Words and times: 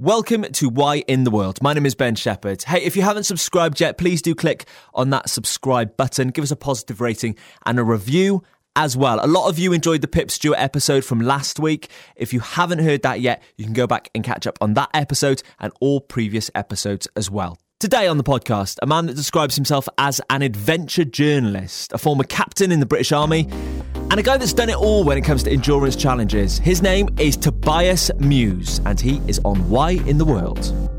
Welcome 0.00 0.42
to 0.52 0.68
Why 0.68 0.98
in 1.08 1.24
the 1.24 1.30
World. 1.32 1.60
My 1.60 1.72
name 1.72 1.84
is 1.84 1.96
Ben 1.96 2.14
Shepherd. 2.14 2.62
Hey, 2.62 2.84
if 2.84 2.94
you 2.94 3.02
haven't 3.02 3.24
subscribed 3.24 3.80
yet, 3.80 3.98
please 3.98 4.22
do 4.22 4.32
click 4.32 4.68
on 4.94 5.10
that 5.10 5.28
subscribe 5.28 5.96
button. 5.96 6.28
Give 6.28 6.44
us 6.44 6.52
a 6.52 6.56
positive 6.56 7.00
rating 7.00 7.34
and 7.66 7.80
a 7.80 7.82
review 7.82 8.44
as 8.76 8.96
well. 8.96 9.18
A 9.20 9.26
lot 9.26 9.48
of 9.48 9.58
you 9.58 9.72
enjoyed 9.72 10.00
the 10.00 10.06
Pip 10.06 10.30
Stewart 10.30 10.60
episode 10.60 11.04
from 11.04 11.20
last 11.20 11.58
week. 11.58 11.90
If 12.14 12.32
you 12.32 12.38
haven't 12.38 12.78
heard 12.78 13.02
that 13.02 13.20
yet, 13.20 13.42
you 13.56 13.64
can 13.64 13.74
go 13.74 13.88
back 13.88 14.08
and 14.14 14.22
catch 14.22 14.46
up 14.46 14.56
on 14.60 14.74
that 14.74 14.90
episode 14.94 15.42
and 15.58 15.72
all 15.80 16.00
previous 16.00 16.48
episodes 16.54 17.08
as 17.16 17.28
well. 17.28 17.58
Today 17.80 18.08
on 18.08 18.16
the 18.16 18.24
podcast, 18.24 18.78
a 18.82 18.88
man 18.88 19.06
that 19.06 19.14
describes 19.14 19.54
himself 19.54 19.88
as 19.98 20.20
an 20.30 20.42
adventure 20.42 21.04
journalist, 21.04 21.92
a 21.92 21.98
former 21.98 22.24
captain 22.24 22.72
in 22.72 22.80
the 22.80 22.86
British 22.86 23.12
Army, 23.12 23.48
and 23.94 24.14
a 24.14 24.22
guy 24.24 24.36
that's 24.36 24.52
done 24.52 24.68
it 24.68 24.74
all 24.74 25.04
when 25.04 25.16
it 25.16 25.20
comes 25.20 25.44
to 25.44 25.52
endurance 25.52 25.94
challenges. 25.94 26.58
His 26.58 26.82
name 26.82 27.08
is 27.20 27.36
Tobias 27.36 28.10
Mews, 28.18 28.80
and 28.84 29.00
he 29.00 29.22
is 29.28 29.38
on 29.44 29.70
Why 29.70 29.92
in 29.92 30.18
the 30.18 30.24
World. 30.24 30.97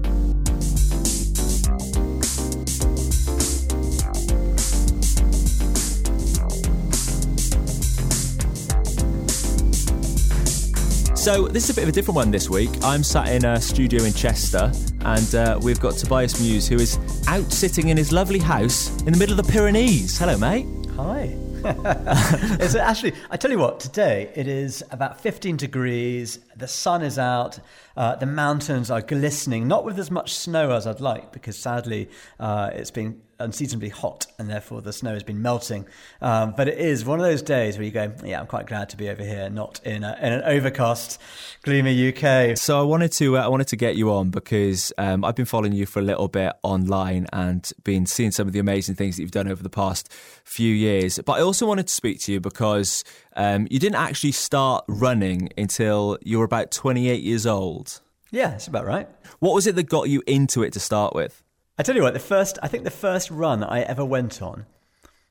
So, 11.30 11.48
this 11.48 11.66
is 11.66 11.70
a 11.70 11.74
bit 11.76 11.84
of 11.84 11.90
a 11.90 11.92
different 11.92 12.16
one 12.16 12.32
this 12.32 12.50
week. 12.50 12.72
I'm 12.82 13.04
sat 13.04 13.28
in 13.28 13.46
a 13.46 13.62
studio 13.62 14.04
in 14.04 14.14
Chester, 14.14 14.72
and 15.02 15.36
uh, 15.36 15.60
we've 15.62 15.80
got 15.80 15.94
Tobias 15.94 16.42
Mews, 16.42 16.68
who 16.68 16.78
is 16.78 16.98
out 17.28 17.52
sitting 17.52 17.90
in 17.90 17.98
his 17.98 18.12
lovely 18.12 18.40
house 18.40 18.90
in 19.02 19.14
the 19.14 19.20
middle 19.20 19.40
of 19.40 19.46
the 19.46 19.52
Pyrenees. 19.52 20.18
Hello, 20.18 20.40
mate. 20.40 20.66
Hi. 20.96 21.36
it's 22.60 22.74
actually, 22.74 23.14
I 23.30 23.38
tell 23.38 23.52
you 23.52 23.60
what, 23.60 23.80
today 23.80 24.32
it 24.34 24.48
is 24.48 24.84
about 24.90 25.22
15 25.22 25.56
degrees, 25.56 26.40
the 26.58 26.68
sun 26.68 27.04
is 27.04 27.20
out, 27.20 27.60
uh, 27.96 28.16
the 28.16 28.26
mountains 28.26 28.90
are 28.90 29.02
glistening, 29.02 29.68
not 29.68 29.86
with 29.86 30.00
as 30.00 30.10
much 30.10 30.34
snow 30.34 30.72
as 30.72 30.88
I'd 30.88 31.00
like, 31.00 31.32
because 31.32 31.56
sadly 31.60 32.10
uh, 32.40 32.72
it's 32.74 32.90
been 32.90 33.22
unseasonably 33.40 33.90
hot 33.90 34.28
and 34.38 34.50
therefore 34.50 34.82
the 34.82 34.94
snow 34.94 35.14
has 35.14 35.24
been 35.24 35.42
melting. 35.42 35.86
Um, 36.22 36.54
but 36.56 36.68
it 36.68 36.78
is 36.78 37.06
one 37.06 37.20
of 37.20 37.26
those 37.26 37.42
days 37.42 37.78
where 37.78 37.86
you 37.86 37.92
go, 37.92 38.14
yeah, 38.24 38.40
I'm 38.40 38.48
quite 38.48 38.68
glad 38.68 38.90
to 38.90 38.98
be 38.98 39.10
over 39.10 39.24
here, 39.24 39.50
not 39.50 39.82
in, 39.84 40.04
a, 40.04 40.18
in 40.22 40.34
an 40.34 40.42
overcast, 40.44 41.20
gloomy 41.64 42.10
UK. 42.10 42.58
So 42.58 42.80
I 42.80 42.84
wanted 42.84 43.12
to 43.14 43.38
uh, 43.38 43.44
I 43.44 43.48
wanted 43.48 43.68
to 43.70 43.76
get 43.76 43.96
you 43.96 44.12
on 44.12 44.30
because 44.30 44.94
um, 44.98 45.24
I've 45.24 45.36
been 45.36 45.46
following 45.46 45.74
you 45.74 45.86
for 45.86 46.00
a 46.00 46.04
little 46.04 46.28
bit 46.28 46.54
online 46.64 47.28
and 47.34 47.72
been 47.84 48.06
seeing 48.06 48.32
some 48.32 48.48
of 48.48 48.54
the 48.54 48.60
amazing 48.60 48.96
things 48.96 49.16
that 49.16 49.22
you've 49.22 49.32
done 49.32 49.48
over 49.48 49.64
the 49.64 49.70
past 49.70 50.12
few 50.44 50.74
years. 50.74 51.20
But 51.26 51.34
I 51.34 51.42
also 51.42 51.66
wanted 51.66 51.88
to 51.88 51.94
speak 51.94 52.20
to 52.22 52.34
you 52.34 52.40
because 52.40 53.04
um, 53.36 53.68
you 53.70 53.80
didn't 53.80 53.96
actually 53.96 54.32
start 54.34 54.86
running 54.88 55.50
until 55.58 56.18
you 56.22 56.40
were 56.40 56.46
about 56.46 56.72
28 56.72 57.22
years 57.22 57.46
old. 57.46 58.02
Yeah, 58.32 58.52
that's 58.52 58.68
about 58.68 58.86
right. 58.86 59.08
What 59.40 59.56
was 59.56 59.66
it 59.66 59.76
that 59.76 59.90
got 59.90 60.10
you 60.10 60.22
into 60.28 60.64
it 60.64 60.74
to 60.74 60.80
start 60.80 61.16
with? 61.16 61.44
I 61.80 61.82
tell 61.82 61.96
you 61.96 62.02
what, 62.02 62.14
the 62.14 62.20
first, 62.20 62.60
I 62.62 62.68
think 62.68 62.84
the 62.84 62.92
first 62.92 63.32
run 63.32 63.64
I 63.64 63.84
ever 63.84 64.04
went 64.04 64.42
on 64.42 64.66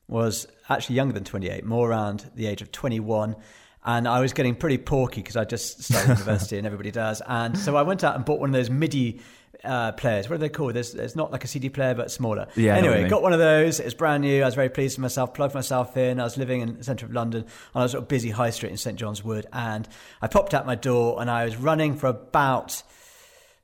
was 0.07 0.47
actually 0.67 0.95
younger 0.95 1.13
than 1.13 1.23
28, 1.23 1.63
more 1.63 1.87
around 1.87 2.31
the 2.33 2.47
age 2.47 2.63
of 2.63 2.71
21. 2.71 3.35
And 3.85 4.07
I 4.07 4.19
was 4.19 4.33
getting 4.33 4.55
pretty 4.55 4.79
porky 4.79 5.21
because 5.21 5.37
I 5.37 5.45
just 5.45 5.83
started 5.83 6.09
university 6.17 6.57
and 6.57 6.65
everybody 6.65 6.89
does. 6.89 7.21
And 7.27 7.55
so 7.55 7.75
I 7.75 7.83
went 7.83 8.03
out 8.03 8.15
and 8.15 8.25
bought 8.25 8.39
one 8.39 8.49
of 8.49 8.53
those 8.53 8.71
MIDI 8.71 9.21
uh, 9.63 9.91
players. 9.91 10.27
What 10.27 10.37
are 10.37 10.39
they 10.39 10.49
called? 10.49 10.73
There's, 10.73 10.95
it's 10.95 11.15
not 11.15 11.31
like 11.31 11.43
a 11.43 11.47
CD 11.47 11.69
player, 11.69 11.93
but 11.93 12.09
smaller. 12.09 12.47
Yeah. 12.55 12.75
Anyway, 12.75 13.07
got 13.07 13.21
one 13.21 13.33
of 13.33 13.39
those. 13.39 13.79
It 13.79 13.85
was 13.85 13.93
brand 13.93 14.23
new. 14.23 14.41
I 14.41 14.45
was 14.45 14.55
very 14.55 14.69
pleased 14.69 14.97
with 14.97 15.03
myself. 15.03 15.35
Plugged 15.35 15.53
myself 15.53 15.97
in. 15.97 16.19
I 16.19 16.23
was 16.23 16.35
living 16.35 16.61
in 16.61 16.77
the 16.79 16.83
centre 16.83 17.05
of 17.05 17.13
London 17.13 17.45
on 17.75 17.85
a 17.85 17.89
sort 17.89 18.01
of 18.01 18.07
busy 18.07 18.31
high 18.31 18.49
street 18.49 18.71
in 18.71 18.77
St 18.77 18.97
John's 18.97 19.23
Wood, 19.23 19.45
and 19.53 19.87
I 20.19 20.25
popped 20.25 20.55
out 20.55 20.65
my 20.65 20.75
door 20.75 21.21
and 21.21 21.29
I 21.29 21.45
was 21.45 21.57
running 21.57 21.95
for 21.95 22.07
about 22.07 22.81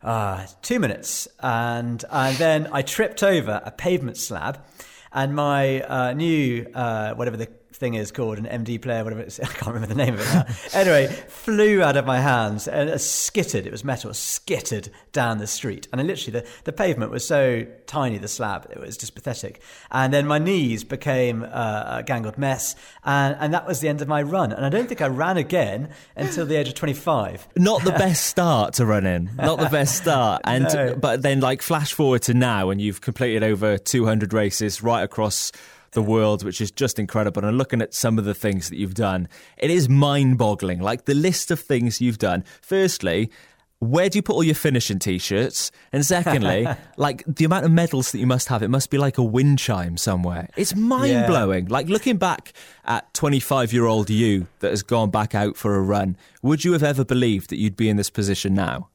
uh, 0.06 0.46
two 0.62 0.80
minutes, 0.80 1.28
and 1.40 2.06
and 2.12 2.38
then 2.38 2.70
I 2.72 2.84
tripped 2.84 3.24
over 3.24 3.62
a 3.66 3.72
pavement 3.72 4.18
slab, 4.18 4.64
and 5.12 5.36
my 5.36 5.82
uh, 5.82 6.14
new 6.14 6.68
uh, 6.74 7.16
whatever 7.16 7.38
the 7.38 7.50
thing 7.76 7.94
is 7.96 8.12
called 8.12 8.38
an 8.38 8.46
MD 8.46 8.82
player, 8.82 9.04
whatever 9.04 9.22
it's, 9.22 9.40
I 9.42 9.46
can't 9.48 9.74
remember 9.74 9.88
the 9.94 9.96
name 9.96 10.14
of 10.16 10.22
it 10.22 10.34
now. 10.34 10.46
anyway, 10.80 11.08
flew 11.28 11.82
out 11.84 11.98
of 11.98 12.06
my 12.06 12.20
hands 12.20 12.68
and 12.68 12.90
uh, 12.90 12.98
skittered. 12.98 13.66
It 13.66 13.72
was 13.72 13.84
metal, 13.84 14.14
skittered 14.14 14.90
down 15.12 15.38
the 15.38 15.48
street, 15.48 15.88
and 15.92 16.02
I 16.02 16.04
literally 16.04 16.40
the, 16.42 16.48
the 16.64 16.74
pavement 16.74 17.12
was 17.12 17.26
so 17.28 17.66
tiny, 17.88 18.18
the 18.18 18.28
slab, 18.28 18.68
it 18.72 18.80
was 18.80 18.98
just 18.98 19.16
pathetic. 19.16 19.62
And 19.92 20.14
then 20.14 20.26
my 20.28 20.40
knees 20.40 20.84
became 20.84 21.44
uh, 21.44 21.98
a 22.00 22.04
gangled 22.06 22.38
mess, 22.38 22.76
and 23.04 23.36
and 23.40 23.54
that 23.54 23.68
was 23.68 23.80
the 23.80 23.88
end 23.90 24.02
of 24.02 24.08
my 24.08 24.22
run. 24.22 24.52
And 24.52 24.66
I 24.66 24.70
don't 24.70 24.88
think 24.88 25.02
I 25.02 25.08
ran 25.08 25.38
again 25.38 25.90
until 26.16 26.46
the 26.46 26.56
age 26.56 26.68
of 26.68 26.76
twenty 26.76 26.94
five. 26.94 27.48
Not 27.56 27.84
the 27.84 27.92
best 27.92 28.26
start 28.26 28.74
to 28.76 28.86
run 28.86 29.06
in. 29.06 29.32
Not 29.38 29.60
the 29.60 29.70
best 29.70 29.96
start. 29.96 30.42
And 30.46 30.66
No. 30.66 30.96
but 30.96 31.22
then 31.22 31.40
like 31.40 31.62
flash 31.62 31.94
forward 31.94 32.22
to 32.24 32.34
now 32.34 32.70
and 32.70 32.80
you've 32.82 33.02
completed 33.02 33.44
over 33.44 33.78
200 33.78 34.34
races 34.34 34.82
right 34.84 35.02
across 35.04 35.52
the 35.96 36.04
world, 36.04 36.44
which 36.44 36.62
is 36.62 36.70
just 36.70 37.00
incredible. 37.00 37.44
And 37.44 37.58
looking 37.58 37.82
at 37.82 37.94
some 37.94 38.20
of 38.20 38.26
the 38.26 38.36
things 38.36 38.70
that 38.70 38.78
you've 38.78 38.94
done, 38.94 39.28
it 39.58 39.72
is 39.72 39.90
mind 39.90 40.38
boggling. 40.38 40.80
Like 40.80 41.06
the 41.06 41.16
list 41.16 41.50
of 41.50 41.60
things 41.60 42.00
you've 42.00 42.20
done. 42.20 42.44
Firstly, 42.62 43.32
where 43.80 44.10
do 44.10 44.18
you 44.18 44.24
put 44.24 44.34
all 44.36 44.44
your 44.44 44.56
finishing 44.56 45.00
t-shirts? 45.00 45.72
And 45.92 46.06
secondly, 46.06 46.68
like 46.98 47.24
the 47.28 47.46
amount 47.46 47.66
of 47.66 47.72
medals 47.72 48.12
that 48.12 48.20
you 48.20 48.28
must 48.28 48.48
have, 48.48 48.64
it 48.64 48.70
must 48.70 48.90
be 48.90 48.98
like 48.98 49.18
a 49.18 49.24
wind 49.24 49.60
chime 49.60 49.98
somewhere. 49.98 50.50
It's 50.56 50.76
mind 50.76 51.28
blowing. 51.28 51.68
Like 51.68 51.88
looking 51.88 52.18
back 52.18 52.54
at 52.86 53.14
25 53.14 53.74
year 53.74 53.86
old 53.86 54.10
you 54.10 54.48
that 54.60 54.72
has 54.72 54.84
gone 54.84 55.10
back 55.10 55.36
out 55.36 55.58
for 55.58 55.76
a 55.76 55.82
run, 55.82 56.18
would 56.42 56.64
you 56.64 56.74
have 56.74 56.84
ever 56.84 57.04
believed 57.04 57.50
that 57.50 57.58
you'd 57.58 57.78
be 57.78 57.90
in 57.90 57.98
this 57.98 58.10
position 58.10 58.54
now? 58.54 58.90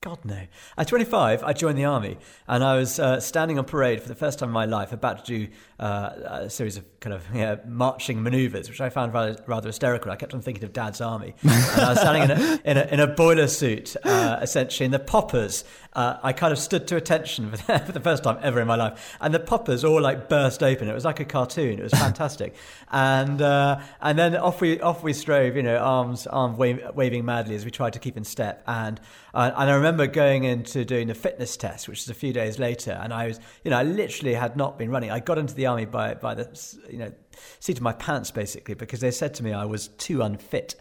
God, 0.00 0.24
no. 0.24 0.46
At 0.76 0.86
25, 0.86 1.42
I 1.42 1.52
joined 1.52 1.76
the 1.76 1.84
army 1.84 2.18
and 2.46 2.62
I 2.62 2.76
was 2.76 3.00
uh, 3.00 3.18
standing 3.18 3.58
on 3.58 3.64
parade 3.64 4.00
for 4.00 4.06
the 4.06 4.14
first 4.14 4.38
time 4.38 4.50
in 4.50 4.52
my 4.52 4.64
life, 4.64 4.92
about 4.92 5.24
to 5.24 5.46
do 5.46 5.52
uh, 5.80 6.10
a 6.24 6.50
series 6.50 6.76
of 6.76 6.84
kind 7.00 7.14
of 7.14 7.24
yeah, 7.34 7.56
marching 7.66 8.22
maneuvers, 8.22 8.68
which 8.68 8.80
I 8.80 8.90
found 8.90 9.12
rather, 9.12 9.42
rather 9.48 9.68
hysterical. 9.68 10.12
I 10.12 10.16
kept 10.16 10.34
on 10.34 10.40
thinking 10.40 10.62
of 10.62 10.72
Dad's 10.72 11.00
army. 11.00 11.34
and 11.42 11.50
I 11.52 11.90
was 11.90 11.98
standing 12.00 12.22
in 12.22 12.30
a, 12.30 12.60
in 12.64 12.76
a, 12.76 12.94
in 12.94 13.00
a 13.00 13.06
boiler 13.08 13.48
suit, 13.48 13.96
uh, 14.04 14.38
essentially, 14.40 14.84
and 14.84 14.94
the 14.94 15.00
poppers, 15.00 15.64
uh, 15.94 16.18
I 16.22 16.32
kind 16.32 16.52
of 16.52 16.60
stood 16.60 16.86
to 16.88 16.96
attention 16.96 17.50
for 17.50 17.56
the, 17.66 17.78
for 17.80 17.90
the 17.90 18.00
first 18.00 18.22
time 18.22 18.38
ever 18.40 18.60
in 18.60 18.68
my 18.68 18.76
life. 18.76 19.16
And 19.20 19.34
the 19.34 19.40
poppers 19.40 19.84
all 19.84 20.00
like 20.00 20.28
burst 20.28 20.62
open. 20.62 20.88
It 20.88 20.94
was 20.94 21.04
like 21.04 21.18
a 21.18 21.24
cartoon. 21.24 21.80
It 21.80 21.82
was 21.82 21.92
fantastic. 21.98 22.54
and 22.92 23.42
uh, 23.42 23.80
and 24.00 24.16
then 24.16 24.36
off 24.36 24.60
we 24.60 24.80
off 24.80 25.02
we 25.02 25.12
strove, 25.12 25.56
you 25.56 25.64
know, 25.64 25.76
arms 25.76 26.28
arms 26.28 26.56
waving 26.56 27.24
madly 27.24 27.56
as 27.56 27.64
we 27.64 27.72
tried 27.72 27.94
to 27.94 27.98
keep 27.98 28.16
in 28.16 28.22
step. 28.22 28.62
And 28.68 29.00
uh, 29.38 29.52
and 29.56 29.70
I 29.70 29.74
remember 29.74 30.08
going 30.08 30.42
into 30.42 30.84
doing 30.84 31.06
the 31.06 31.14
fitness 31.14 31.56
test, 31.56 31.86
which 31.86 32.00
was 32.00 32.08
a 32.08 32.14
few 32.14 32.32
days 32.32 32.58
later, 32.58 32.98
and 33.00 33.14
I 33.14 33.28
was, 33.28 33.38
you 33.62 33.70
know, 33.70 33.78
I 33.78 33.84
literally 33.84 34.34
had 34.34 34.56
not 34.56 34.76
been 34.76 34.90
running. 34.90 35.12
I 35.12 35.20
got 35.20 35.38
into 35.38 35.54
the 35.54 35.66
army 35.66 35.84
by 35.84 36.14
by 36.14 36.34
the, 36.34 36.78
you 36.90 36.98
know, 36.98 37.12
seat 37.60 37.76
of 37.76 37.82
my 37.84 37.92
pants 37.92 38.32
basically 38.32 38.74
because 38.74 38.98
they 38.98 39.12
said 39.12 39.34
to 39.34 39.44
me 39.44 39.52
I 39.52 39.64
was 39.64 39.88
too 39.88 40.22
unfit. 40.22 40.74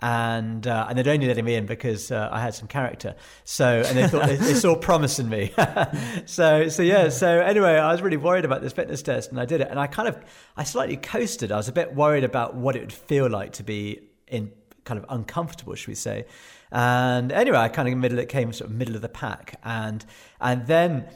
And 0.00 0.66
uh, 0.66 0.86
and 0.88 0.98
they'd 0.98 1.08
only 1.08 1.26
let 1.26 1.42
me 1.42 1.54
in 1.54 1.64
because 1.64 2.10
uh, 2.10 2.28
I 2.30 2.40
had 2.40 2.54
some 2.54 2.68
character. 2.68 3.14
So 3.44 3.82
and 3.86 3.96
they 3.96 4.06
thought 4.08 4.26
they, 4.26 4.36
they 4.36 4.54
saw 4.54 4.76
promise 4.76 5.18
in 5.18 5.30
me. 5.30 5.54
so 6.26 6.68
so 6.68 6.82
yeah. 6.82 7.08
So 7.08 7.40
anyway, 7.40 7.76
I 7.76 7.92
was 7.92 8.02
really 8.02 8.18
worried 8.18 8.44
about 8.44 8.60
this 8.60 8.74
fitness 8.74 9.00
test, 9.00 9.30
and 9.30 9.40
I 9.40 9.46
did 9.46 9.62
it. 9.62 9.68
And 9.70 9.80
I 9.80 9.86
kind 9.86 10.08
of 10.08 10.18
I 10.54 10.64
slightly 10.64 10.98
coasted. 10.98 11.50
I 11.50 11.56
was 11.56 11.68
a 11.68 11.72
bit 11.72 11.94
worried 11.94 12.24
about 12.24 12.56
what 12.56 12.76
it 12.76 12.80
would 12.80 12.92
feel 12.92 13.30
like 13.30 13.52
to 13.52 13.62
be 13.62 14.00
in 14.26 14.50
kind 14.84 14.98
of 14.98 15.06
uncomfortable, 15.08 15.74
should 15.74 15.88
we 15.88 15.94
say? 15.94 16.24
And 16.70 17.32
anyway, 17.32 17.58
I 17.58 17.68
kind 17.68 17.88
of 17.88 17.96
middle 17.98 18.18
it 18.18 18.28
came 18.28 18.52
sort 18.52 18.70
of 18.70 18.76
middle 18.76 18.96
of 18.96 19.02
the 19.02 19.08
pack, 19.08 19.60
and 19.64 20.04
and 20.40 20.66
then 20.66 21.06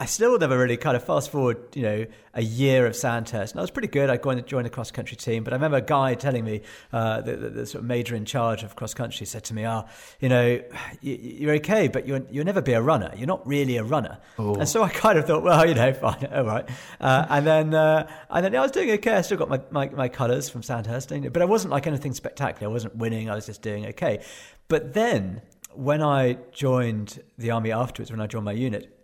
I 0.00 0.06
still 0.06 0.38
never 0.38 0.56
really 0.56 0.78
kind 0.78 0.96
of 0.96 1.04
fast 1.04 1.30
forward, 1.30 1.58
you 1.76 1.82
know, 1.82 2.06
a 2.32 2.40
year 2.42 2.86
of 2.86 2.96
Sandhurst, 2.96 3.52
and 3.52 3.60
I 3.60 3.62
was 3.62 3.70
pretty 3.70 3.88
good. 3.88 4.08
I 4.08 4.16
joined, 4.16 4.64
the 4.64 4.70
cross 4.70 4.90
country 4.90 5.14
team, 5.14 5.44
but 5.44 5.52
I 5.52 5.56
remember 5.56 5.76
a 5.76 5.82
guy 5.82 6.14
telling 6.14 6.42
me, 6.42 6.62
uh, 6.90 7.20
the, 7.20 7.36
the, 7.36 7.50
the 7.50 7.66
sort 7.66 7.82
of 7.82 7.86
major 7.86 8.14
in 8.14 8.24
charge 8.24 8.62
of 8.62 8.76
cross 8.76 8.94
country 8.94 9.26
said 9.26 9.44
to 9.44 9.54
me, 9.54 9.66
"Ah, 9.66 9.84
you 10.18 10.30
know, 10.30 10.62
you, 11.02 11.14
you're 11.16 11.54
okay, 11.56 11.86
but 11.86 12.06
you'll 12.06 12.22
you'll 12.30 12.46
never 12.46 12.62
be 12.62 12.72
a 12.72 12.80
runner. 12.80 13.12
You're 13.14 13.26
not 13.26 13.46
really 13.46 13.76
a 13.76 13.84
runner." 13.84 14.16
And 14.58 14.66
so 14.66 14.82
I 14.82 14.88
kind 14.88 15.18
of 15.18 15.26
thought, 15.26 15.42
well, 15.42 15.68
you 15.68 15.74
know, 15.74 15.92
fine, 16.06 16.26
all 16.32 16.44
right. 16.44 16.66
Uh, 16.98 17.26
and 17.28 17.46
then 17.46 17.74
uh, 17.74 18.10
and 18.30 18.42
then 18.42 18.56
I 18.56 18.60
was 18.60 18.70
doing 18.70 18.90
okay. 18.92 19.16
I 19.16 19.20
still 19.20 19.36
got 19.36 19.50
my 19.50 19.60
my, 19.70 19.90
my 19.90 20.08
colours 20.08 20.48
from 20.48 20.62
Sandhurst, 20.62 21.10
but 21.30 21.42
I 21.42 21.44
wasn't 21.44 21.72
like 21.72 21.86
anything 21.86 22.14
spectacular. 22.14 22.70
I 22.70 22.72
wasn't 22.72 22.96
winning. 22.96 23.28
I 23.28 23.34
was 23.34 23.44
just 23.44 23.60
doing 23.60 23.84
okay. 23.88 24.24
But 24.68 24.94
then 24.94 25.42
when 25.74 26.02
I 26.02 26.38
joined 26.52 27.22
the 27.36 27.50
army 27.50 27.70
afterwards, 27.70 28.10
when 28.10 28.22
I 28.22 28.26
joined 28.26 28.46
my 28.46 28.52
unit. 28.52 28.96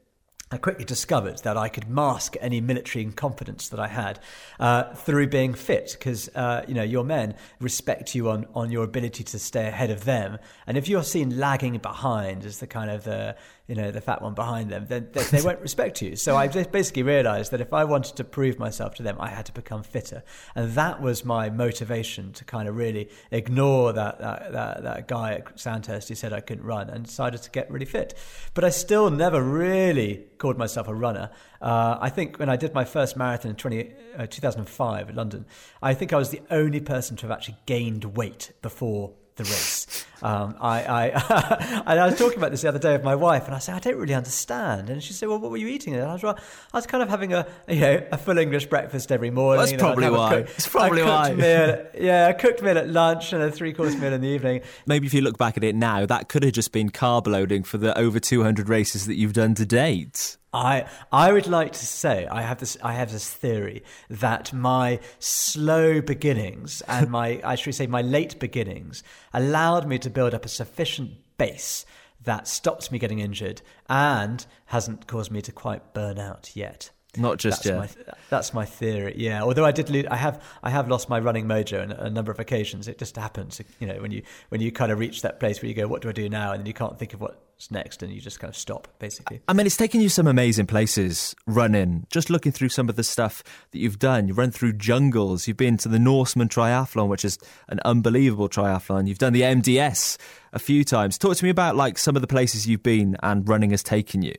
I 0.48 0.58
quickly 0.58 0.84
discovered 0.84 1.38
that 1.38 1.56
I 1.56 1.68
could 1.68 1.88
mask 1.90 2.36
any 2.40 2.60
military 2.60 3.02
incompetence 3.02 3.68
that 3.70 3.80
I 3.80 3.88
had 3.88 4.20
uh, 4.60 4.94
through 4.94 5.26
being 5.26 5.54
fit, 5.54 5.96
because 5.98 6.28
uh, 6.36 6.64
you 6.68 6.74
know 6.74 6.84
your 6.84 7.02
men 7.02 7.34
respect 7.60 8.14
you 8.14 8.30
on, 8.30 8.46
on 8.54 8.70
your 8.70 8.84
ability 8.84 9.24
to 9.24 9.40
stay 9.40 9.66
ahead 9.66 9.90
of 9.90 10.04
them, 10.04 10.38
and 10.64 10.76
if 10.76 10.88
you're 10.88 11.02
seen 11.02 11.36
lagging 11.40 11.76
behind 11.78 12.44
as 12.44 12.60
the 12.60 12.68
kind 12.68 12.90
of 12.92 13.02
the 13.02 13.34
you 13.66 13.74
know 13.74 13.90
the 13.90 14.00
fat 14.00 14.22
one 14.22 14.34
behind 14.34 14.70
them, 14.70 14.86
then 14.88 15.08
they, 15.12 15.22
they 15.24 15.42
won't 15.42 15.60
respect 15.60 16.00
you. 16.00 16.16
So 16.16 16.36
I 16.36 16.48
basically 16.48 17.02
realised 17.02 17.50
that 17.50 17.60
if 17.60 17.72
I 17.72 17.84
wanted 17.84 18.16
to 18.16 18.24
prove 18.24 18.58
myself 18.58 18.94
to 18.96 19.02
them, 19.02 19.16
I 19.18 19.28
had 19.28 19.46
to 19.46 19.52
become 19.52 19.82
fitter, 19.82 20.22
and 20.54 20.72
that 20.72 21.00
was 21.00 21.24
my 21.24 21.50
motivation 21.50 22.32
to 22.34 22.44
kind 22.44 22.68
of 22.68 22.76
really 22.76 23.08
ignore 23.30 23.92
that 23.92 24.18
that, 24.20 24.52
that, 24.52 24.82
that 24.82 25.08
guy 25.08 25.34
at 25.34 25.58
Sandhurst 25.58 26.08
who 26.08 26.14
said 26.14 26.32
I 26.32 26.40
couldn't 26.40 26.64
run, 26.64 26.88
and 26.90 27.04
decided 27.04 27.42
to 27.42 27.50
get 27.50 27.70
really 27.70 27.86
fit. 27.86 28.14
But 28.54 28.64
I 28.64 28.70
still 28.70 29.10
never 29.10 29.42
really 29.42 30.24
called 30.38 30.58
myself 30.58 30.88
a 30.88 30.94
runner. 30.94 31.30
Uh, 31.60 31.98
I 32.00 32.10
think 32.10 32.38
when 32.38 32.48
I 32.48 32.56
did 32.56 32.74
my 32.74 32.84
first 32.84 33.16
marathon 33.16 33.50
in 33.50 33.56
20, 33.56 33.92
uh, 34.18 34.26
2005 34.26 35.10
in 35.10 35.16
London, 35.16 35.46
I 35.82 35.94
think 35.94 36.12
I 36.12 36.16
was 36.16 36.30
the 36.30 36.42
only 36.50 36.80
person 36.80 37.16
to 37.16 37.26
have 37.26 37.30
actually 37.30 37.56
gained 37.66 38.16
weight 38.16 38.52
before 38.62 39.14
the 39.36 39.44
race. 39.44 40.04
Um, 40.22 40.56
I, 40.60 40.82
I, 40.82 41.82
and 41.86 42.00
I 42.00 42.06
was 42.06 42.18
talking 42.18 42.38
about 42.38 42.50
this 42.50 42.62
the 42.62 42.68
other 42.68 42.78
day 42.78 42.92
with 42.92 43.04
my 43.04 43.14
wife, 43.14 43.44
and 43.46 43.54
I 43.54 43.58
said, 43.58 43.74
I 43.74 43.78
don't 43.78 43.96
really 43.96 44.14
understand. 44.14 44.88
And 44.88 45.02
she 45.02 45.12
said, 45.12 45.28
Well, 45.28 45.38
what 45.38 45.50
were 45.50 45.56
you 45.56 45.68
eating? 45.68 45.94
And 45.94 46.04
I 46.04 46.14
was, 46.14 46.22
well, 46.22 46.38
I 46.72 46.76
was 46.76 46.86
kind 46.86 47.02
of 47.02 47.08
having 47.08 47.32
a, 47.32 47.46
you 47.68 47.80
know, 47.80 48.06
a 48.10 48.18
full 48.18 48.38
English 48.38 48.66
breakfast 48.66 49.12
every 49.12 49.30
morning. 49.30 49.60
That's 49.60 49.72
you 49.72 49.78
know, 49.78 49.84
probably 49.84 50.10
why. 50.10 50.42
Cook, 50.42 50.50
it's 50.56 50.68
probably 50.68 51.02
why. 51.02 51.34
Meal, 51.34 51.86
yeah, 52.00 52.28
a 52.28 52.34
cooked 52.34 52.62
meal 52.62 52.78
at 52.78 52.88
lunch 52.88 53.32
and 53.32 53.42
a 53.42 53.50
three 53.50 53.72
course 53.72 53.94
meal 53.94 54.12
in 54.12 54.22
the 54.22 54.28
evening. 54.28 54.62
Maybe 54.86 55.06
if 55.06 55.14
you 55.14 55.20
look 55.20 55.38
back 55.38 55.56
at 55.56 55.64
it 55.64 55.74
now, 55.74 56.06
that 56.06 56.28
could 56.28 56.42
have 56.42 56.52
just 56.52 56.72
been 56.72 56.90
carb 56.90 57.26
loading 57.26 57.62
for 57.62 57.78
the 57.78 57.96
over 57.98 58.18
200 58.18 58.68
races 58.68 59.06
that 59.06 59.16
you've 59.16 59.34
done 59.34 59.54
to 59.54 59.66
date. 59.66 60.38
I 60.56 60.88
I 61.12 61.32
would 61.32 61.46
like 61.46 61.72
to 61.72 61.86
say 61.86 62.26
I 62.26 62.42
have 62.42 62.58
this 62.58 62.76
I 62.82 62.94
have 62.94 63.12
this 63.12 63.30
theory 63.30 63.82
that 64.08 64.52
my 64.52 65.00
slow 65.18 66.00
beginnings 66.00 66.80
and 66.88 67.10
my 67.10 67.40
I 67.44 67.54
should 67.56 67.74
say 67.74 67.86
my 67.86 68.02
late 68.02 68.38
beginnings 68.40 69.02
allowed 69.34 69.86
me 69.86 69.98
to 69.98 70.10
build 70.10 70.34
up 70.34 70.44
a 70.44 70.48
sufficient 70.48 71.10
base 71.36 71.84
that 72.24 72.48
stops 72.48 72.90
me 72.90 72.98
getting 72.98 73.20
injured 73.20 73.62
and 73.88 74.46
hasn't 74.66 75.06
caused 75.06 75.30
me 75.30 75.42
to 75.42 75.52
quite 75.52 75.94
burn 75.94 76.18
out 76.18 76.50
yet. 76.54 76.90
Not 77.16 77.38
just 77.38 77.62
that's 77.62 77.66
yet. 77.96 78.06
My, 78.06 78.14
that's 78.28 78.52
my 78.52 78.64
theory. 78.64 79.14
Yeah. 79.16 79.42
Although 79.42 79.64
I 79.64 79.72
did, 79.72 79.88
lose, 79.88 80.04
I 80.10 80.16
have, 80.16 80.42
I 80.62 80.70
have 80.70 80.88
lost 80.88 81.08
my 81.08 81.18
running 81.18 81.46
mojo 81.46 81.82
on 81.82 81.92
a 81.92 82.10
number 82.10 82.30
of 82.30 82.38
occasions. 82.38 82.88
It 82.88 82.98
just 82.98 83.16
happens, 83.16 83.60
you 83.80 83.86
know, 83.86 84.00
when 84.02 84.10
you 84.10 84.22
when 84.50 84.60
you 84.60 84.70
kind 84.70 84.92
of 84.92 84.98
reach 84.98 85.22
that 85.22 85.40
place 85.40 85.62
where 85.62 85.68
you 85.68 85.74
go, 85.74 85.86
what 85.88 86.02
do 86.02 86.08
I 86.10 86.12
do 86.12 86.28
now? 86.28 86.52
And 86.52 86.60
then 86.60 86.66
you 86.66 86.74
can't 86.74 86.98
think 86.98 87.14
of 87.14 87.22
what's 87.56 87.70
next, 87.70 88.02
and 88.02 88.12
you 88.12 88.20
just 88.20 88.38
kind 88.38 88.50
of 88.50 88.56
stop, 88.56 88.86
basically. 88.98 89.40
I 89.48 89.54
mean, 89.54 89.66
it's 89.66 89.78
taken 89.78 90.02
you 90.02 90.10
some 90.10 90.26
amazing 90.26 90.66
places 90.66 91.34
running. 91.46 92.06
Just 92.10 92.28
looking 92.28 92.52
through 92.52 92.68
some 92.68 92.90
of 92.90 92.96
the 92.96 93.02
stuff 93.02 93.42
that 93.70 93.78
you've 93.78 93.98
done, 93.98 94.28
you've 94.28 94.36
run 94.36 94.50
through 94.50 94.74
jungles. 94.74 95.48
You've 95.48 95.56
been 95.56 95.78
to 95.78 95.88
the 95.88 95.98
Norseman 95.98 96.48
Triathlon, 96.48 97.08
which 97.08 97.24
is 97.24 97.38
an 97.68 97.80
unbelievable 97.84 98.50
triathlon. 98.50 99.08
You've 99.08 99.18
done 99.18 99.32
the 99.32 99.40
MDS 99.40 100.18
a 100.52 100.58
few 100.58 100.84
times. 100.84 101.16
Talk 101.16 101.36
to 101.36 101.44
me 101.44 101.50
about 101.50 101.76
like 101.76 101.96
some 101.96 102.14
of 102.14 102.20
the 102.20 102.28
places 102.28 102.66
you've 102.66 102.82
been 102.82 103.16
and 103.22 103.48
running 103.48 103.70
has 103.70 103.82
taken 103.82 104.20
you. 104.20 104.34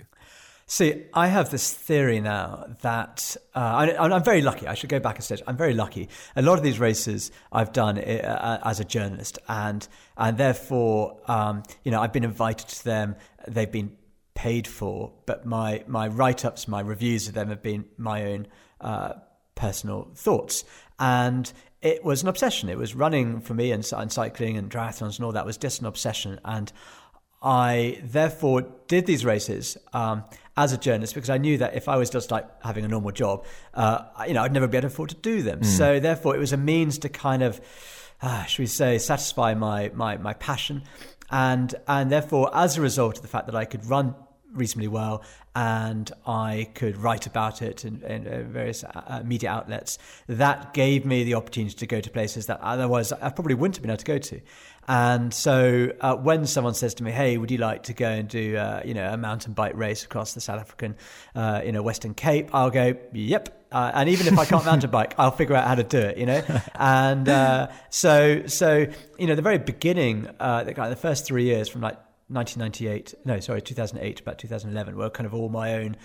See, 0.70 1.06
I 1.14 1.28
have 1.28 1.50
this 1.50 1.74
theory 1.74 2.20
now 2.20 2.66
that 2.82 3.38
uh, 3.56 3.60
I, 3.60 4.14
am 4.14 4.24
very 4.24 4.42
lucky. 4.42 4.68
I 4.68 4.74
should 4.74 4.90
go 4.90 5.00
back 5.00 5.18
a 5.18 5.22
stage. 5.22 5.42
I'm 5.48 5.56
very 5.56 5.74
lucky. 5.74 6.10
A 6.36 6.42
lot 6.42 6.58
of 6.58 6.64
these 6.64 6.78
races 6.78 7.32
I've 7.54 7.72
done 7.72 7.98
uh, 7.98 8.02
uh, 8.02 8.70
as 8.70 8.82
a 8.82 8.84
journalist, 8.84 9.40
and 9.48 9.88
and 10.18 10.38
therefore, 10.38 11.22
um, 11.30 11.64
you 11.86 11.92
know, 11.92 12.02
I've 12.02 12.12
been 12.12 12.26
invited 12.26 12.68
to 12.68 12.84
them. 12.84 13.16
They've 13.48 13.72
been 13.72 13.96
paid 14.36 14.68
for, 14.68 15.14
but 15.26 15.46
my 15.46 15.86
my 15.88 16.10
write 16.10 16.44
ups, 16.44 16.68
my 16.68 16.82
reviews 16.82 17.30
of 17.30 17.34
them 17.34 17.48
have 17.48 17.64
been 17.64 17.86
my 17.98 18.26
own 18.26 18.48
uh, 18.82 19.14
personal 19.56 20.12
thoughts, 20.16 20.66
and 21.00 21.50
it 21.82 22.04
was 22.04 22.24
an 22.24 22.28
obsession. 22.28 22.68
It 22.68 22.78
was 22.78 22.94
running 22.94 23.40
for 23.40 23.54
me, 23.54 23.72
and, 23.72 23.90
and 23.96 24.12
cycling 24.12 24.58
and 24.58 24.70
triathlons 24.70 25.16
and 25.16 25.24
all 25.24 25.32
that 25.32 25.46
was 25.46 25.56
just 25.56 25.80
an 25.80 25.88
obsession, 25.88 26.42
and 26.44 26.74
I 27.42 28.02
therefore 28.04 28.64
did 28.88 29.06
these 29.06 29.24
races 29.24 29.78
um, 29.94 30.26
as 30.58 30.74
a 30.74 30.78
journalist 30.78 31.14
because 31.14 31.30
I 31.30 31.38
knew 31.38 31.60
that 31.60 31.76
if 31.76 31.88
I 31.88 31.96
was 31.98 32.10
just 32.10 32.32
like 32.32 32.46
having 32.64 32.84
a 32.84 32.88
normal 32.88 33.12
job, 33.12 33.46
uh, 33.76 34.04
you 34.28 34.34
know, 34.34 34.44
I'd 34.44 34.52
never 34.52 34.68
be 34.68 34.78
able 34.78 34.90
to 34.90 34.94
afford 34.94 35.10
to 35.10 35.16
do 35.16 35.44
them. 35.44 35.62
Mm. 35.62 35.66
So 35.66 36.00
therefore, 36.00 36.36
it 36.36 36.40
was 36.40 36.52
a 36.52 36.58
means 36.58 36.98
to 37.00 37.10
kind 37.10 37.44
of, 37.44 37.62
uh, 38.22 38.44
should 38.46 38.64
we 38.64 38.68
say, 38.68 38.98
satisfy 38.98 39.54
my 39.54 39.92
my 39.94 40.18
my 40.18 40.34
passion, 40.34 40.84
and 41.30 41.74
and 41.88 42.12
therefore, 42.12 42.50
as 42.54 42.78
a 42.78 42.82
result 42.82 43.18
of 43.18 43.22
the 43.22 43.30
fact 43.30 43.46
that 43.46 43.56
I 43.56 43.66
could 43.66 43.86
run 43.86 44.16
reasonably 44.54 44.88
well 44.88 45.24
and 45.56 46.12
I 46.26 46.70
could 46.76 46.98
write 46.98 47.26
about 47.26 47.62
it 47.62 47.84
in, 47.84 48.02
in 48.04 48.28
uh, 48.28 48.44
various 48.48 48.84
uh, 48.84 49.02
uh, 49.08 49.24
media 49.24 49.50
outlets. 49.50 49.98
That 50.28 50.74
gave 50.74 51.06
me 51.06 51.24
the 51.24 51.34
opportunity 51.34 51.76
to 51.76 51.88
go 51.88 52.00
to 52.00 52.10
places 52.10 52.46
that 52.46 52.62
otherwise 52.62 53.12
I 53.12 53.30
probably 53.30 53.56
wouldn't 53.56 53.76
have 53.76 53.82
been 53.82 53.92
able 53.92 53.98
to 53.98 54.06
go 54.06 54.18
to. 54.18 54.42
And 54.88 55.34
so 55.34 55.92
uh, 56.00 56.16
when 56.16 56.46
someone 56.46 56.74
says 56.74 56.94
to 56.96 57.04
me, 57.04 57.12
"Hey, 57.12 57.38
would 57.38 57.52
you 57.52 57.58
like 57.58 57.84
to 57.84 57.94
go 57.94 58.08
and 58.08 58.28
do 58.28 58.56
uh, 58.56 58.82
you 58.86 58.94
know 58.94 59.12
a 59.12 59.18
mountain 59.18 59.54
bike 59.54 59.76
race 59.76 60.06
across 60.06 60.34
the 60.34 60.40
South 60.40 60.62
African 60.62 60.96
uh, 61.36 61.62
you 61.66 61.74
know 61.74 61.82
Western 61.82 62.14
Cape?" 62.14 62.50
I'll 62.54 62.70
go, 62.70 62.96
"Yep." 63.12 63.66
Uh, 63.70 63.92
and 63.94 64.08
even 64.08 64.28
if 64.28 64.40
I 64.40 64.46
can't 64.46 64.64
mountain 64.64 64.90
bike, 64.90 65.14
I'll 65.18 65.32
figure 65.32 65.56
out 65.56 65.68
how 65.68 65.76
to 65.76 65.84
do 65.84 66.00
it. 66.00 66.18
You 66.18 66.26
know, 66.26 66.42
and 66.76 67.28
uh, 67.28 67.68
so 67.90 68.48
so 68.48 68.88
you 69.20 69.28
know 69.28 69.36
the 69.36 69.42
very 69.42 69.58
beginning, 69.58 70.30
uh, 70.40 70.64
the, 70.64 70.74
the 70.74 70.96
first 70.96 71.26
three 71.26 71.44
years 71.44 71.68
from 71.68 71.82
like 71.82 71.98
1998, 72.30 73.14
no, 73.26 73.42
sorry, 73.42 73.62
2008, 73.62 74.22
about 74.22 74.38
2011, 74.38 74.96
were 74.96 75.10
kind 75.10 75.28
of 75.28 75.34
all 75.34 75.50
my 75.50 75.76
own 75.76 75.98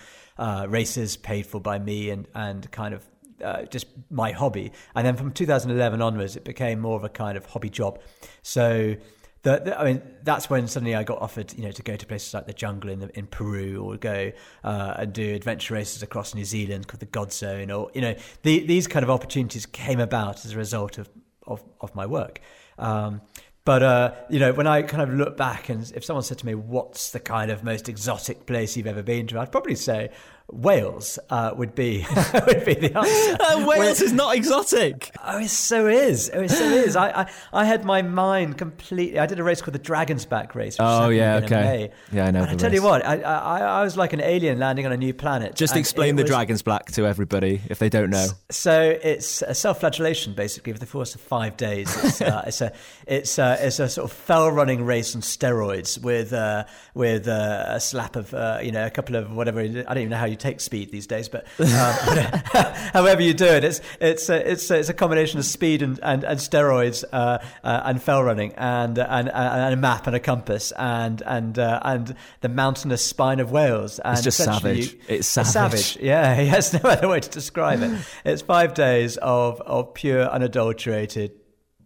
races 0.69 1.15
paid 1.15 1.45
for 1.45 1.61
by 1.61 1.79
me 1.79 2.09
and 2.09 2.27
and 2.35 2.69
kind 2.71 2.93
of 2.93 3.05
uh, 3.43 3.65
just 3.65 3.87
my 4.09 4.31
hobby. 4.31 4.71
And 4.95 5.05
then 5.05 5.15
from 5.15 5.31
2011 5.31 6.01
onwards, 6.01 6.35
it 6.35 6.43
became 6.43 6.79
more 6.79 6.95
of 6.95 7.03
a 7.03 7.09
kind 7.09 7.37
of 7.37 7.45
hobby 7.45 7.69
job. 7.69 7.99
So. 8.41 8.95
The, 9.43 9.59
the, 9.59 9.77
I 9.77 9.83
mean, 9.83 10.01
that's 10.23 10.49
when 10.49 10.69
suddenly 10.69 10.95
I 10.95 11.03
got 11.03 11.21
offered, 11.21 11.53
you 11.57 11.65
know, 11.65 11.71
to 11.71 11.83
go 11.83 11.97
to 11.97 12.05
places 12.05 12.33
like 12.33 12.47
the 12.47 12.53
jungle 12.53 12.89
in, 12.89 12.99
the, 12.99 13.09
in 13.09 13.27
Peru, 13.27 13.83
or 13.83 13.97
go 13.97 14.31
uh, 14.63 14.93
and 14.95 15.11
do 15.11 15.35
adventure 15.35 15.73
races 15.73 16.01
across 16.01 16.33
New 16.33 16.45
Zealand 16.45 16.87
called 16.87 17.01
the 17.01 17.07
GODZone, 17.07 17.77
or 17.77 17.91
you 17.93 17.99
know, 17.99 18.15
the, 18.43 18.65
these 18.65 18.87
kind 18.87 19.03
of 19.03 19.09
opportunities 19.09 19.65
came 19.65 19.99
about 19.99 20.45
as 20.45 20.53
a 20.53 20.57
result 20.57 20.97
of 20.97 21.09
of, 21.45 21.61
of 21.81 21.93
my 21.93 22.05
work. 22.05 22.39
Um, 22.77 23.21
but 23.65 23.81
uh, 23.81 24.13
you 24.29 24.39
know, 24.39 24.51
when 24.51 24.67
I 24.67 24.81
kind 24.81 25.01
of 25.01 25.13
look 25.13 25.37
back, 25.37 25.69
and 25.69 25.89
if 25.95 26.03
someone 26.03 26.23
said 26.23 26.37
to 26.39 26.45
me, 26.45 26.53
"What's 26.53 27.11
the 27.11 27.19
kind 27.19 27.49
of 27.49 27.63
most 27.63 27.87
exotic 27.87 28.45
place 28.45 28.75
you've 28.75 28.87
ever 28.87 29.03
been 29.03 29.25
to?" 29.27 29.39
I'd 29.39 29.51
probably 29.53 29.75
say 29.75 30.09
Wales 30.53 31.19
uh, 31.29 31.53
would 31.55 31.75
be 31.75 32.05
would 32.33 32.65
be 32.65 32.75
the 32.75 32.97
answer. 32.97 33.37
Uh, 33.39 33.65
Wales 33.67 34.01
is 34.01 34.13
not 34.13 34.35
exotic. 34.35 35.15
Oh, 35.23 35.39
it 35.39 35.49
so 35.49 35.87
is. 35.87 36.29
Oh, 36.33 36.41
it 36.41 36.51
so 36.51 36.63
is. 36.63 36.95
I, 36.95 37.23
I, 37.23 37.31
I 37.51 37.65
had 37.65 37.83
my 37.85 38.01
mind 38.01 38.57
completely. 38.57 39.19
I 39.19 39.25
did 39.25 39.39
a 39.39 39.43
race 39.43 39.61
called 39.61 39.73
the 39.73 39.79
Dragon's 39.79 40.25
Back 40.25 40.55
race. 40.55 40.77
oh 40.79 41.09
yeah, 41.09 41.37
okay. 41.43 41.91
Yeah, 42.11 42.27
I 42.27 42.31
know. 42.31 42.43
And 42.43 42.51
I 42.51 42.55
tell 42.55 42.73
you 42.73 42.83
what, 42.83 43.05
I, 43.05 43.21
I, 43.21 43.59
I 43.59 43.83
was 43.83 43.97
like 43.97 44.13
an 44.13 44.21
alien 44.21 44.59
landing 44.59 44.85
on 44.85 44.91
a 44.91 44.97
new 44.97 45.13
planet. 45.13 45.55
Just 45.55 45.75
explain 45.75 46.15
the 46.15 46.23
was, 46.23 46.29
Dragon's 46.29 46.61
Back 46.61 46.91
to 46.91 47.05
everybody 47.05 47.61
if 47.69 47.79
they 47.79 47.89
don't 47.89 48.09
know. 48.09 48.27
So 48.49 48.97
it's 49.01 49.41
a 49.41 49.53
self-flagellation 49.53 50.33
basically 50.33 50.73
for 50.73 50.79
the 50.79 50.85
course 50.85 51.15
of 51.15 51.21
five 51.21 51.57
days. 51.57 51.93
It's, 52.03 52.21
uh, 52.21 52.43
it's 52.45 52.61
a 52.61 52.73
it's 53.07 53.39
a, 53.39 53.57
it's 53.59 53.79
a 53.79 53.89
sort 53.89 54.11
of 54.11 54.15
fell 54.15 54.51
running 54.51 54.85
race 54.85 55.15
on 55.15 55.21
steroids 55.21 56.01
with 56.01 56.33
uh, 56.33 56.65
with 56.93 57.27
uh, 57.27 57.65
a 57.67 57.79
slap 57.79 58.15
of 58.15 58.33
uh, 58.33 58.59
you 58.61 58.71
know 58.71 58.85
a 58.85 58.89
couple 58.89 59.15
of 59.15 59.31
whatever. 59.31 59.61
I 59.61 59.67
don't 59.67 59.97
even 59.97 60.09
know 60.09 60.17
how 60.17 60.25
you 60.25 60.35
take 60.43 60.61
speed 60.61 60.91
these 60.91 61.07
days, 61.07 61.29
but 61.29 61.45
um, 61.59 61.67
however 62.93 63.21
you 63.21 63.33
do 63.33 63.45
it, 63.45 63.63
it's 63.63 63.81
it's 63.99 64.29
a, 64.29 64.51
it's 64.51 64.69
a, 64.69 64.79
it's 64.79 64.89
a 64.89 64.93
combination 64.93 65.39
of 65.39 65.45
speed 65.45 65.81
and 65.81 65.99
and, 66.03 66.23
and 66.23 66.39
steroids 66.39 67.03
uh, 67.11 67.39
uh, 67.63 67.81
and 67.85 68.01
fell 68.01 68.23
running 68.23 68.53
and, 68.55 68.97
and 68.99 69.29
and 69.29 69.73
a 69.73 69.77
map 69.77 70.05
and 70.07 70.15
a 70.15 70.19
compass 70.19 70.71
and 70.73 71.23
and 71.25 71.57
uh, 71.57 71.79
and 71.83 72.15
the 72.41 72.49
mountainous 72.49 73.03
spine 73.03 73.39
of 73.39 73.51
Wales. 73.51 73.99
And 73.99 74.13
it's 74.13 74.23
just 74.23 74.37
savage. 74.37 74.97
It's 75.07 75.27
savage. 75.27 75.51
savage. 75.51 75.97
Yeah, 75.97 76.39
yes, 76.53 76.73
no 76.73 76.89
other 76.89 77.07
way 77.07 77.19
to 77.19 77.29
describe 77.29 77.81
it. 77.81 77.91
It's 78.25 78.41
five 78.41 78.73
days 78.73 79.17
of 79.17 79.61
of 79.61 79.93
pure 79.93 80.23
unadulterated 80.23 81.31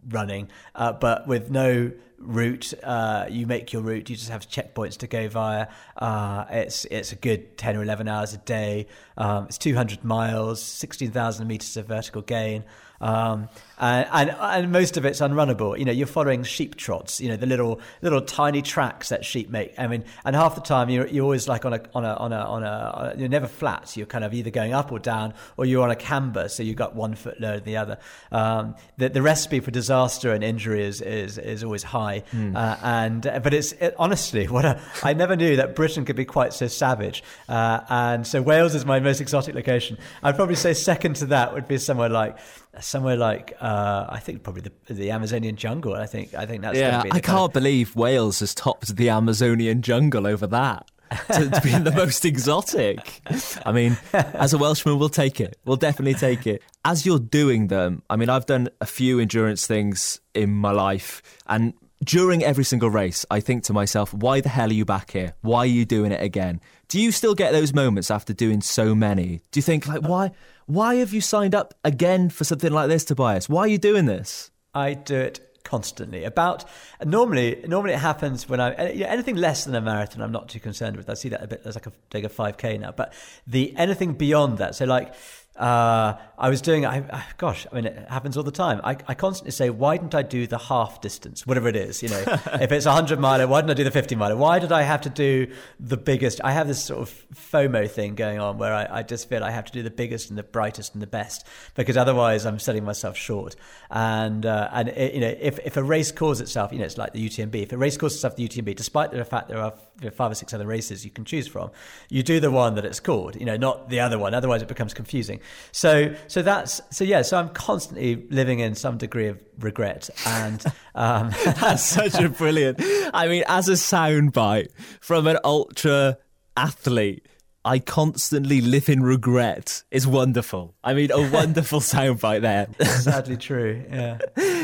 running, 0.09 0.49
uh, 0.75 0.93
but 0.93 1.27
with 1.27 1.49
no 1.51 1.91
route. 2.19 2.73
Uh, 2.83 3.25
you 3.29 3.47
make 3.47 3.73
your 3.73 3.81
route. 3.81 4.09
You 4.09 4.15
just 4.15 4.29
have 4.29 4.47
checkpoints 4.49 4.97
to 4.97 5.07
go 5.07 5.27
via. 5.27 5.67
Uh, 5.95 6.45
it's 6.49 6.85
it's 6.85 7.11
a 7.11 7.15
good 7.15 7.57
ten 7.57 7.75
or 7.75 7.83
eleven 7.83 8.07
hours 8.07 8.33
a 8.33 8.37
day. 8.37 8.87
Um, 9.17 9.45
it's 9.45 9.57
two 9.57 9.75
hundred 9.75 10.03
miles, 10.03 10.61
sixteen 10.61 11.11
thousand 11.11 11.47
meters 11.47 11.77
of 11.77 11.87
vertical 11.87 12.21
gain. 12.21 12.63
Um, 12.99 13.49
and, 13.79 14.07
and, 14.11 14.35
and 14.39 14.71
most 14.71 14.97
of 14.97 15.05
it's 15.05 15.19
unrunnable. 15.19 15.77
You 15.77 15.85
know, 15.85 15.91
you're 15.91 16.07
following 16.07 16.43
sheep 16.43 16.75
trots. 16.75 17.21
You 17.21 17.29
know, 17.29 17.37
the 17.37 17.45
little 17.45 17.79
little 18.01 18.21
tiny 18.21 18.61
tracks 18.61 19.09
that 19.09 19.23
sheep 19.23 19.49
make. 19.49 19.73
I 19.77 19.87
mean, 19.87 20.03
and 20.25 20.35
half 20.35 20.55
the 20.55 20.61
time 20.61 20.89
you're 20.89 21.07
you're 21.07 21.23
always 21.23 21.47
like 21.47 21.65
on 21.65 21.73
a 21.73 21.81
on 21.93 22.03
a 22.03 22.13
on 22.13 22.33
a 22.33 22.37
on 22.37 22.63
a 22.63 23.13
you're 23.17 23.29
never 23.29 23.47
flat. 23.47 23.95
You're 23.95 24.07
kind 24.07 24.23
of 24.23 24.33
either 24.33 24.49
going 24.49 24.73
up 24.73 24.91
or 24.91 24.99
down, 24.99 25.33
or 25.57 25.65
you're 25.65 25.83
on 25.83 25.91
a 25.91 25.95
camber, 25.95 26.49
so 26.49 26.63
you've 26.63 26.75
got 26.75 26.95
one 26.95 27.13
foot 27.15 27.39
lower 27.39 27.55
than 27.55 27.65
the 27.65 27.77
other. 27.77 27.99
Um, 28.31 28.75
the 28.97 29.09
the 29.09 29.21
recipe 29.21 29.59
for 29.59 29.71
disaster 29.71 30.31
and 30.33 30.43
injury 30.43 30.83
is 30.83 31.01
is, 31.01 31.37
is 31.37 31.63
always 31.63 31.83
high. 31.83 32.23
Mm. 32.31 32.55
Uh, 32.55 32.77
and 32.81 33.21
but 33.43 33.53
it's 33.53 33.73
it, 33.73 33.95
honestly 33.99 34.47
what 34.47 34.65
a, 34.65 34.81
I 35.03 35.13
never 35.13 35.35
knew 35.35 35.57
that 35.57 35.75
Britain 35.75 36.05
could 36.05 36.15
be 36.15 36.25
quite 36.25 36.53
so 36.53 36.67
savage. 36.67 37.23
Uh, 37.47 37.81
and 37.89 38.25
so 38.25 38.41
Wales 38.41 38.73
is 38.73 38.85
my 38.85 38.99
most 38.99 39.21
exotic 39.21 39.53
location. 39.53 39.97
I'd 40.23 40.35
probably 40.35 40.55
say 40.55 40.73
second 40.73 41.17
to 41.17 41.27
that 41.27 41.53
would 41.53 41.67
be 41.67 41.77
somewhere 41.77 42.09
like 42.09 42.37
somewhere 42.79 43.15
like 43.15 43.55
uh, 43.59 44.05
I 44.09 44.19
think 44.19 44.43
probably 44.43 44.63
the, 44.63 44.93
the 44.93 45.11
Amazonian 45.11 45.55
jungle. 45.55 45.93
I 45.95 46.05
think 46.05 46.33
I 46.33 46.45
think 46.45 46.61
that's 46.61 46.77
yeah. 46.77 47.03
I 47.11 47.19
can't 47.19 47.49
of... 47.49 47.53
believe 47.53 47.95
Wales 47.95 48.39
has 48.39 48.53
topped 48.53 48.95
the 48.95 49.09
Amazonian 49.09 49.81
jungle 49.81 50.27
over 50.27 50.47
that. 50.47 50.89
to, 51.31 51.49
to 51.49 51.61
be 51.61 51.69
the 51.69 51.93
most 51.95 52.25
exotic. 52.25 53.21
I 53.65 53.71
mean, 53.71 53.97
as 54.11 54.53
a 54.53 54.57
Welshman, 54.57 54.99
we'll 54.99 55.07
take 55.07 55.39
it. 55.39 55.57
We'll 55.63 55.77
definitely 55.77 56.15
take 56.15 56.45
it. 56.45 56.61
As 56.83 57.05
you're 57.05 57.17
doing 57.17 57.67
them, 57.67 58.03
I 58.09 58.17
mean, 58.17 58.27
I've 58.29 58.45
done 58.45 58.67
a 58.81 58.85
few 58.85 59.17
endurance 59.21 59.65
things 59.65 60.19
in 60.33 60.53
my 60.53 60.71
life, 60.71 61.21
and 61.47 61.73
during 62.03 62.43
every 62.43 62.63
single 62.63 62.89
race, 62.89 63.25
I 63.29 63.39
think 63.39 63.63
to 63.63 63.73
myself, 63.73 64.13
why 64.13 64.41
the 64.41 64.49
hell 64.49 64.69
are 64.69 64.73
you 64.73 64.85
back 64.85 65.11
here? 65.11 65.33
Why 65.41 65.59
are 65.59 65.65
you 65.65 65.85
doing 65.85 66.11
it 66.11 66.21
again? 66.21 66.61
Do 66.89 67.01
you 67.01 67.11
still 67.11 67.35
get 67.35 67.51
those 67.51 67.73
moments 67.73 68.11
after 68.11 68.33
doing 68.33 68.61
so 68.61 68.93
many? 68.93 69.41
Do 69.51 69.57
you 69.57 69.63
think, 69.63 69.87
like, 69.87 70.01
why? 70.01 70.31
Why 70.67 70.95
have 70.95 71.13
you 71.13 71.21
signed 71.21 71.55
up 71.55 71.73
again 71.85 72.29
for 72.29 72.43
something 72.43 72.73
like 72.73 72.89
this, 72.89 73.05
Tobias? 73.05 73.47
Why 73.47 73.61
are 73.61 73.67
you 73.67 73.77
doing 73.77 74.05
this? 74.05 74.51
I 74.73 74.95
do 74.95 75.15
it 75.15 75.39
constantly. 75.63 76.25
About 76.25 76.65
normally, 77.05 77.63
normally 77.65 77.93
it 77.93 77.99
happens 77.99 78.49
when 78.49 78.59
I 78.59 78.73
anything 78.73 79.37
less 79.37 79.63
than 79.63 79.75
a 79.75 79.81
marathon. 79.81 80.21
I'm 80.21 80.33
not 80.33 80.49
too 80.49 80.59
concerned 80.59 80.97
with. 80.97 81.09
I 81.09 81.13
see 81.13 81.29
that 81.29 81.41
a 81.41 81.47
bit 81.47 81.61
as 81.63 81.75
like 81.75 81.87
a 81.87 81.93
like 82.13 82.25
a 82.25 82.29
5k 82.29 82.81
now. 82.81 82.91
But 82.91 83.13
the 83.47 83.73
anything 83.77 84.13
beyond 84.13 84.57
that, 84.57 84.75
so 84.75 84.83
like 84.83 85.13
uh, 85.57 86.17
I 86.37 86.49
was 86.49 86.61
doing, 86.61 86.85
I, 86.85 87.23
gosh, 87.37 87.65
I 87.71 87.75
mean, 87.75 87.85
it 87.85 88.09
happens 88.09 88.37
all 88.37 88.43
the 88.43 88.51
time. 88.51 88.79
I, 88.83 88.95
I 89.07 89.15
constantly 89.15 89.51
say, 89.51 89.71
why 89.71 89.97
didn't 89.97 90.13
I 90.13 90.21
do 90.21 90.45
the 90.45 90.59
half 90.59 91.01
distance, 91.01 91.47
whatever 91.47 91.67
it 91.67 91.75
is? 91.75 92.03
You 92.03 92.09
know, 92.09 92.19
if 92.61 92.71
it's 92.71 92.85
a 92.85 92.91
hundred 92.91 93.19
miler, 93.19 93.47
why 93.47 93.61
didn't 93.61 93.71
I 93.71 93.73
do 93.73 93.83
the 93.83 93.91
fifty 93.91 94.15
miler? 94.15 94.35
Why 94.35 94.59
did 94.59 94.71
I 94.71 94.83
have 94.83 95.01
to 95.01 95.09
do 95.09 95.51
the 95.79 95.97
biggest? 95.97 96.39
I 96.43 96.51
have 96.51 96.67
this 96.67 96.83
sort 96.83 97.01
of 97.01 97.25
FOMO 97.33 97.89
thing 97.89 98.13
going 98.13 98.39
on 98.39 98.59
where 98.59 98.71
I, 98.71 98.99
I 98.99 99.03
just 99.03 99.27
feel 99.29 99.43
I 99.43 99.49
have 99.49 99.65
to 99.65 99.71
do 99.71 99.81
the 99.81 99.89
biggest 99.89 100.29
and 100.29 100.37
the 100.37 100.43
brightest 100.43 100.93
and 100.93 101.01
the 101.01 101.07
best 101.07 101.47
because 101.73 101.97
otherwise 101.97 102.45
I'm 102.45 102.59
selling 102.59 102.83
myself 102.83 103.17
short. 103.17 103.55
And 103.89 104.45
uh, 104.45 104.69
and 104.71 104.89
it, 104.89 105.15
you 105.15 105.21
know, 105.21 105.35
if 105.39 105.57
if 105.65 105.75
a 105.75 105.83
race 105.83 106.11
calls 106.11 106.39
itself, 106.39 106.71
you 106.71 106.77
know, 106.77 106.85
it's 106.85 106.99
like 106.99 107.13
the 107.13 107.27
UTMB. 107.27 107.55
If 107.63 107.71
a 107.71 107.77
race 107.77 107.97
calls 107.97 108.13
itself 108.13 108.35
the 108.35 108.47
UTMB, 108.47 108.75
despite 108.75 109.09
the 109.09 109.25
fact 109.25 109.47
there 109.47 109.59
are 109.59 109.73
five 110.11 110.31
or 110.31 110.35
six 110.35 110.53
other 110.53 110.67
races 110.67 111.03
you 111.03 111.09
can 111.09 111.25
choose 111.25 111.47
from, 111.47 111.71
you 112.09 112.21
do 112.21 112.39
the 112.39 112.51
one 112.51 112.75
that 112.75 112.85
it's 112.85 112.99
called. 112.99 113.35
You 113.35 113.45
know, 113.45 113.57
not 113.57 113.89
the 113.89 114.01
other 114.01 114.19
one. 114.19 114.35
Otherwise, 114.35 114.61
it 114.61 114.67
becomes 114.67 114.93
confusing. 114.93 115.39
So, 115.71 116.15
so 116.27 116.41
that's 116.41 116.81
so 116.89 117.03
yeah. 117.03 117.21
So 117.21 117.37
I'm 117.37 117.49
constantly 117.49 118.27
living 118.29 118.59
in 118.59 118.75
some 118.75 118.97
degree 118.97 119.27
of 119.27 119.41
regret, 119.59 120.09
and 120.25 120.63
um, 120.95 121.31
that's 121.45 121.83
such 121.83 122.15
a 122.15 122.29
brilliant. 122.29 122.81
I 123.13 123.27
mean, 123.27 123.43
as 123.47 123.69
a 123.69 123.73
soundbite 123.73 124.69
from 124.99 125.27
an 125.27 125.37
ultra 125.43 126.17
athlete. 126.55 127.27
I 127.65 127.79
constantly 127.79 128.61
live 128.61 128.87
in 128.87 129.03
regret 129.03 129.83
is 129.91 130.07
wonderful. 130.07 130.73
I 130.85 130.93
mean, 130.93 131.11
a 131.11 131.29
wonderful 131.33 131.81
soundbite 131.81 132.39
there. 132.39 132.67
Sadly 133.01 133.35
true. 133.35 133.83
Yeah. 133.91 134.19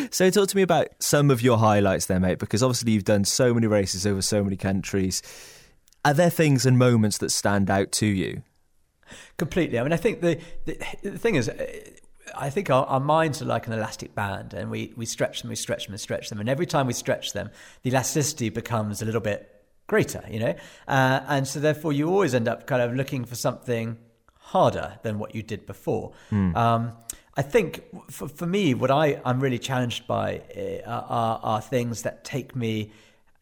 So, 0.09 0.29
talk 0.29 0.47
to 0.47 0.55
me 0.55 0.61
about 0.61 0.87
some 0.99 1.29
of 1.29 1.41
your 1.41 1.57
highlights 1.57 2.05
there, 2.05 2.21
mate, 2.21 2.39
because 2.39 2.63
obviously 2.63 2.93
you've 2.93 3.03
done 3.03 3.25
so 3.25 3.53
many 3.53 3.67
races 3.67 4.07
over 4.07 4.21
so 4.21 4.41
many 4.41 4.55
countries. 4.55 5.21
Are 6.05 6.13
there 6.13 6.29
things 6.29 6.65
and 6.65 6.77
moments 6.77 7.17
that 7.17 7.31
stand 7.31 7.69
out 7.69 7.91
to 7.93 8.05
you? 8.05 8.41
Completely. 9.37 9.79
I 9.79 9.83
mean, 9.83 9.93
I 9.93 9.97
think 9.97 10.21
the, 10.21 10.39
the, 10.65 10.77
the 11.03 11.17
thing 11.17 11.35
is, 11.35 11.49
I 12.35 12.49
think 12.49 12.69
our, 12.69 12.85
our, 12.85 12.99
minds 12.99 13.41
are 13.41 13.45
like 13.45 13.67
an 13.67 13.73
elastic 13.73 14.15
band, 14.15 14.53
and 14.53 14.69
we, 14.69 14.93
we 14.95 15.05
stretch 15.05 15.41
them, 15.41 15.49
we 15.49 15.55
stretch 15.55 15.85
them, 15.85 15.93
and 15.93 16.01
stretch 16.01 16.29
them. 16.29 16.39
And 16.39 16.49
every 16.49 16.65
time 16.65 16.87
we 16.87 16.93
stretch 16.93 17.33
them, 17.33 17.49
the 17.83 17.89
elasticity 17.89 18.49
becomes 18.49 19.01
a 19.01 19.05
little 19.05 19.21
bit 19.21 19.49
greater, 19.87 20.23
you 20.29 20.39
know? 20.39 20.55
Uh, 20.87 21.21
and 21.27 21.47
so 21.47 21.59
therefore, 21.59 21.93
you 21.93 22.09
always 22.09 22.33
end 22.33 22.47
up 22.47 22.67
kind 22.67 22.81
of 22.81 22.95
looking 22.95 23.25
for 23.25 23.35
something 23.35 23.97
harder 24.35 24.99
than 25.03 25.19
what 25.19 25.35
you 25.35 25.43
did 25.43 25.65
before. 25.65 26.13
Mm. 26.31 26.55
Um, 26.55 26.93
I 27.35 27.41
think 27.41 27.83
for, 28.11 28.27
for 28.27 28.45
me, 28.45 28.73
what 28.73 28.91
I, 28.91 29.19
I'm 29.25 29.39
really 29.39 29.59
challenged 29.59 30.05
by 30.05 30.41
uh, 30.85 30.89
are, 30.89 31.39
are 31.43 31.61
things 31.61 32.03
that 32.03 32.23
take 32.23 32.55
me 32.55 32.91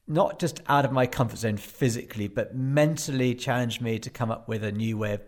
not 0.07 0.39
just 0.39 0.61
out 0.67 0.85
of 0.85 0.91
my 0.91 1.05
comfort 1.05 1.39
zone 1.39 1.57
physically, 1.57 2.27
but 2.27 2.55
mentally 2.55 3.33
challenge 3.35 3.81
me 3.81 3.99
to 3.99 4.09
come 4.09 4.31
up 4.31 4.47
with 4.47 4.63
a 4.63 4.71
new 4.71 4.97
way 4.97 5.13
of 5.13 5.21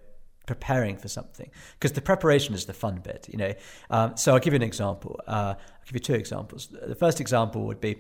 preparing 0.46 0.98
for 0.98 1.08
something 1.08 1.50
because 1.80 1.94
the 1.94 2.02
preparation 2.02 2.54
is 2.54 2.66
the 2.66 2.74
fun 2.74 3.00
bit 3.04 3.28
you 3.32 3.38
know 3.38 3.54
um, 3.90 4.16
so 4.18 4.34
i'll 4.34 4.40
give 4.40 4.54
you 4.54 4.58
an 4.58 4.64
example 4.64 5.20
uh, 5.28 5.56
i'll 5.58 5.86
give 5.86 5.94
you 5.94 6.00
two 6.00 6.14
examples 6.14 6.68
the 6.86 6.96
first 6.96 7.22
example 7.22 7.66
would 7.66 7.80
be 7.80 7.96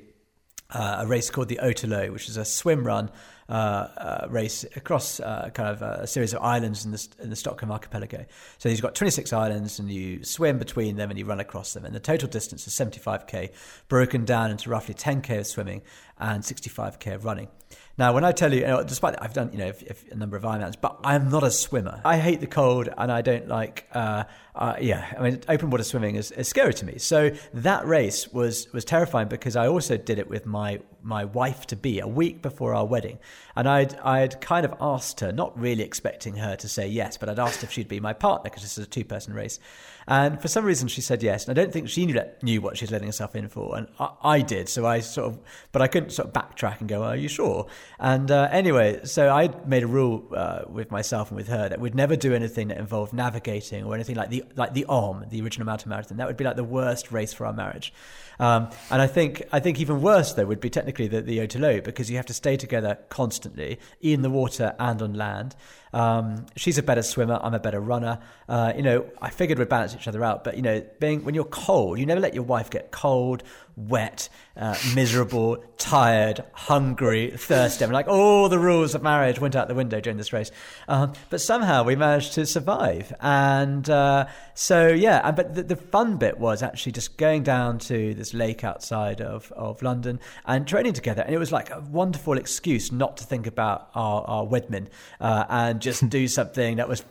uh, 0.73 0.97
a 0.99 1.07
race 1.07 1.29
called 1.29 1.49
the 1.49 1.59
ÖtillÖ, 1.61 2.11
which 2.11 2.27
is 2.27 2.37
a 2.37 2.45
swim 2.45 2.83
run 2.83 3.09
uh, 3.49 3.51
uh, 3.51 4.27
race 4.29 4.65
across 4.75 5.19
uh, 5.19 5.49
kind 5.53 5.69
of 5.69 5.81
a 5.81 6.07
series 6.07 6.33
of 6.33 6.41
islands 6.41 6.85
in 6.85 6.91
the, 6.91 7.07
in 7.21 7.29
the 7.29 7.35
Stockholm 7.35 7.71
archipelago. 7.71 8.25
So 8.57 8.69
you've 8.69 8.81
got 8.81 8.95
26 8.95 9.31
islands 9.33 9.79
and 9.79 9.91
you 9.91 10.23
swim 10.23 10.57
between 10.57 10.95
them 10.95 11.09
and 11.09 11.19
you 11.19 11.25
run 11.25 11.39
across 11.39 11.73
them. 11.73 11.85
And 11.85 11.93
the 11.93 11.99
total 11.99 12.27
distance 12.27 12.65
is 12.67 12.73
75k, 12.73 13.51
broken 13.87 14.25
down 14.25 14.51
into 14.51 14.69
roughly 14.69 14.95
10k 14.95 15.39
of 15.39 15.47
swimming 15.47 15.81
and 16.17 16.43
65k 16.43 17.15
of 17.15 17.25
running. 17.25 17.49
Now, 17.95 18.11
when 18.11 18.23
I 18.23 18.31
tell 18.31 18.51
you, 18.51 18.61
you 18.61 18.67
know, 18.67 18.83
despite 18.83 19.21
I've 19.21 19.33
done 19.33 19.51
you 19.51 19.59
know 19.59 19.67
if, 19.67 19.83
if 19.83 20.11
a 20.11 20.15
number 20.15 20.35
of 20.35 20.41
Ironmans, 20.41 20.75
but 20.81 20.99
I 21.03 21.13
am 21.13 21.29
not 21.29 21.43
a 21.43 21.51
swimmer. 21.51 22.01
I 22.03 22.17
hate 22.17 22.39
the 22.39 22.47
cold, 22.47 22.89
and 22.97 23.11
I 23.11 23.21
don't 23.21 23.47
like. 23.47 23.87
Uh, 23.93 24.23
uh, 24.55 24.75
yeah, 24.81 25.13
I 25.17 25.21
mean, 25.21 25.41
open 25.47 25.69
water 25.69 25.83
swimming 25.83 26.15
is, 26.15 26.31
is 26.31 26.47
scary 26.47 26.73
to 26.75 26.85
me. 26.85 26.97
So 26.97 27.31
that 27.53 27.85
race 27.85 28.33
was 28.33 28.71
was 28.73 28.83
terrifying 28.83 29.27
because 29.27 29.55
I 29.55 29.67
also 29.67 29.95
did 29.95 30.17
it 30.17 30.27
with 30.27 30.47
my 30.47 30.79
my 31.03 31.25
wife 31.25 31.67
to 31.67 31.75
be 31.75 31.99
a 31.99 32.07
week 32.07 32.41
before 32.41 32.73
our 32.73 32.85
wedding, 32.85 33.19
and 33.55 33.69
I'd 33.69 33.93
I'd 33.99 34.41
kind 34.41 34.65
of 34.65 34.73
asked 34.81 35.19
her, 35.19 35.31
not 35.31 35.57
really 35.59 35.83
expecting 35.83 36.37
her 36.37 36.55
to 36.55 36.67
say 36.67 36.87
yes, 36.87 37.17
but 37.17 37.29
I'd 37.29 37.37
asked 37.37 37.63
if 37.63 37.71
she'd 37.71 37.87
be 37.87 37.99
my 37.99 38.13
partner 38.13 38.49
because 38.49 38.63
this 38.63 38.75
is 38.79 38.85
a 38.87 38.89
two 38.89 39.05
person 39.05 39.35
race, 39.35 39.59
and 40.07 40.41
for 40.41 40.47
some 40.47 40.65
reason 40.65 40.87
she 40.87 41.01
said 41.01 41.23
yes, 41.23 41.47
and 41.47 41.57
I 41.57 41.61
don't 41.61 41.71
think 41.71 41.89
she 41.89 42.05
knew 42.05 42.19
knew 42.41 42.61
what 42.61 42.77
she 42.77 42.83
was 42.83 42.91
letting 42.91 43.07
herself 43.07 43.35
in 43.35 43.47
for, 43.47 43.77
and 43.77 43.87
I, 43.99 44.09
I 44.23 44.41
did, 44.41 44.69
so 44.69 44.85
I 44.85 44.99
sort 44.99 45.33
of, 45.33 45.39
but 45.71 45.81
I 45.81 45.87
couldn't 45.87 46.11
sort 46.11 46.27
of 46.27 46.33
backtrack 46.33 46.79
and 46.79 46.89
go, 46.89 47.03
"Are 47.03 47.15
you 47.15 47.27
sure?" 47.27 47.67
And 47.99 48.29
uh, 48.31 48.49
anyway, 48.51 49.01
so 49.03 49.29
I 49.29 49.49
made 49.65 49.83
a 49.83 49.87
rule 49.87 50.27
uh, 50.35 50.63
with 50.67 50.91
myself 50.91 51.29
and 51.29 51.37
with 51.37 51.47
her 51.47 51.69
that 51.69 51.79
we'd 51.79 51.95
never 51.95 52.15
do 52.15 52.33
anything 52.33 52.69
that 52.69 52.77
involved 52.77 53.13
navigating 53.13 53.83
or 53.83 53.95
anything 53.95 54.15
like 54.15 54.29
the 54.29 54.43
like 54.55 54.73
the 54.73 54.85
OM, 54.85 55.25
the 55.29 55.41
original 55.41 55.65
mountain 55.65 55.89
marathon. 55.89 56.17
That 56.17 56.27
would 56.27 56.37
be 56.37 56.43
like 56.43 56.55
the 56.55 56.63
worst 56.63 57.11
race 57.11 57.33
for 57.33 57.45
our 57.45 57.53
marriage. 57.53 57.93
Um, 58.39 58.69
and 58.89 59.01
I 59.01 59.07
think 59.07 59.43
I 59.51 59.59
think 59.59 59.79
even 59.79 60.01
worse 60.01 60.33
though 60.33 60.45
would 60.45 60.59
be 60.59 60.69
technically 60.69 61.07
the, 61.07 61.21
the 61.21 61.37
ÖtillÖ 61.39 61.83
because 61.83 62.09
you 62.09 62.17
have 62.17 62.25
to 62.27 62.33
stay 62.33 62.57
together 62.57 62.97
constantly 63.09 63.79
in 64.01 64.21
the 64.21 64.29
water 64.29 64.75
and 64.79 65.01
on 65.01 65.13
land. 65.13 65.55
Um, 65.93 66.45
she's 66.55 66.77
a 66.77 66.83
better 66.83 67.03
swimmer. 67.03 67.39
I'm 67.41 67.53
a 67.53 67.59
better 67.59 67.79
runner. 67.79 68.19
Uh, 68.49 68.73
you 68.75 68.81
know, 68.81 69.05
I 69.21 69.29
figured 69.29 69.59
we'd 69.59 69.69
balance 69.69 69.95
each 69.95 70.07
other 70.07 70.23
out. 70.23 70.43
But 70.43 70.55
you 70.55 70.61
know, 70.61 70.83
being 70.99 71.23
when 71.23 71.35
you're 71.35 71.45
cold, 71.45 71.99
you 71.99 72.05
never 72.05 72.19
let 72.19 72.33
your 72.33 72.43
wife 72.43 72.69
get 72.69 72.91
cold, 72.91 73.43
wet, 73.75 74.29
uh, 74.55 74.75
miserable, 74.93 75.63
tired, 75.77 76.43
hungry, 76.53 77.31
thirsty. 77.31 77.83
I 77.83 77.87
mean, 77.87 77.93
like 77.93 78.07
all 78.07 78.47
the 78.49 78.59
rules 78.59 78.93
of 78.93 79.01
marriage 79.01 79.39
went 79.39 79.55
out 79.55 79.67
the 79.67 79.75
window 79.75 79.99
during 79.99 80.17
this 80.17 80.31
race. 80.31 80.51
Um, 80.87 81.13
but 81.29 81.41
somehow 81.41 81.83
we 81.83 81.95
managed 81.95 82.33
to 82.33 82.45
survive. 82.45 83.13
And 83.19 83.89
uh, 83.89 84.27
so 84.53 84.87
yeah. 84.87 85.31
But 85.31 85.55
the, 85.55 85.63
the, 85.63 85.75
fun 85.75 86.17
bit 86.17 86.39
was 86.39 86.63
actually 86.63 86.93
just 86.93 87.17
going 87.17 87.43
down 87.43 87.79
to 87.79 88.13
this 88.13 88.33
lake 88.33 88.63
outside 88.63 89.21
of 89.21 89.51
of 89.53 89.81
London 89.81 90.19
and 90.45 90.67
training 90.67 90.93
together. 90.93 91.23
And 91.23 91.33
it 91.33 91.39
was 91.39 91.51
like 91.51 91.69
a 91.69 91.81
wonderful 91.81 92.37
excuse 92.37 92.91
not 92.91 93.17
to 93.17 93.23
think 93.23 93.47
about 93.47 93.89
our, 93.95 94.23
our 94.23 94.45
wedmen 94.45 94.87
uh, 95.19 95.45
and 95.49 95.81
just 95.81 96.07
do 96.09 96.27
something 96.27 96.77
that 96.77 96.87
was, 96.87 97.03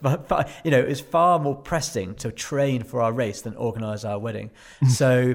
you 0.64 0.70
know, 0.70 0.80
it 0.80 0.88
was 0.88 1.00
far 1.00 1.38
more 1.38 1.56
pressing 1.56 2.14
to 2.16 2.30
train 2.30 2.82
for 2.82 3.02
our 3.02 3.12
race 3.12 3.42
than 3.42 3.56
organise 3.56 4.04
our 4.04 4.18
wedding. 4.18 4.50
so. 4.88 5.34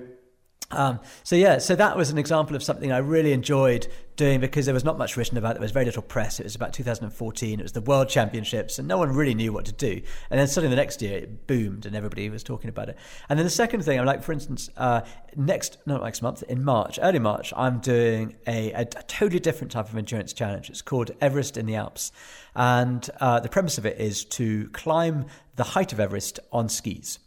Um, 0.69 0.99
so 1.23 1.35
yeah, 1.37 1.59
so 1.59 1.75
that 1.75 1.95
was 1.95 2.09
an 2.09 2.17
example 2.17 2.55
of 2.55 2.61
something 2.61 2.91
I 2.91 2.97
really 2.97 3.31
enjoyed 3.31 3.87
doing 4.17 4.41
because 4.41 4.65
there 4.65 4.73
was 4.73 4.83
not 4.83 4.97
much 4.97 5.15
written 5.15 5.37
about 5.37 5.51
it. 5.51 5.53
There 5.55 5.61
was 5.61 5.71
very 5.71 5.85
little 5.85 6.01
press. 6.01 6.41
It 6.41 6.43
was 6.43 6.55
about 6.55 6.73
2014. 6.73 7.59
It 7.59 7.63
was 7.63 7.71
the 7.71 7.81
World 7.81 8.09
Championships, 8.09 8.77
and 8.77 8.85
no 8.85 8.97
one 8.97 9.13
really 9.13 9.33
knew 9.33 9.53
what 9.53 9.63
to 9.65 9.71
do. 9.71 10.01
And 10.29 10.39
then 10.39 10.47
suddenly 10.47 10.75
the 10.75 10.81
next 10.81 11.01
year 11.01 11.19
it 11.19 11.47
boomed, 11.47 11.85
and 11.85 11.95
everybody 11.95 12.29
was 12.29 12.43
talking 12.43 12.69
about 12.69 12.89
it. 12.89 12.97
And 13.29 13.39
then 13.39 13.45
the 13.45 13.49
second 13.49 13.83
thing, 13.83 13.97
I'm 13.97 14.05
like, 14.05 14.23
for 14.23 14.33
instance, 14.33 14.69
uh, 14.75 15.01
next 15.37 15.77
not 15.85 16.03
next 16.03 16.21
month 16.21 16.43
in 16.43 16.65
March, 16.65 16.99
early 17.01 17.19
March, 17.19 17.53
I'm 17.55 17.79
doing 17.79 18.35
a, 18.45 18.71
a, 18.73 18.85
totally 18.85 19.39
different 19.39 19.71
type 19.71 19.87
of 19.87 19.95
endurance 19.95 20.33
challenge. 20.33 20.69
It's 20.69 20.81
called 20.81 21.11
Everest 21.21 21.55
in 21.55 21.65
the 21.65 21.75
Alps, 21.75 22.11
and 22.55 23.09
uh, 23.21 23.39
the 23.39 23.49
premise 23.49 23.77
of 23.77 23.85
it 23.85 24.01
is 24.01 24.25
to 24.25 24.67
climb 24.69 25.27
the 25.55 25.63
height 25.63 25.93
of 25.93 25.99
Everest 26.01 26.41
on 26.51 26.67
skis. 26.67 27.19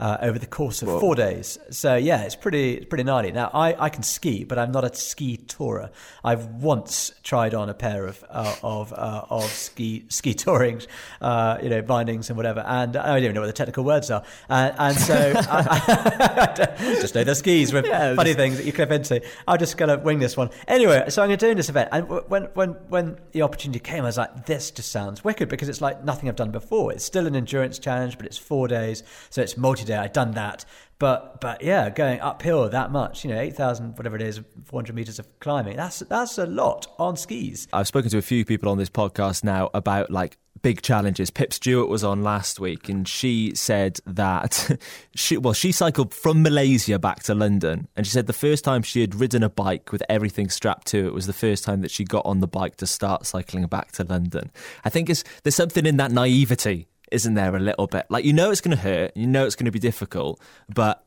Uh, 0.00 0.18
over 0.20 0.38
the 0.38 0.46
course 0.46 0.82
of 0.82 1.00
four 1.00 1.14
days. 1.14 1.58
So 1.70 1.96
yeah, 1.96 2.22
it's 2.22 2.36
pretty 2.36 2.74
it's 2.74 2.86
pretty 2.86 3.04
gnarly. 3.04 3.32
Now 3.32 3.50
I, 3.52 3.74
I 3.86 3.88
can 3.88 4.02
ski, 4.02 4.44
but 4.44 4.58
I'm 4.58 4.72
not 4.72 4.84
a 4.84 4.94
ski 4.94 5.36
tourer. 5.36 5.90
I've 6.24 6.46
once 6.46 7.12
tried 7.22 7.54
on 7.54 7.68
a 7.68 7.74
pair 7.74 8.06
of 8.06 8.24
uh, 8.30 8.54
of 8.62 8.92
uh, 8.92 9.24
of 9.30 9.44
ski 9.50 10.04
ski 10.08 10.34
touring, 10.34 10.82
uh, 11.20 11.58
you 11.62 11.68
know, 11.68 11.82
bindings 11.82 12.30
and 12.30 12.36
whatever, 12.36 12.60
and 12.60 12.96
I 12.96 13.14
don't 13.14 13.24
even 13.24 13.34
know 13.34 13.40
what 13.40 13.48
the 13.48 13.52
technical 13.52 13.84
words 13.84 14.10
are. 14.10 14.22
And 14.48 14.96
so 14.96 15.14
I, 15.36 16.48
I 16.50 16.76
just 17.00 17.14
know 17.14 17.24
the 17.24 17.34
skis 17.34 17.72
with 17.72 17.86
Yeah, 17.86 18.14
funny 18.14 18.34
things 18.34 18.56
that 18.56 18.66
you 18.66 18.72
clip 18.72 18.90
into. 18.90 19.20
I'm 19.46 19.58
just 19.58 19.76
going 19.76 19.88
to 19.88 20.02
wing 20.02 20.18
this 20.18 20.36
one 20.36 20.50
anyway. 20.66 21.06
So 21.08 21.22
I'm 21.22 21.28
to 21.30 21.36
do 21.36 21.54
this 21.54 21.68
event, 21.68 21.88
and 21.92 22.08
when 22.08 22.44
when 22.54 22.70
when 22.88 23.18
the 23.32 23.42
opportunity 23.42 23.80
came, 23.80 24.04
I 24.04 24.06
was 24.06 24.18
like, 24.18 24.46
this 24.46 24.70
just 24.70 24.92
sounds 24.92 25.24
wicked 25.24 25.48
because 25.48 25.68
it's 25.68 25.80
like 25.80 26.04
nothing 26.04 26.28
I've 26.28 26.36
done 26.36 26.50
before. 26.52 26.92
It's 26.92 27.04
still 27.04 27.26
an 27.26 27.34
endurance 27.34 27.78
challenge, 27.78 28.16
but 28.16 28.26
it's 28.26 28.38
four 28.38 28.68
days, 28.68 29.02
so 29.30 29.42
it's 29.42 29.56
I'd 29.96 30.12
done 30.12 30.32
that, 30.32 30.64
but 30.98 31.40
but 31.40 31.62
yeah, 31.62 31.90
going 31.90 32.20
uphill 32.20 32.68
that 32.68 32.90
much, 32.90 33.24
you 33.24 33.30
know, 33.30 33.38
eight 33.38 33.56
thousand 33.56 33.96
whatever 33.96 34.16
it 34.16 34.22
is, 34.22 34.40
four 34.64 34.80
hundred 34.80 34.96
meters 34.96 35.18
of 35.18 35.40
climbing. 35.40 35.76
That's 35.76 36.00
that's 36.00 36.38
a 36.38 36.46
lot 36.46 36.86
on 36.98 37.16
skis. 37.16 37.68
I've 37.72 37.86
spoken 37.86 38.10
to 38.10 38.18
a 38.18 38.22
few 38.22 38.44
people 38.44 38.68
on 38.70 38.78
this 38.78 38.90
podcast 38.90 39.44
now 39.44 39.70
about 39.74 40.10
like 40.10 40.38
big 40.62 40.82
challenges. 40.82 41.30
Pip 41.30 41.52
Stewart 41.52 41.88
was 41.88 42.02
on 42.02 42.22
last 42.22 42.58
week 42.58 42.88
and 42.88 43.06
she 43.06 43.54
said 43.54 43.98
that 44.06 44.76
she 45.14 45.36
well 45.36 45.52
she 45.52 45.72
cycled 45.72 46.12
from 46.12 46.42
Malaysia 46.42 46.98
back 46.98 47.22
to 47.24 47.34
London 47.34 47.88
and 47.96 48.06
she 48.06 48.12
said 48.12 48.26
the 48.26 48.32
first 48.32 48.64
time 48.64 48.82
she 48.82 49.00
had 49.00 49.14
ridden 49.14 49.42
a 49.42 49.48
bike 49.48 49.92
with 49.92 50.02
everything 50.08 50.48
strapped 50.50 50.86
to 50.88 51.06
it 51.06 51.14
was 51.14 51.26
the 51.26 51.32
first 51.32 51.64
time 51.64 51.80
that 51.82 51.90
she 51.90 52.04
got 52.04 52.24
on 52.26 52.40
the 52.40 52.48
bike 52.48 52.76
to 52.76 52.86
start 52.86 53.26
cycling 53.26 53.66
back 53.66 53.92
to 53.92 54.04
London. 54.04 54.50
I 54.84 54.90
think 54.90 55.08
it's 55.10 55.24
there's 55.42 55.54
something 55.54 55.86
in 55.86 55.96
that 55.98 56.10
naivety 56.10 56.88
isn't 57.12 57.34
there 57.34 57.54
a 57.54 57.60
little 57.60 57.86
bit? 57.86 58.06
Like 58.08 58.24
you 58.24 58.32
know 58.32 58.50
it's 58.50 58.60
going 58.60 58.76
to 58.76 58.82
hurt, 58.82 59.16
you 59.16 59.26
know 59.26 59.44
it's 59.44 59.56
going 59.56 59.66
to 59.66 59.70
be 59.72 59.78
difficult, 59.78 60.40
but 60.68 61.04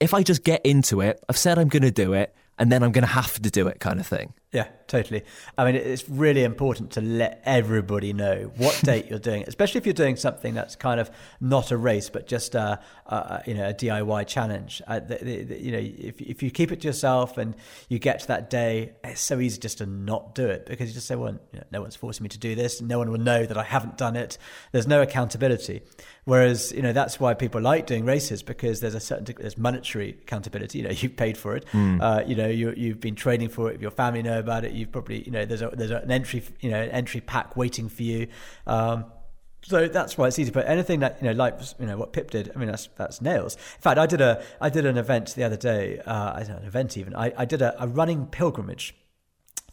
if 0.00 0.14
I 0.14 0.22
just 0.22 0.44
get 0.44 0.64
into 0.64 1.00
it, 1.02 1.22
I've 1.28 1.36
said 1.36 1.58
I'm 1.58 1.68
going 1.68 1.82
to 1.82 1.90
do 1.90 2.14
it 2.14 2.34
and 2.58 2.70
then 2.72 2.82
I'm 2.82 2.92
going 2.92 3.02
to 3.02 3.12
have 3.12 3.34
to 3.40 3.50
do 3.50 3.68
it 3.68 3.80
kind 3.80 4.00
of 4.00 4.06
thing. 4.06 4.32
Yeah, 4.52 4.66
totally. 4.88 5.22
I 5.56 5.64
mean, 5.64 5.76
it's 5.76 6.08
really 6.08 6.42
important 6.42 6.90
to 6.92 7.00
let 7.00 7.40
everybody 7.44 8.12
know 8.12 8.50
what 8.56 8.80
date 8.84 9.06
you're 9.08 9.20
doing, 9.20 9.44
especially 9.46 9.78
if 9.78 9.86
you're 9.86 9.92
doing 9.92 10.16
something 10.16 10.54
that's 10.54 10.74
kind 10.74 10.98
of 10.98 11.08
not 11.40 11.70
a 11.70 11.76
race, 11.76 12.10
but 12.10 12.26
just 12.26 12.56
a, 12.56 12.80
a 13.06 13.42
you 13.46 13.54
know 13.54 13.68
a 13.68 13.74
DIY 13.74 14.26
challenge. 14.26 14.82
Uh, 14.88 14.98
the, 14.98 15.18
the, 15.22 15.44
the, 15.44 15.62
you 15.62 15.70
know, 15.70 15.78
if 15.78 16.20
if 16.20 16.42
you 16.42 16.50
keep 16.50 16.72
it 16.72 16.80
to 16.80 16.88
yourself 16.88 17.38
and 17.38 17.54
you 17.88 18.00
get 18.00 18.18
to 18.20 18.26
that 18.26 18.50
day, 18.50 18.92
it's 19.04 19.20
so 19.20 19.38
easy 19.38 19.60
just 19.60 19.78
to 19.78 19.86
not 19.86 20.34
do 20.34 20.48
it 20.48 20.66
because 20.66 20.88
you 20.88 20.94
just 20.94 21.06
say, 21.06 21.14
"Well, 21.14 21.38
you 21.52 21.60
know, 21.60 21.64
no 21.70 21.82
one's 21.82 21.94
forcing 21.94 22.24
me 22.24 22.28
to 22.30 22.38
do 22.38 22.56
this. 22.56 22.80
No 22.80 22.98
one 22.98 23.08
will 23.12 23.20
know 23.20 23.46
that 23.46 23.56
I 23.56 23.62
haven't 23.62 23.98
done 23.98 24.16
it." 24.16 24.36
There's 24.72 24.88
no 24.88 25.00
accountability. 25.00 25.82
Whereas, 26.24 26.70
you 26.72 26.82
know, 26.82 26.92
that's 26.92 27.18
why 27.18 27.34
people 27.34 27.60
like 27.60 27.86
doing 27.86 28.04
races 28.04 28.42
because 28.42 28.80
there's 28.80 28.94
a 28.94 29.00
certain 29.00 29.24
degree, 29.24 29.42
there's 29.42 29.56
monetary 29.56 30.10
accountability. 30.10 30.78
You 30.78 30.84
know, 30.84 30.90
you've 30.96 31.16
paid 31.16 31.38
for 31.38 31.56
it. 31.56 31.64
Uh, 31.72 32.22
you 32.26 32.34
know, 32.34 32.46
you, 32.48 32.74
you've 32.76 33.00
been 33.00 33.14
training 33.14 33.48
for 33.48 33.70
it. 33.70 33.80
Your 33.80 33.90
family 33.90 34.22
know 34.22 34.39
about 34.40 34.64
it. 34.64 34.72
You've 34.72 34.90
probably, 34.90 35.22
you 35.22 35.30
know, 35.30 35.44
there's 35.44 35.62
a, 35.62 35.68
there's 35.68 35.90
an 35.90 36.10
entry, 36.10 36.42
you 36.60 36.70
know, 36.70 36.80
an 36.80 36.90
entry 36.90 37.20
pack 37.20 37.56
waiting 37.56 37.88
for 37.88 38.02
you. 38.02 38.26
Um, 38.66 39.04
so 39.62 39.88
that's 39.88 40.16
why 40.16 40.26
it's 40.28 40.38
easy. 40.38 40.50
But 40.50 40.66
anything 40.66 41.00
that 41.00 41.18
you 41.20 41.28
know, 41.28 41.34
like 41.34 41.58
you 41.78 41.86
know 41.86 41.98
what 41.98 42.12
Pip 42.12 42.30
did, 42.30 42.50
I 42.54 42.58
mean 42.58 42.68
that's 42.68 42.88
that's 42.96 43.20
nails. 43.20 43.56
In 43.56 43.82
fact, 43.82 43.98
I 43.98 44.06
did 44.06 44.20
a 44.22 44.42
I 44.60 44.70
did 44.70 44.86
an 44.86 44.96
event 44.96 45.34
the 45.34 45.44
other 45.44 45.58
day. 45.58 45.98
Uh, 46.00 46.32
an 46.32 46.64
event 46.64 46.96
even. 46.96 47.14
I, 47.14 47.32
I 47.36 47.44
did 47.44 47.60
a, 47.60 47.80
a 47.82 47.86
running 47.86 48.26
pilgrimage 48.26 48.94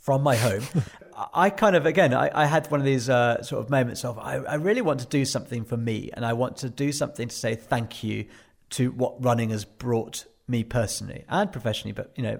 from 0.07 0.23
my 0.23 0.37
home. 0.37 0.63
I 1.33 1.49
kind 1.49 1.75
of, 1.75 1.85
again, 1.85 2.13
I, 2.13 2.29
I 2.33 2.45
had 2.45 2.71
one 2.71 2.79
of 2.79 2.85
these 2.85 3.09
uh, 3.09 3.41
sort 3.41 3.61
of 3.61 3.69
moments 3.69 4.05
of, 4.05 4.17
I, 4.17 4.35
I 4.35 4.55
really 4.55 4.81
want 4.81 5.01
to 5.01 5.05
do 5.05 5.25
something 5.25 5.65
for 5.65 5.75
me 5.75 6.11
and 6.13 6.23
I 6.25 6.31
want 6.31 6.55
to 6.57 6.69
do 6.69 6.93
something 6.93 7.27
to 7.27 7.35
say 7.35 7.55
thank 7.55 8.05
you 8.05 8.25
to 8.69 8.91
what 8.91 9.21
running 9.21 9.49
has 9.49 9.65
brought 9.65 10.25
me 10.47 10.63
personally 10.63 11.25
and 11.27 11.51
professionally, 11.51 11.91
but, 11.91 12.11
you 12.15 12.23
know, 12.23 12.39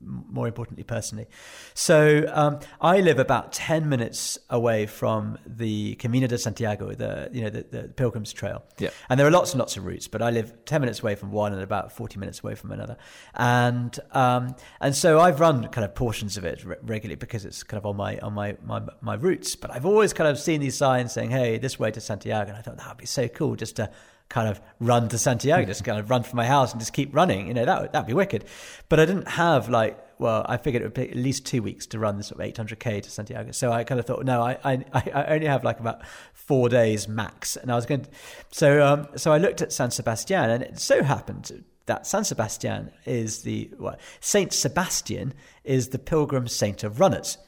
more 0.00 0.46
importantly, 0.46 0.82
personally. 0.82 1.26
So 1.74 2.28
um, 2.32 2.58
I 2.80 3.00
live 3.00 3.18
about 3.18 3.52
10 3.52 3.88
minutes 3.88 4.38
away 4.50 4.86
from 4.86 5.38
the 5.46 5.94
Camino 5.96 6.26
de 6.26 6.36
Santiago, 6.36 6.92
the, 6.94 7.30
you 7.32 7.42
know, 7.42 7.50
the, 7.50 7.62
the 7.62 7.82
Pilgrim's 7.88 8.32
Trail. 8.32 8.64
Yeah. 8.78 8.90
And 9.08 9.18
there 9.18 9.26
are 9.26 9.30
lots 9.30 9.52
and 9.52 9.60
lots 9.60 9.76
of 9.76 9.86
routes, 9.86 10.08
but 10.08 10.20
I 10.20 10.30
live 10.30 10.52
10 10.64 10.80
minutes 10.80 11.00
away 11.00 11.14
from 11.14 11.30
one 11.30 11.52
and 11.52 11.62
about 11.62 11.92
40 11.92 12.18
minutes 12.18 12.40
away 12.40 12.54
from 12.56 12.72
another. 12.72 12.96
And 13.34 13.98
um, 14.12 14.56
and 14.80 14.94
so 14.94 15.20
I've 15.20 15.40
run 15.40 15.68
kind 15.68 15.84
of 15.84 15.94
portions 15.94 16.36
of 16.36 16.44
it 16.44 16.64
re- 16.64 16.76
regularly 16.82 17.16
because 17.16 17.44
it's 17.44 17.62
kind 17.62 17.78
of 17.78 17.86
on 17.86 17.96
my 17.96 18.18
on 18.18 18.32
my, 18.32 18.56
my 18.64 18.82
my 19.00 19.14
routes. 19.14 19.54
But 19.56 19.70
I've 19.70 19.86
always 19.86 20.12
kind 20.12 20.28
of 20.28 20.38
seen 20.38 20.60
these 20.60 20.76
signs 20.76 21.12
saying, 21.12 21.30
"Hey, 21.30 21.58
this 21.58 21.78
way 21.78 21.90
to 21.90 22.00
Santiago," 22.00 22.50
and 22.50 22.58
I 22.58 22.62
thought 22.62 22.76
that 22.76 22.88
would 22.88 22.98
be 22.98 23.06
so 23.06 23.28
cool 23.28 23.56
just 23.56 23.76
to 23.76 23.90
kind 24.28 24.48
of 24.48 24.60
run 24.80 25.08
to 25.08 25.18
Santiago, 25.18 25.66
just 25.66 25.84
kind 25.84 25.98
of 25.98 26.10
run 26.10 26.22
from 26.22 26.36
my 26.36 26.46
house 26.46 26.72
and 26.72 26.80
just 26.80 26.92
keep 26.92 27.14
running. 27.14 27.48
You 27.48 27.54
know, 27.54 27.64
that 27.64 27.82
would 27.82 27.92
that'd 27.92 28.06
be 28.06 28.14
wicked. 28.14 28.44
But 28.88 29.00
I 29.00 29.04
didn't 29.04 29.28
have 29.28 29.68
like 29.68 29.98
well, 30.18 30.44
I 30.48 30.56
figured 30.56 30.82
it 30.82 30.86
would 30.86 30.94
take 30.94 31.10
at 31.10 31.16
least 31.16 31.46
two 31.46 31.62
weeks 31.62 31.86
to 31.88 31.98
run 31.98 32.16
this 32.16 32.28
sort 32.28 32.40
of 32.40 32.54
800k 32.54 33.02
to 33.02 33.10
Santiago. 33.10 33.52
So 33.52 33.72
I 33.72 33.84
kind 33.84 33.98
of 33.98 34.06
thought, 34.06 34.24
no, 34.24 34.40
I, 34.40 34.58
I, 34.64 34.84
I 34.92 35.24
only 35.34 35.46
have 35.46 35.64
like 35.64 35.80
about 35.80 36.06
four 36.32 36.68
days 36.68 37.08
max. 37.08 37.56
And 37.56 37.70
I 37.70 37.74
was 37.74 37.86
going 37.86 38.02
to, 38.02 38.10
so, 38.50 38.86
um, 38.86 39.08
so 39.16 39.32
I 39.32 39.38
looked 39.38 39.62
at 39.62 39.72
San 39.72 39.90
Sebastian 39.90 40.50
and 40.50 40.62
it 40.62 40.78
so 40.78 41.02
happened 41.02 41.64
that 41.86 42.06
San 42.06 42.24
Sebastian 42.24 42.90
is 43.04 43.42
the, 43.42 43.70
well, 43.78 43.96
Saint 44.20 44.52
Sebastian 44.52 45.34
is 45.64 45.88
the 45.88 45.98
pilgrim 45.98 46.48
saint 46.48 46.84
of 46.84 47.00
runners. 47.00 47.38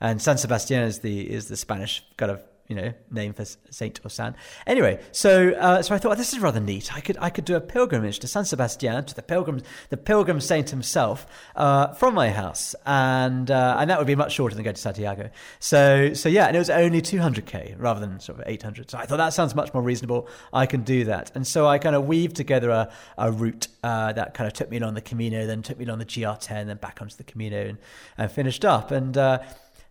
And 0.00 0.20
San 0.20 0.38
Sebastian 0.38 0.82
is 0.82 1.00
the, 1.00 1.30
is 1.30 1.48
the 1.48 1.56
Spanish 1.56 2.04
kind 2.16 2.30
of 2.30 2.42
you 2.68 2.74
know, 2.74 2.92
name 3.10 3.34
for 3.34 3.44
Saint 3.70 4.00
or 4.04 4.08
San. 4.08 4.34
Anyway, 4.66 4.98
so 5.12 5.50
uh, 5.50 5.82
so 5.82 5.94
I 5.94 5.98
thought 5.98 6.16
this 6.16 6.32
is 6.32 6.38
rather 6.38 6.60
neat. 6.60 6.94
I 6.94 7.00
could 7.00 7.18
I 7.20 7.28
could 7.28 7.44
do 7.44 7.56
a 7.56 7.60
pilgrimage 7.60 8.18
to 8.20 8.26
San 8.26 8.46
Sebastian 8.46 9.04
to 9.04 9.14
the 9.14 9.22
pilgrim 9.22 9.60
the 9.90 9.98
pilgrim 9.98 10.40
saint 10.40 10.70
himself 10.70 11.26
uh, 11.56 11.88
from 11.94 12.14
my 12.14 12.30
house, 12.30 12.74
and 12.86 13.50
uh, 13.50 13.76
and 13.78 13.90
that 13.90 13.98
would 13.98 14.06
be 14.06 14.14
much 14.14 14.32
shorter 14.32 14.54
than 14.54 14.64
going 14.64 14.76
to 14.76 14.80
Santiago. 14.80 15.30
So 15.58 16.14
so 16.14 16.30
yeah, 16.30 16.46
and 16.46 16.56
it 16.56 16.58
was 16.58 16.70
only 16.70 17.02
200k 17.02 17.74
rather 17.78 18.00
than 18.00 18.18
sort 18.18 18.40
of 18.40 18.44
800. 18.46 18.90
So 18.90 18.98
I 18.98 19.04
thought 19.04 19.18
that 19.18 19.34
sounds 19.34 19.54
much 19.54 19.74
more 19.74 19.82
reasonable. 19.82 20.26
I 20.52 20.64
can 20.64 20.82
do 20.82 21.04
that, 21.04 21.32
and 21.34 21.46
so 21.46 21.66
I 21.66 21.78
kind 21.78 21.94
of 21.94 22.06
weaved 22.06 22.36
together 22.36 22.70
a, 22.70 22.90
a 23.18 23.30
route 23.30 23.68
uh, 23.82 24.12
that 24.14 24.32
kind 24.32 24.46
of 24.46 24.54
took 24.54 24.70
me 24.70 24.78
along 24.78 24.94
the 24.94 25.02
Camino, 25.02 25.46
then 25.46 25.62
took 25.62 25.78
me 25.78 25.84
along 25.84 25.98
the 25.98 26.06
GR10, 26.06 26.66
then 26.66 26.78
back 26.78 27.02
onto 27.02 27.16
the 27.16 27.24
Camino, 27.24 27.66
and, 27.66 27.78
and 28.16 28.32
finished 28.32 28.64
up 28.64 28.90
and. 28.90 29.18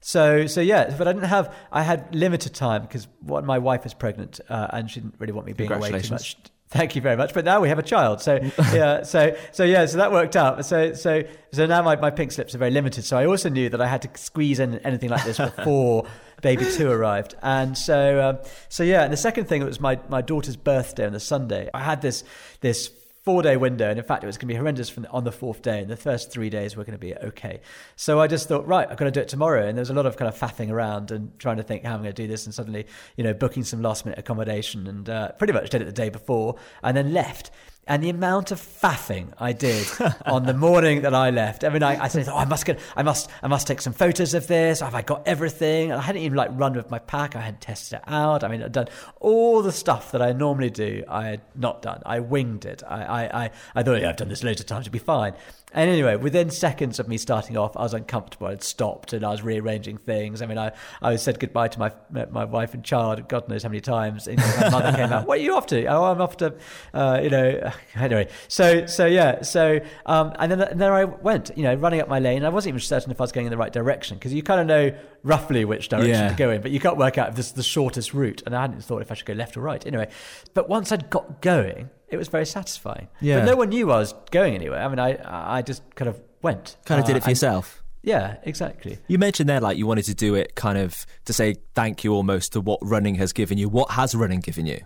So, 0.05 0.47
so 0.47 0.59
yeah, 0.59 0.93
but 0.97 1.07
I 1.07 1.13
didn't 1.13 1.29
have. 1.29 1.55
I 1.71 1.81
had 1.81 2.13
limited 2.13 2.53
time 2.53 2.81
because 2.81 3.07
what 3.21 3.45
my 3.45 3.57
wife 3.57 3.85
is 3.85 3.93
pregnant 3.93 4.41
uh, 4.49 4.67
and 4.71 4.91
she 4.91 4.99
didn't 4.99 5.15
really 5.17 5.31
want 5.31 5.47
me 5.47 5.53
being 5.53 5.71
away 5.71 5.97
too 6.01 6.13
much. 6.13 6.35
Thank 6.67 6.97
you 6.97 7.01
very 7.01 7.15
much. 7.15 7.33
But 7.33 7.45
now 7.45 7.61
we 7.61 7.69
have 7.69 7.79
a 7.79 7.83
child, 7.83 8.19
so 8.19 8.39
yeah, 8.73 9.03
so 9.03 9.33
so 9.53 9.63
yeah, 9.63 9.85
so 9.85 9.97
that 9.97 10.11
worked 10.11 10.35
out. 10.35 10.65
So 10.65 10.91
so 10.91 11.23
so 11.53 11.65
now 11.67 11.81
my, 11.83 11.95
my 11.95 12.09
pink 12.09 12.33
slips 12.33 12.53
are 12.53 12.57
very 12.57 12.71
limited. 12.71 13.05
So 13.05 13.17
I 13.17 13.25
also 13.27 13.47
knew 13.47 13.69
that 13.69 13.79
I 13.79 13.87
had 13.87 14.01
to 14.01 14.09
squeeze 14.19 14.59
in 14.59 14.79
anything 14.79 15.09
like 15.09 15.23
this 15.23 15.37
before 15.37 16.05
baby 16.41 16.65
two 16.65 16.91
arrived, 16.91 17.35
and 17.41 17.77
so 17.77 18.29
um, 18.29 18.39
so 18.67 18.83
yeah. 18.83 19.03
And 19.03 19.13
the 19.13 19.17
second 19.17 19.45
thing 19.45 19.61
it 19.61 19.65
was 19.65 19.79
my 19.79 19.99
my 20.09 20.21
daughter's 20.21 20.57
birthday 20.57 21.05
on 21.05 21.13
the 21.13 21.21
Sunday. 21.21 21.69
I 21.73 21.79
had 21.79 22.01
this 22.01 22.25
this 22.59 22.91
four 23.23 23.41
day 23.41 23.57
window, 23.57 23.89
and 23.89 23.97
in 23.97 24.05
fact, 24.05 24.23
it 24.23 24.27
was 24.27 24.37
going 24.37 24.47
to 24.49 24.53
be 24.53 24.57
horrendous 24.57 24.89
from 24.89 25.03
the, 25.03 25.09
on 25.09 25.23
the 25.23 25.31
fourth 25.31 25.61
day. 25.61 25.79
And 25.79 25.89
the 25.89 25.97
first 25.97 26.31
three 26.31 26.49
days 26.49 26.75
were 26.75 26.83
going 26.83 26.97
to 26.97 26.99
be 26.99 27.15
okay. 27.15 27.61
So 27.95 28.19
I 28.19 28.27
just 28.27 28.47
thought, 28.47 28.67
right, 28.67 28.87
I've 28.89 28.97
got 28.97 29.05
to 29.05 29.11
do 29.11 29.21
it 29.21 29.29
tomorrow. 29.29 29.65
And 29.65 29.77
there 29.77 29.81
was 29.81 29.89
a 29.89 29.93
lot 29.93 30.05
of 30.05 30.17
kind 30.17 30.27
of 30.27 30.37
faffing 30.37 30.69
around 30.69 31.11
and 31.11 31.37
trying 31.39 31.57
to 31.57 31.63
think 31.63 31.83
how 31.83 31.93
I'm 31.93 32.01
going 32.01 32.13
to 32.13 32.21
do 32.21 32.27
this, 32.27 32.45
and 32.45 32.53
suddenly, 32.53 32.85
you 33.15 33.23
know, 33.23 33.33
booking 33.33 33.63
some 33.63 33.81
last 33.81 34.05
minute 34.05 34.19
accommodation, 34.19 34.87
and 34.87 35.09
uh, 35.09 35.31
pretty 35.33 35.53
much 35.53 35.69
did 35.69 35.81
it 35.81 35.85
the 35.85 35.91
day 35.91 36.09
before, 36.09 36.57
and 36.83 36.95
then 36.95 37.13
left. 37.13 37.51
And 37.85 38.01
the 38.01 38.09
amount 38.09 38.51
of 38.51 38.61
faffing 38.61 39.33
I 39.37 39.51
did 39.51 39.85
on 40.25 40.45
the 40.45 40.53
morning 40.53 41.01
that 41.01 41.13
I 41.13 41.31
left. 41.31 41.65
I 41.65 41.69
mean, 41.69 41.83
I, 41.83 42.05
I 42.05 42.07
said, 42.07 42.29
"Oh, 42.29 42.37
I 42.37 42.45
must 42.45 42.65
get, 42.65 42.79
I 42.95 43.03
must, 43.03 43.29
I 43.41 43.47
must 43.47 43.67
take 43.67 43.81
some 43.81 43.91
photos 43.91 44.33
of 44.33 44.47
this. 44.47 44.79
Have 44.79 44.95
I 44.95 45.01
got 45.01 45.27
everything?" 45.27 45.91
And 45.91 45.99
I 45.99 46.03
hadn't 46.03 46.21
even 46.21 46.37
like 46.37 46.51
run 46.53 46.75
with 46.75 46.89
my 46.89 46.99
pack. 46.99 47.35
I 47.35 47.41
hadn't 47.41 47.59
tested 47.59 47.99
it 47.99 48.03
out. 48.07 48.45
I 48.45 48.47
mean, 48.47 48.63
I'd 48.63 48.71
done 48.71 48.87
all 49.19 49.61
the 49.61 49.73
stuff 49.73 50.13
that 50.13 50.21
I 50.21 50.31
normally 50.31 50.69
do. 50.69 51.03
I 51.09 51.25
had 51.25 51.41
not 51.55 51.81
done. 51.81 52.01
I 52.05 52.21
winged 52.21 52.63
it. 52.63 52.83
I, 52.87 53.03
I, 53.03 53.43
I, 53.43 53.51
I 53.75 53.83
thought, 53.83 53.99
yeah, 53.99 54.11
I've 54.11 54.15
done 54.15 54.29
this 54.29 54.45
loads 54.45 54.61
of 54.61 54.67
times. 54.67 54.87
It'll 54.87 54.93
be 54.93 54.99
fine. 54.99 55.33
And 55.75 55.89
anyway, 55.89 56.15
within 56.15 56.51
seconds 56.51 56.99
of 56.99 57.07
me 57.07 57.17
starting 57.17 57.57
off, 57.57 57.75
I 57.75 57.81
was 57.81 57.95
uncomfortable. 57.95 58.47
I'd 58.47 58.61
stopped 58.61 59.11
and 59.11 59.25
I 59.25 59.31
was 59.31 59.41
rearranging 59.41 59.97
things. 59.97 60.41
I 60.41 60.45
mean, 60.45 60.59
I, 60.59 60.71
I 61.01 61.15
said 61.15 61.39
goodbye 61.39 61.67
to 61.69 61.79
my 61.79 61.91
my 62.31 62.45
wife 62.45 62.75
and 62.75 62.83
child, 62.83 63.27
God 63.27 63.49
knows 63.49 63.63
how 63.63 63.69
many 63.69 63.81
times. 63.81 64.27
And 64.27 64.37
my 64.37 64.69
mother 64.69 64.95
came 64.95 65.11
out, 65.11 65.27
"What 65.27 65.39
are 65.39 65.41
you 65.41 65.55
off 65.55 65.65
to?" 65.67 65.85
Oh, 65.87 66.03
I'm 66.05 66.21
off 66.21 66.37
to, 66.37 66.53
uh, 66.93 67.19
you 67.21 67.29
know. 67.29 67.71
Anyway, 67.95 68.27
so 68.47 68.85
so 68.87 69.05
yeah, 69.05 69.41
so 69.43 69.79
um, 70.07 70.33
and 70.39 70.51
then 70.51 70.61
and 70.61 70.81
then 70.81 70.91
I 70.91 71.03
went, 71.05 71.51
you 71.55 71.63
know, 71.63 71.75
running 71.75 72.01
up 72.01 72.07
my 72.09 72.19
lane. 72.19 72.43
I 72.43 72.49
wasn't 72.49 72.69
even 72.71 72.79
certain 72.81 73.11
if 73.11 73.21
I 73.21 73.23
was 73.23 73.31
going 73.31 73.45
in 73.45 73.51
the 73.51 73.57
right 73.57 73.71
direction 73.71 74.17
because 74.17 74.33
you 74.33 74.41
kind 74.43 74.59
of 74.59 74.65
know 74.67 74.97
roughly 75.23 75.63
which 75.65 75.89
direction 75.89 76.11
Yeah. 76.11 76.29
to 76.29 76.35
go 76.35 76.49
in, 76.49 76.61
but 76.61 76.71
you 76.71 76.79
can't 76.79 76.97
work 76.97 77.17
out 77.17 77.29
if 77.29 77.35
this 77.35 77.47
is 77.47 77.53
the 77.53 77.63
shortest 77.63 78.13
route. 78.13 78.41
And 78.45 78.55
I 78.55 78.61
hadn't 78.61 78.81
thought 78.83 79.01
if 79.01 79.11
I 79.11 79.13
should 79.15 79.27
go 79.27 79.33
left 79.33 79.55
or 79.57 79.61
right. 79.61 79.85
Anyway, 79.85 80.09
but 80.53 80.67
once 80.69 80.91
I'd 80.91 81.09
got 81.09 81.41
going, 81.41 81.89
it 82.09 82.17
was 82.17 82.27
very 82.29 82.45
satisfying. 82.45 83.07
Yeah. 83.21 83.39
But 83.39 83.45
no 83.45 83.55
one 83.57 83.69
knew 83.69 83.91
I 83.91 83.97
was 83.99 84.13
going 84.31 84.55
anywhere. 84.55 84.81
I 84.83 84.87
mean, 84.87 84.99
I 84.99 85.57
I 85.57 85.61
just 85.61 85.83
kind 85.95 86.09
of 86.09 86.19
went. 86.41 86.77
Kind 86.85 86.99
of 86.99 87.05
did 87.07 87.13
Uh, 87.13 87.17
it 87.17 87.23
for 87.23 87.29
yourself. 87.29 87.83
Yeah, 88.05 88.35
exactly. 88.43 88.97
You 89.07 89.17
mentioned 89.17 89.47
there, 89.47 89.61
like 89.61 89.77
you 89.77 89.87
wanted 89.87 90.03
to 90.05 90.13
do 90.13 90.35
it 90.35 90.55
kind 90.55 90.77
of 90.77 91.05
to 91.25 91.31
say 91.31 91.55
thank 91.73 92.03
you 92.03 92.13
almost 92.13 92.51
to 92.53 92.59
what 92.59 92.79
running 92.81 93.15
has 93.15 93.31
given 93.31 93.57
you. 93.57 93.69
What 93.69 93.91
has 93.91 94.13
running 94.13 94.41
given 94.41 94.65
you? 94.65 94.81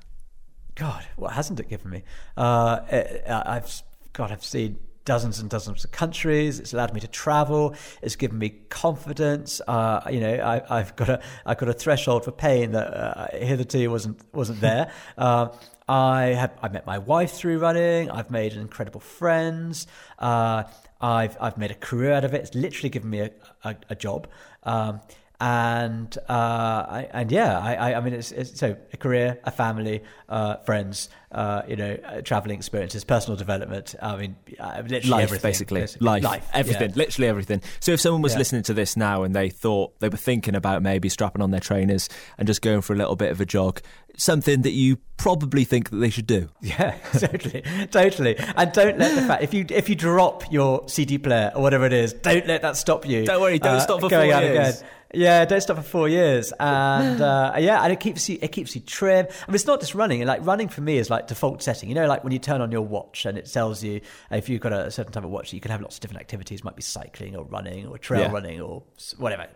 God, 0.77 1.03
what 1.15 1.33
hasn't 1.33 1.59
it 1.59 1.69
given 1.69 1.89
me? 1.89 2.03
Uh, 2.37 2.81
I've 3.27 3.81
God, 4.13 4.31
I've 4.31 4.43
seen 4.43 4.77
dozens 5.05 5.39
and 5.39 5.49
dozens 5.49 5.83
of 5.83 5.91
countries. 5.91 6.59
It's 6.59 6.71
allowed 6.71 6.93
me 6.93 6.99
to 6.99 7.07
travel. 7.07 7.73
It's 8.03 8.15
given 8.15 8.37
me 8.37 8.49
confidence. 8.69 9.59
Uh, 9.67 10.01
you 10.11 10.19
know, 10.19 10.61
I, 10.69 10.77
have 10.77 10.95
got 10.95 11.09
a 11.09 11.21
I've 11.47 11.57
got 11.57 11.69
a 11.69 11.73
threshold 11.73 12.25
for 12.25 12.31
pain 12.31 12.73
that 12.73 12.93
uh, 12.93 13.27
hitherto 13.35 13.89
wasn't 13.89 14.21
wasn't 14.33 14.61
there. 14.61 14.91
Uh, 15.17 15.49
I 15.89 16.25
have 16.41 16.51
I 16.61 16.67
met 16.67 16.85
my 16.85 16.97
wife 16.99 17.31
through 17.31 17.59
running. 17.59 18.11
I've 18.11 18.29
made 18.29 18.53
incredible 18.53 18.99
friends. 18.99 19.87
Uh, 20.19 20.63
I've 21.01 21.37
I've 21.39 21.57
made 21.57 21.71
a 21.71 21.75
career 21.75 22.11
out 22.11 22.25
of 22.25 22.33
it. 22.33 22.41
It's 22.41 22.53
literally 22.53 22.89
given 22.89 23.09
me 23.09 23.21
a, 23.21 23.31
a, 23.63 23.75
a 23.89 23.95
job. 23.95 24.27
Um, 24.63 24.99
and 25.39 26.17
uh, 26.29 26.85
I, 26.89 27.09
and 27.11 27.31
yeah, 27.31 27.59
I, 27.59 27.93
I 27.93 27.99
mean, 28.01 28.13
it's, 28.13 28.31
it's, 28.31 28.59
so 28.59 28.75
a 28.91 28.97
career, 28.97 29.39
a 29.43 29.51
family, 29.51 30.03
uh, 30.29 30.57
friends, 30.57 31.09
uh, 31.31 31.61
you 31.67 31.75
know, 31.75 31.97
uh, 32.05 32.21
traveling 32.21 32.57
experiences, 32.57 33.03
personal 33.03 33.35
development. 33.35 33.95
I 34.01 34.15
mean, 34.15 34.35
uh, 34.59 34.81
literally 34.81 35.09
life, 35.09 35.23
everything. 35.23 35.49
basically, 35.49 35.85
life, 35.99 36.23
life, 36.23 36.49
everything, 36.53 36.91
yeah. 36.91 36.95
literally 36.95 37.27
everything. 37.27 37.61
So 37.79 37.91
if 37.91 38.01
someone 38.01 38.21
was 38.21 38.33
yeah. 38.33 38.39
listening 38.39 38.63
to 38.63 38.73
this 38.73 38.95
now 38.95 39.23
and 39.23 39.35
they 39.35 39.49
thought 39.49 39.99
they 39.99 40.09
were 40.09 40.17
thinking 40.17 40.55
about 40.55 40.81
maybe 40.81 41.09
strapping 41.09 41.41
on 41.41 41.51
their 41.51 41.59
trainers 41.59 42.07
and 42.37 42.47
just 42.47 42.61
going 42.61 42.81
for 42.81 42.93
a 42.93 42.95
little 42.95 43.17
bit 43.17 43.31
of 43.31 43.41
a 43.41 43.45
jog, 43.45 43.81
something 44.15 44.61
that 44.61 44.71
you 44.71 44.97
probably 45.17 45.63
think 45.63 45.89
that 45.89 45.97
they 45.97 46.09
should 46.09 46.27
do. 46.27 46.49
Yeah, 46.61 46.91
totally, 47.13 47.61
totally. 47.91 48.37
And 48.37 48.71
don't 48.71 48.97
let 48.97 49.15
the 49.15 49.21
fact 49.21 49.43
if 49.43 49.53
you 49.53 49.65
if 49.69 49.89
you 49.89 49.95
drop 49.95 50.51
your 50.51 50.87
CD 50.87 51.17
player 51.17 51.51
or 51.55 51.61
whatever 51.61 51.85
it 51.85 51.93
is, 51.93 52.13
don't 52.13 52.47
let 52.47 52.61
that 52.61 52.77
stop 52.77 53.05
you. 53.05 53.25
Don't 53.25 53.41
worry, 53.41 53.59
don't 53.59 53.75
uh, 53.75 53.79
stop 53.79 53.99
for 53.99 54.09
four 54.09 54.25
years. 54.25 54.79
Again. 54.79 54.89
Yeah, 55.13 55.45
don't 55.45 55.61
stop 55.61 55.77
for 55.77 55.83
four 55.83 56.09
years, 56.09 56.51
and 56.59 57.21
uh, 57.21 57.53
yeah, 57.59 57.81
and 57.81 57.93
it 57.93 57.99
keeps 57.99 58.27
you 58.27 58.37
it 58.41 58.51
keeps 58.51 58.75
you 58.75 58.81
trim. 58.81 59.25
I 59.25 59.51
mean, 59.51 59.55
it's 59.55 59.65
not 59.65 59.79
just 59.79 59.95
running. 59.95 60.25
Like 60.25 60.45
running 60.45 60.67
for 60.67 60.81
me 60.81 60.97
is 60.97 61.09
like 61.09 61.26
default 61.27 61.61
setting. 61.61 61.89
You 61.89 61.95
know, 61.95 62.07
like 62.07 62.23
when 62.23 62.33
you 62.33 62.39
turn 62.39 62.61
on 62.61 62.71
your 62.71 62.81
watch 62.81 63.25
and 63.25 63.37
it 63.37 63.45
tells 63.45 63.83
you 63.83 64.01
if 64.31 64.49
you've 64.49 64.61
got 64.61 64.73
a 64.73 64.91
certain 64.91 65.11
type 65.11 65.23
of 65.23 65.29
watch, 65.29 65.53
you 65.53 65.59
can 65.59 65.71
have 65.71 65.81
lots 65.81 65.97
of 65.97 66.01
different 66.01 66.21
activities. 66.21 66.59
It 66.59 66.63
might 66.63 66.75
be 66.75 66.81
cycling 66.81 67.35
or 67.35 67.45
running 67.45 67.87
or 67.87 67.97
trail 67.97 68.21
yeah. 68.21 68.31
running 68.31 68.61
or 68.61 68.83
whatever. 69.17 69.47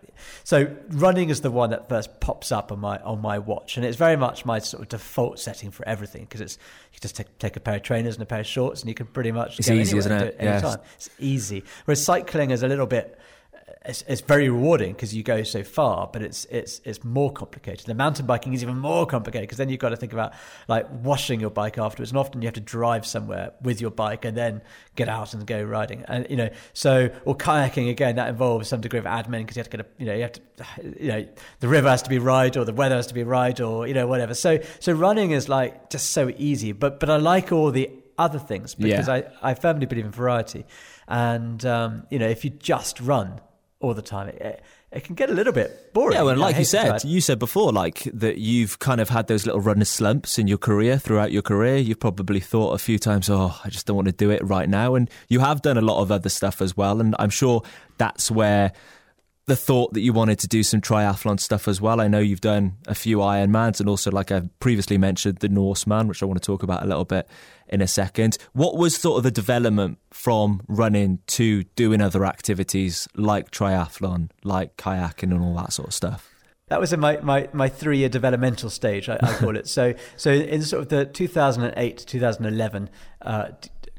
So 0.43 0.75
running 0.89 1.29
is 1.29 1.41
the 1.41 1.51
one 1.51 1.71
that 1.71 1.89
first 1.89 2.19
pops 2.19 2.51
up 2.51 2.71
on 2.71 2.79
my 2.79 2.97
on 2.99 3.21
my 3.21 3.39
watch, 3.39 3.77
and 3.77 3.85
it's 3.85 3.97
very 3.97 4.17
much 4.17 4.45
my 4.45 4.59
sort 4.59 4.83
of 4.83 4.89
default 4.89 5.39
setting 5.39 5.71
for 5.71 5.87
everything 5.87 6.23
because 6.23 6.41
it's 6.41 6.57
you 6.93 6.99
just 6.99 7.15
take, 7.15 7.37
take 7.39 7.55
a 7.55 7.59
pair 7.59 7.75
of 7.75 7.83
trainers 7.83 8.15
and 8.15 8.23
a 8.23 8.25
pair 8.25 8.41
of 8.41 8.47
shorts, 8.47 8.81
and 8.81 8.89
you 8.89 8.95
can 8.95 9.07
pretty 9.07 9.31
much 9.31 9.59
it's 9.59 9.69
easy, 9.69 9.97
isn't 9.97 10.11
it? 10.11 10.35
it 10.39 10.43
yes. 10.43 10.77
It's 10.95 11.09
easy. 11.19 11.63
Whereas 11.85 12.03
cycling 12.03 12.51
is 12.51 12.63
a 12.63 12.67
little 12.67 12.87
bit 12.87 13.19
it's, 13.85 14.03
it's 14.07 14.21
very 14.21 14.49
rewarding 14.49 14.93
because 14.93 15.13
you 15.13 15.23
go 15.23 15.43
so 15.43 15.63
far, 15.63 16.09
but 16.11 16.21
it's 16.21 16.45
it's 16.45 16.81
it's 16.85 17.03
more 17.03 17.31
complicated. 17.31 17.85
The 17.85 17.95
mountain 17.95 18.25
biking 18.25 18.53
is 18.53 18.63
even 18.63 18.77
more 18.77 19.05
complicated 19.05 19.47
because 19.47 19.57
then 19.57 19.69
you've 19.69 19.79
got 19.79 19.89
to 19.89 19.95
think 19.95 20.13
about 20.13 20.33
like 20.67 20.87
washing 21.03 21.39
your 21.39 21.49
bike 21.49 21.77
afterwards, 21.77 22.11
and 22.11 22.17
often 22.17 22.41
you 22.41 22.47
have 22.47 22.55
to 22.55 22.61
drive 22.61 23.05
somewhere 23.05 23.53
with 23.61 23.81
your 23.81 23.91
bike 23.91 24.25
and 24.25 24.37
then 24.37 24.61
get 24.95 25.09
out 25.09 25.33
and 25.33 25.45
go 25.47 25.61
riding. 25.63 26.03
And 26.07 26.27
you 26.29 26.35
know, 26.35 26.49
so 26.73 27.09
or 27.25 27.35
kayaking 27.35 27.89
again 27.89 28.15
that 28.15 28.29
involves 28.29 28.67
some 28.67 28.81
degree 28.81 28.99
of 28.99 29.05
admin 29.05 29.39
because 29.39 29.57
you 29.57 29.61
have 29.61 29.69
to 29.69 29.77
get 29.77 29.85
a 29.85 29.89
you 29.97 30.05
know 30.05 30.15
you 30.15 30.21
have 30.21 30.31
to 30.33 30.41
you 30.99 31.07
know 31.07 31.27
the 31.59 31.67
river 31.67 31.89
has 31.89 32.01
to 32.03 32.09
be 32.09 32.19
right 32.19 32.55
or 32.55 32.65
the 32.65 32.73
weather 32.73 32.95
has 32.95 33.07
to 33.07 33.13
be 33.13 33.23
right 33.23 33.59
or 33.59 33.87
you 33.87 33.93
know 33.93 34.07
whatever. 34.07 34.33
So 34.33 34.59
so 34.79 34.93
running 34.93 35.31
is 35.31 35.49
like 35.49 35.89
just 35.89 36.11
so 36.11 36.31
easy, 36.37 36.71
but 36.71 36.99
but 36.99 37.09
I 37.09 37.17
like 37.17 37.51
all 37.51 37.71
the 37.71 37.89
other 38.17 38.39
things 38.39 38.75
because 38.75 39.07
yeah. 39.07 39.29
I 39.41 39.51
I 39.51 39.53
firmly 39.55 39.85
believe 39.85 40.05
in 40.05 40.11
variety. 40.11 40.65
And 41.07 41.65
um, 41.65 42.07
you 42.09 42.19
know, 42.19 42.27
if 42.27 42.45
you 42.45 42.51
just 42.51 43.01
run, 43.01 43.41
all 43.81 43.93
the 43.93 44.01
time. 44.01 44.29
It, 44.29 44.63
it 44.91 45.03
can 45.03 45.15
get 45.15 45.29
a 45.29 45.33
little 45.33 45.53
bit 45.53 45.93
boring. 45.93 46.15
Yeah, 46.15 46.23
well, 46.23 46.37
like 46.37 46.57
you 46.57 46.65
said, 46.65 47.03
you 47.03 47.21
said 47.21 47.39
before, 47.39 47.71
like 47.71 48.03
that 48.13 48.37
you've 48.37 48.79
kind 48.79 48.99
of 48.99 49.09
had 49.09 49.27
those 49.27 49.45
little 49.45 49.61
runner 49.61 49.85
slumps 49.85 50.37
in 50.37 50.47
your 50.47 50.57
career 50.57 50.97
throughout 50.97 51.31
your 51.31 51.41
career. 51.41 51.77
You've 51.77 51.99
probably 51.99 52.39
thought 52.39 52.73
a 52.73 52.77
few 52.77 52.99
times, 52.99 53.29
oh, 53.29 53.57
I 53.63 53.69
just 53.69 53.85
don't 53.87 53.95
want 53.95 54.07
to 54.07 54.13
do 54.13 54.29
it 54.31 54.43
right 54.43 54.67
now. 54.67 54.95
And 54.95 55.09
you 55.29 55.39
have 55.39 55.61
done 55.61 55.77
a 55.77 55.81
lot 55.81 56.01
of 56.01 56.11
other 56.11 56.29
stuff 56.29 56.61
as 56.61 56.75
well. 56.75 56.99
And 56.99 57.15
I'm 57.19 57.29
sure 57.29 57.63
that's 57.97 58.29
where 58.29 58.73
the 59.47 59.55
thought 59.55 59.93
that 59.93 60.01
you 60.01 60.13
wanted 60.13 60.39
to 60.39 60.47
do 60.47 60.63
some 60.63 60.81
triathlon 60.81 61.39
stuff 61.39 61.67
as 61.67 61.81
well. 61.81 61.99
I 61.99 62.07
know 62.07 62.19
you've 62.19 62.41
done 62.41 62.77
a 62.87 62.95
few 62.95 63.17
Ironmans 63.17 63.79
and 63.79 63.89
also, 63.89 64.11
like 64.11 64.31
I 64.31 64.43
previously 64.59 64.97
mentioned, 64.97 65.37
the 65.37 65.49
Norseman, 65.49 66.07
which 66.07 66.21
I 66.21 66.25
want 66.25 66.41
to 66.41 66.45
talk 66.45 66.63
about 66.63 66.83
a 66.83 66.87
little 66.87 67.05
bit 67.05 67.27
in 67.67 67.81
a 67.81 67.87
second. 67.87 68.37
What 68.53 68.77
was 68.77 68.95
sort 68.95 69.17
of 69.17 69.23
the 69.23 69.31
development 69.31 69.97
from 70.11 70.61
running 70.67 71.19
to 71.27 71.63
doing 71.75 72.01
other 72.01 72.25
activities 72.25 73.07
like 73.15 73.51
triathlon, 73.51 74.29
like 74.43 74.77
kayaking, 74.77 75.31
and 75.31 75.41
all 75.41 75.55
that 75.55 75.73
sort 75.73 75.87
of 75.89 75.93
stuff? 75.93 76.27
that 76.71 76.79
was 76.79 76.93
in 76.93 77.01
my, 77.01 77.17
my, 77.17 77.49
my 77.51 77.67
three 77.67 77.97
year 77.97 78.07
developmental 78.07 78.69
stage, 78.69 79.09
I, 79.09 79.19
I, 79.21 79.33
call 79.33 79.57
it. 79.57 79.67
So 79.67 79.93
so 80.15 80.31
in 80.31 80.61
sort 80.61 80.83
of 80.83 80.87
the 80.87 81.03
2008 81.03 81.97
to 81.97 82.05
2011 82.05 82.89
uh, 83.23 83.49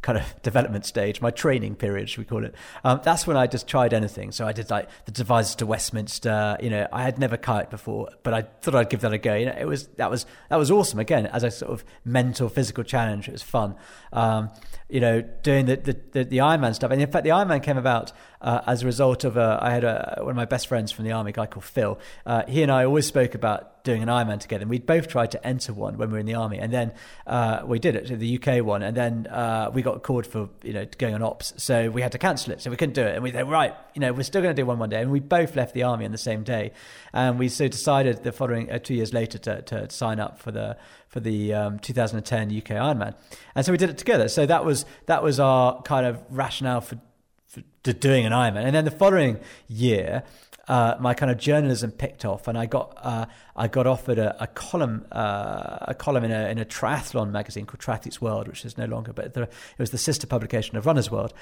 kind 0.02 0.18
of 0.18 0.24
development 0.42 0.84
stage, 0.84 1.20
my 1.20 1.30
training 1.30 1.76
period, 1.76 2.10
should 2.10 2.18
we 2.18 2.24
call 2.24 2.44
it? 2.44 2.54
Um, 2.84 3.00
that's 3.02 3.26
when 3.26 3.36
I 3.36 3.46
just 3.46 3.66
tried 3.66 3.94
anything. 3.94 4.32
So 4.32 4.46
I 4.46 4.52
did 4.52 4.68
like 4.68 4.88
the 5.06 5.12
Devizes 5.12 5.56
to 5.56 5.66
Westminster. 5.66 6.56
You 6.60 6.70
know, 6.70 6.86
I 6.92 7.02
had 7.02 7.18
never 7.18 7.36
kite 7.36 7.70
before, 7.70 8.08
but 8.22 8.34
I 8.34 8.42
thought 8.42 8.74
I'd 8.74 8.90
give 8.90 9.00
that 9.00 9.12
a 9.12 9.18
go. 9.18 9.34
You 9.34 9.46
know, 9.46 9.56
it 9.58 9.66
was 9.66 9.86
that 9.96 10.10
was 10.10 10.26
that 10.50 10.56
was 10.56 10.70
awesome. 10.70 10.98
Again, 10.98 11.26
as 11.26 11.42
a 11.42 11.50
sort 11.50 11.72
of 11.72 11.84
mental, 12.04 12.48
physical 12.48 12.84
challenge, 12.84 13.28
it 13.28 13.32
was 13.32 13.42
fun. 13.42 13.76
Um, 14.12 14.50
you 14.92 15.00
know, 15.00 15.22
doing 15.42 15.64
the, 15.64 15.76
the, 15.76 15.96
the, 16.12 16.24
the 16.24 16.36
Ironman 16.36 16.74
stuff. 16.74 16.90
And 16.90 17.00
in 17.00 17.10
fact, 17.10 17.24
the 17.24 17.30
Ironman 17.30 17.62
came 17.62 17.78
about 17.78 18.12
uh, 18.42 18.60
as 18.66 18.82
a 18.82 18.86
result 18.86 19.24
of 19.24 19.38
a, 19.38 19.58
I 19.62 19.70
had 19.70 19.84
a, 19.84 20.16
one 20.18 20.30
of 20.30 20.36
my 20.36 20.44
best 20.44 20.66
friends 20.66 20.92
from 20.92 21.06
the 21.06 21.12
army, 21.12 21.30
a 21.30 21.32
guy 21.32 21.46
called 21.46 21.64
Phil. 21.64 21.98
Uh, 22.26 22.42
he 22.46 22.62
and 22.62 22.70
I 22.70 22.84
always 22.84 23.06
spoke 23.06 23.34
about 23.34 23.84
doing 23.84 24.02
an 24.02 24.08
Ironman 24.08 24.38
together. 24.38 24.62
And 24.62 24.70
we 24.70 24.78
both 24.78 25.08
tried 25.08 25.30
to 25.30 25.46
enter 25.46 25.72
one 25.72 25.96
when 25.96 26.10
we 26.10 26.12
were 26.12 26.18
in 26.18 26.26
the 26.26 26.34
army. 26.34 26.58
And 26.58 26.70
then 26.70 26.92
uh, 27.26 27.62
we 27.64 27.78
did 27.78 27.96
it, 27.96 28.18
the 28.18 28.38
UK 28.38 28.62
one. 28.62 28.82
And 28.82 28.94
then 28.94 29.26
uh, 29.28 29.70
we 29.72 29.80
got 29.80 30.02
called 30.02 30.26
for, 30.26 30.50
you 30.62 30.74
know, 30.74 30.86
going 30.98 31.14
on 31.14 31.22
ops. 31.22 31.54
So 31.56 31.88
we 31.90 32.02
had 32.02 32.12
to 32.12 32.18
cancel 32.18 32.52
it. 32.52 32.60
So 32.60 32.70
we 32.70 32.76
couldn't 32.76 32.94
do 32.94 33.02
it. 33.02 33.14
And 33.14 33.22
we 33.22 33.32
said, 33.32 33.48
right, 33.48 33.74
you 33.94 34.00
know, 34.00 34.12
we're 34.12 34.24
still 34.24 34.42
going 34.42 34.54
to 34.54 34.60
do 34.60 34.66
one 34.66 34.78
one 34.78 34.90
day. 34.90 35.00
And 35.00 35.10
we 35.10 35.20
both 35.20 35.56
left 35.56 35.72
the 35.72 35.84
army 35.84 36.04
on 36.04 36.12
the 36.12 36.18
same 36.18 36.42
day. 36.42 36.72
And 37.14 37.38
we 37.38 37.48
so 37.48 37.66
decided 37.66 38.24
the 38.24 38.32
following, 38.32 38.70
uh, 38.70 38.78
two 38.78 38.94
years 38.94 39.14
later 39.14 39.38
to, 39.38 39.62
to 39.62 39.90
sign 39.90 40.20
up 40.20 40.38
for 40.38 40.50
the, 40.50 40.76
for 41.12 41.20
the 41.20 41.52
um, 41.52 41.78
2010 41.78 42.48
UK 42.56 42.64
Ironman, 42.68 43.14
and 43.54 43.66
so 43.66 43.70
we 43.70 43.78
did 43.78 43.90
it 43.90 43.98
together. 43.98 44.28
So 44.28 44.46
that 44.46 44.64
was 44.64 44.86
that 45.06 45.22
was 45.22 45.38
our 45.38 45.82
kind 45.82 46.06
of 46.06 46.18
rationale 46.30 46.80
for, 46.80 46.98
for 47.46 47.92
doing 47.92 48.24
an 48.24 48.32
Ironman. 48.32 48.64
And 48.64 48.74
then 48.74 48.86
the 48.86 48.90
following 48.90 49.38
year, 49.68 50.22
uh, 50.68 50.96
my 51.00 51.12
kind 51.12 51.30
of 51.30 51.36
journalism 51.36 51.90
picked 51.90 52.24
off, 52.24 52.48
and 52.48 52.56
I 52.56 52.64
got 52.64 52.96
uh, 53.02 53.26
I 53.54 53.68
got 53.68 53.86
offered 53.86 54.18
a, 54.18 54.42
a 54.42 54.46
column 54.46 55.04
uh, 55.12 55.78
a 55.82 55.94
column 55.94 56.24
in 56.24 56.32
a 56.32 56.48
in 56.48 56.58
a 56.58 56.64
triathlon 56.64 57.30
magazine 57.30 57.66
called 57.66 57.80
Triathletes 57.80 58.22
World, 58.22 58.48
which 58.48 58.64
is 58.64 58.78
no 58.78 58.86
longer, 58.86 59.12
but 59.12 59.34
the, 59.34 59.42
it 59.42 59.78
was 59.78 59.90
the 59.90 59.98
sister 59.98 60.26
publication 60.26 60.76
of 60.78 60.86
Runners 60.86 61.10
World 61.10 61.34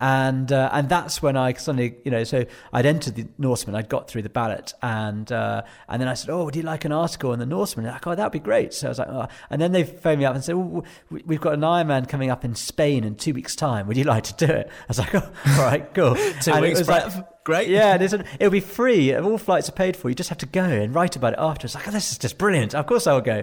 and 0.00 0.52
uh, 0.52 0.70
and 0.72 0.88
that's 0.88 1.22
when 1.22 1.36
I 1.36 1.52
suddenly 1.54 1.96
you 2.04 2.10
know 2.10 2.24
so 2.24 2.44
I'd 2.72 2.86
entered 2.86 3.14
the 3.14 3.26
Norseman 3.38 3.74
I'd 3.74 3.88
got 3.88 4.08
through 4.08 4.22
the 4.22 4.28
ballot 4.28 4.74
and 4.82 5.30
uh, 5.32 5.62
and 5.88 6.00
then 6.00 6.08
I 6.08 6.14
said 6.14 6.30
oh 6.30 6.44
would 6.44 6.56
you 6.56 6.62
like 6.62 6.84
an 6.84 6.92
article 6.92 7.32
in 7.32 7.38
the 7.38 7.46
Norseman? 7.46 7.86
And 7.86 7.94
like 7.94 8.06
oh 8.06 8.14
that'd 8.14 8.32
be 8.32 8.38
great. 8.38 8.74
So 8.74 8.86
I 8.86 8.90
was 8.90 8.98
like 8.98 9.08
oh. 9.08 9.28
and 9.50 9.60
then 9.60 9.72
they 9.72 9.84
phoned 9.84 10.18
me 10.18 10.24
up 10.24 10.34
and 10.34 10.44
said 10.44 10.54
well, 10.54 10.84
we've 11.10 11.40
got 11.40 11.54
an 11.54 11.60
Ironman 11.60 12.08
coming 12.08 12.30
up 12.30 12.44
in 12.44 12.54
Spain 12.54 13.04
in 13.04 13.16
two 13.16 13.34
weeks 13.34 13.56
time. 13.56 13.86
Would 13.86 13.96
you 13.96 14.04
like 14.04 14.24
to 14.24 14.46
do 14.46 14.52
it? 14.52 14.68
I 14.68 14.84
was 14.88 14.98
like 14.98 15.14
oh 15.14 15.32
all 15.46 15.62
right 15.62 15.92
cool. 15.94 16.14
Two 16.42 16.52
and 16.52 16.62
weeks 16.62 16.86
like, 16.86 17.44
great. 17.44 17.68
yeah 17.68 18.00
it'll 18.00 18.50
be 18.50 18.60
free. 18.60 19.14
All 19.14 19.38
flights 19.38 19.68
are 19.68 19.72
paid 19.72 19.96
for. 19.96 20.08
You 20.08 20.14
just 20.14 20.28
have 20.28 20.38
to 20.38 20.46
go 20.46 20.64
and 20.64 20.94
write 20.94 21.16
about 21.16 21.32
it 21.32 21.38
after 21.38 21.66
it's 21.66 21.74
like 21.74 21.88
oh, 21.88 21.90
this 21.90 22.12
is 22.12 22.18
just 22.18 22.38
brilliant. 22.38 22.74
Of 22.74 22.86
course 22.86 23.06
I'll 23.06 23.20
go 23.20 23.42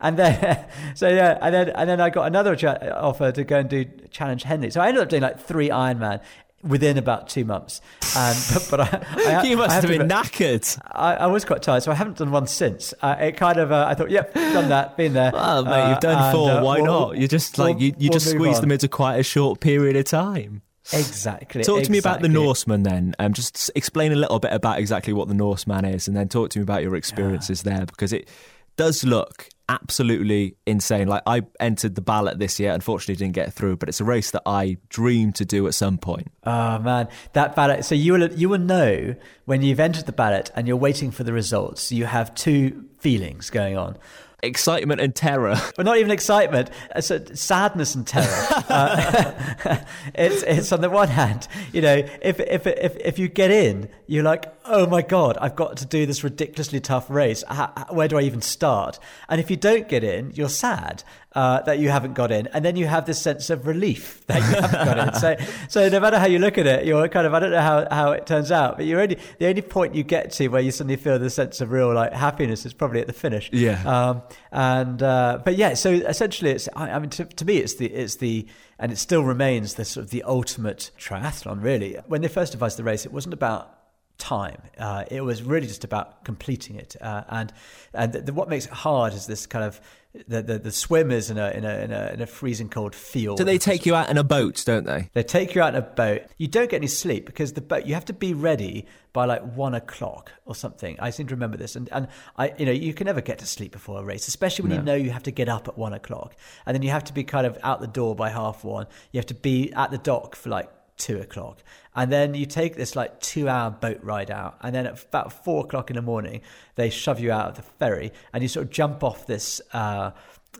and 0.00 0.18
then, 0.18 0.66
so 0.94 1.08
yeah, 1.08 1.38
and 1.40 1.54
then 1.54 1.70
and 1.70 1.88
then 1.88 2.00
I 2.00 2.10
got 2.10 2.26
another 2.26 2.54
offer 2.94 3.32
to 3.32 3.44
go 3.44 3.58
and 3.58 3.68
do 3.68 3.84
Challenge 4.10 4.42
Henley. 4.42 4.70
So 4.70 4.80
I 4.80 4.88
ended 4.88 5.02
up 5.02 5.08
doing 5.08 5.22
like 5.22 5.40
three 5.40 5.68
Ironman 5.68 6.20
within 6.62 6.98
about 6.98 7.28
two 7.28 7.44
months. 7.44 7.80
Um, 8.16 8.34
but, 8.54 8.66
but 8.70 8.80
I, 8.80 9.38
I, 9.38 9.42
you 9.44 9.56
must 9.56 9.70
I 9.70 9.74
have, 9.74 9.84
have 9.84 9.98
been 9.98 10.08
knackered. 10.08 10.80
I, 10.90 11.14
I, 11.14 11.26
was 11.26 11.44
quite 11.44 11.62
tired, 11.62 11.82
so 11.82 11.92
I 11.92 11.94
haven't 11.94 12.18
done 12.18 12.30
one 12.30 12.46
since. 12.46 12.94
Uh, 13.00 13.16
it 13.20 13.36
kind 13.36 13.58
of, 13.58 13.70
uh, 13.72 13.86
I 13.88 13.94
thought, 13.94 14.10
yep, 14.10 14.34
done 14.34 14.68
that, 14.70 14.96
been 14.96 15.12
there. 15.12 15.30
Well, 15.32 15.64
mate, 15.64 15.90
you've 15.90 16.00
done 16.00 16.18
uh, 16.18 16.32
four. 16.32 16.50
And, 16.50 16.58
uh, 16.58 16.62
why 16.62 16.80
we'll, 16.80 16.86
not? 16.86 17.16
You 17.18 17.28
just 17.28 17.58
like 17.58 17.76
we'll, 17.76 17.84
you, 17.84 17.94
you 17.98 18.10
we'll 18.10 18.18
just 18.18 18.30
squeeze 18.30 18.60
them 18.60 18.72
into 18.72 18.88
quite 18.88 19.16
a 19.16 19.22
short 19.22 19.60
period 19.60 19.96
of 19.96 20.04
time. 20.04 20.62
Exactly. 20.92 21.62
Talk 21.62 21.74
to 21.74 21.80
exactly. 21.80 21.92
me 21.92 21.98
about 21.98 22.22
the 22.22 22.28
Norseman 22.28 22.82
then. 22.82 23.14
Um, 23.18 23.34
just 23.34 23.70
explain 23.74 24.10
a 24.10 24.16
little 24.16 24.38
bit 24.38 24.52
about 24.54 24.78
exactly 24.78 25.12
what 25.12 25.28
the 25.28 25.34
Norseman 25.34 25.84
is, 25.84 26.08
and 26.08 26.16
then 26.16 26.28
talk 26.28 26.50
to 26.50 26.58
me 26.58 26.62
about 26.62 26.82
your 26.82 26.96
experiences 26.96 27.62
yeah. 27.64 27.76
there 27.76 27.86
because 27.86 28.12
it 28.12 28.28
does 28.76 29.04
look 29.04 29.48
absolutely 29.68 30.56
insane. 30.66 31.08
Like 31.08 31.22
I 31.26 31.42
entered 31.60 31.94
the 31.94 32.00
ballot 32.00 32.38
this 32.38 32.58
year, 32.58 32.72
unfortunately 32.72 33.16
didn't 33.16 33.34
get 33.34 33.52
through, 33.52 33.76
but 33.76 33.88
it's 33.88 34.00
a 34.00 34.04
race 34.04 34.30
that 34.30 34.42
I 34.46 34.78
dream 34.88 35.32
to 35.34 35.44
do 35.44 35.66
at 35.66 35.74
some 35.74 35.98
point. 35.98 36.28
Oh 36.44 36.78
man, 36.78 37.08
that 37.34 37.54
ballot. 37.54 37.84
So 37.84 37.94
you 37.94 38.12
will 38.14 38.32
you 38.32 38.48
will 38.48 38.58
know 38.58 39.14
when 39.44 39.62
you've 39.62 39.80
entered 39.80 40.06
the 40.06 40.12
ballot 40.12 40.50
and 40.54 40.66
you're 40.66 40.76
waiting 40.76 41.10
for 41.10 41.24
the 41.24 41.32
results. 41.32 41.92
You 41.92 42.06
have 42.06 42.34
two 42.34 42.86
feelings 42.98 43.50
going 43.50 43.76
on 43.76 43.96
excitement 44.42 45.00
and 45.00 45.14
terror. 45.14 45.56
But 45.76 45.86
not 45.86 45.98
even 45.98 46.10
excitement, 46.10 46.70
it's 46.94 47.40
sadness 47.40 47.94
and 47.94 48.06
terror. 48.06 48.46
uh, 48.68 49.32
it's 50.14 50.42
it's 50.42 50.72
on 50.72 50.80
the 50.80 50.90
one 50.90 51.08
hand, 51.08 51.46
you 51.72 51.80
know, 51.80 52.04
if 52.20 52.40
if 52.40 52.66
if 52.66 52.96
if 52.96 53.18
you 53.18 53.28
get 53.28 53.50
in, 53.52 53.88
you're 54.08 54.24
like, 54.24 54.52
oh 54.64 54.86
my 54.86 55.02
God, 55.02 55.38
I've 55.40 55.54
got 55.54 55.76
to 55.78 55.86
do 55.86 56.04
this 56.04 56.24
ridiculously 56.24 56.80
tough 56.80 57.08
race. 57.08 57.44
How, 57.46 57.86
where 57.90 58.08
do 58.08 58.18
I 58.18 58.22
even 58.22 58.42
start? 58.42 58.98
And 59.28 59.40
if 59.40 59.50
you 59.50 59.56
don't 59.56 59.88
get 59.88 60.02
in, 60.02 60.32
you're 60.32 60.48
sad 60.48 61.04
uh, 61.38 61.62
that 61.62 61.78
you 61.78 61.88
haven't 61.88 62.14
got 62.14 62.32
in. 62.32 62.48
And 62.48 62.64
then 62.64 62.74
you 62.74 62.88
have 62.88 63.06
this 63.06 63.22
sense 63.22 63.48
of 63.48 63.68
relief 63.68 64.26
that 64.26 64.38
you 64.38 64.60
haven't 64.60 64.84
got 64.84 64.98
in. 64.98 65.14
So, 65.14 65.36
so 65.68 65.88
no 65.88 66.00
matter 66.00 66.18
how 66.18 66.26
you 66.26 66.40
look 66.40 66.58
at 66.58 66.66
it, 66.66 66.84
you're 66.84 67.06
kind 67.06 67.28
of, 67.28 67.32
I 67.32 67.38
don't 67.38 67.52
know 67.52 67.60
how, 67.60 67.86
how 67.92 68.10
it 68.10 68.26
turns 68.26 68.50
out, 68.50 68.76
but 68.76 68.86
you're 68.86 69.00
only, 69.00 69.18
the 69.38 69.46
only 69.46 69.62
point 69.62 69.94
you 69.94 70.02
get 70.02 70.32
to 70.32 70.48
where 70.48 70.60
you 70.60 70.72
suddenly 70.72 70.96
feel 70.96 71.16
the 71.16 71.30
sense 71.30 71.60
of 71.60 71.70
real 71.70 71.94
like 71.94 72.12
happiness 72.12 72.66
is 72.66 72.72
probably 72.72 73.00
at 73.00 73.06
the 73.06 73.12
finish. 73.12 73.50
Yeah. 73.52 73.80
Um, 73.86 74.22
and, 74.50 75.00
uh, 75.00 75.40
but 75.44 75.56
yeah, 75.56 75.74
so 75.74 75.92
essentially 75.92 76.50
it's, 76.50 76.68
I, 76.74 76.90
I 76.90 76.98
mean, 76.98 77.10
to, 77.10 77.24
to 77.24 77.44
me, 77.44 77.58
it's 77.58 77.74
the, 77.74 77.86
it's 77.86 78.16
the, 78.16 78.44
and 78.80 78.90
it 78.90 78.98
still 78.98 79.22
remains 79.22 79.74
the 79.74 79.84
sort 79.84 80.06
of 80.06 80.10
the 80.10 80.24
ultimate 80.24 80.90
triathlon, 80.98 81.62
really. 81.62 81.98
When 82.08 82.20
they 82.20 82.28
first 82.28 82.50
devised 82.50 82.78
the 82.78 82.84
race, 82.84 83.06
it 83.06 83.12
wasn't 83.12 83.34
about 83.34 83.77
time. 84.18 84.60
Uh, 84.76 85.04
it 85.10 85.22
was 85.22 85.42
really 85.42 85.66
just 85.66 85.84
about 85.84 86.24
completing 86.24 86.76
it. 86.76 86.96
Uh, 87.00 87.24
and 87.28 87.52
and 87.94 88.12
the, 88.12 88.20
the, 88.20 88.32
what 88.32 88.48
makes 88.48 88.66
it 88.66 88.72
hard 88.72 89.14
is 89.14 89.26
this 89.26 89.46
kind 89.46 89.64
of 89.64 89.80
the, 90.26 90.42
the, 90.42 90.58
the 90.58 90.72
swimmers 90.72 91.30
in 91.30 91.38
a, 91.38 91.50
in, 91.50 91.64
a, 91.64 91.78
in, 91.78 91.92
a, 91.92 92.10
in 92.14 92.20
a 92.20 92.26
freezing 92.26 92.68
cold 92.68 92.94
fjord. 92.94 93.38
So 93.38 93.44
they 93.44 93.58
take 93.58 93.86
you 93.86 93.94
out 93.94 94.08
in 94.08 94.16
a 94.16 94.24
boat, 94.24 94.62
don't 94.66 94.84
they? 94.84 95.10
They 95.12 95.22
take 95.22 95.54
you 95.54 95.62
out 95.62 95.74
in 95.74 95.76
a 95.76 95.82
boat. 95.82 96.22
You 96.38 96.48
don't 96.48 96.70
get 96.70 96.76
any 96.76 96.86
sleep 96.86 97.26
because 97.26 97.52
the 97.52 97.60
boat, 97.60 97.86
you 97.86 97.94
have 97.94 98.06
to 98.06 98.12
be 98.12 98.32
ready 98.34 98.86
by 99.12 99.26
like 99.26 99.42
one 99.54 99.74
o'clock 99.74 100.32
or 100.46 100.54
something. 100.54 100.96
I 100.98 101.10
seem 101.10 101.26
to 101.28 101.34
remember 101.34 101.56
this. 101.56 101.76
And, 101.76 101.88
and 101.92 102.08
I, 102.36 102.54
you 102.58 102.66
know, 102.66 102.72
you 102.72 102.94
can 102.94 103.04
never 103.04 103.20
get 103.20 103.38
to 103.40 103.46
sleep 103.46 103.72
before 103.72 104.00
a 104.00 104.04
race, 104.04 104.28
especially 104.28 104.68
when 104.68 104.70
no. 104.70 104.76
you 104.76 104.82
know 104.82 105.04
you 105.04 105.10
have 105.10 105.24
to 105.24 105.30
get 105.30 105.48
up 105.48 105.68
at 105.68 105.76
one 105.76 105.92
o'clock. 105.92 106.34
And 106.66 106.74
then 106.74 106.82
you 106.82 106.90
have 106.90 107.04
to 107.04 107.12
be 107.12 107.22
kind 107.22 107.46
of 107.46 107.58
out 107.62 107.80
the 107.80 107.86
door 107.86 108.16
by 108.16 108.30
half 108.30 108.64
one. 108.64 108.86
You 109.12 109.18
have 109.18 109.26
to 109.26 109.34
be 109.34 109.72
at 109.74 109.90
the 109.90 109.98
dock 109.98 110.36
for 110.36 110.48
like 110.48 110.70
two 110.98 111.18
o'clock. 111.20 111.62
And 111.94 112.12
then 112.12 112.34
you 112.34 112.46
take 112.46 112.76
this 112.76 112.94
like 112.94 113.20
two 113.20 113.48
hour 113.48 113.70
boat 113.70 114.00
ride 114.02 114.30
out. 114.30 114.58
And 114.60 114.74
then 114.74 114.86
at 114.86 115.02
about 115.02 115.44
four 115.44 115.64
o'clock 115.64 115.90
in 115.90 115.96
the 115.96 116.02
morning, 116.02 116.42
they 116.74 116.90
shove 116.90 117.18
you 117.18 117.32
out 117.32 117.48
of 117.48 117.54
the 117.56 117.62
ferry 117.62 118.12
and 118.32 118.42
you 118.42 118.48
sort 118.48 118.66
of 118.66 118.70
jump 118.70 119.02
off 119.02 119.26
this. 119.26 119.60
Uh, 119.72 120.10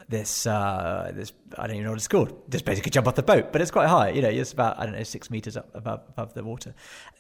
this 0.09 0.47
uh, 0.47 1.13
this 1.15 1.33
I 1.57 1.67
don't 1.67 1.77
even 1.77 1.85
know 1.85 1.91
what 1.91 1.99
it's 1.99 2.09
called. 2.09 2.51
Just 2.51 2.65
basically 2.65 2.91
jump 2.91 3.09
off 3.09 3.15
the 3.15 3.23
boat, 3.23 3.53
but 3.53 3.61
it's 3.61 3.71
quite 3.71 3.89
high. 3.89 4.11
You 4.11 4.23
know, 4.23 4.29
it's 4.29 4.53
about 4.53 4.79
I 4.79 4.85
don't 4.85 4.95
know 4.95 5.03
six 5.03 5.31
meters 5.31 5.57
up 5.57 5.71
above 5.75 6.03
above 6.09 6.35
the 6.35 6.45
water. 6.45 6.75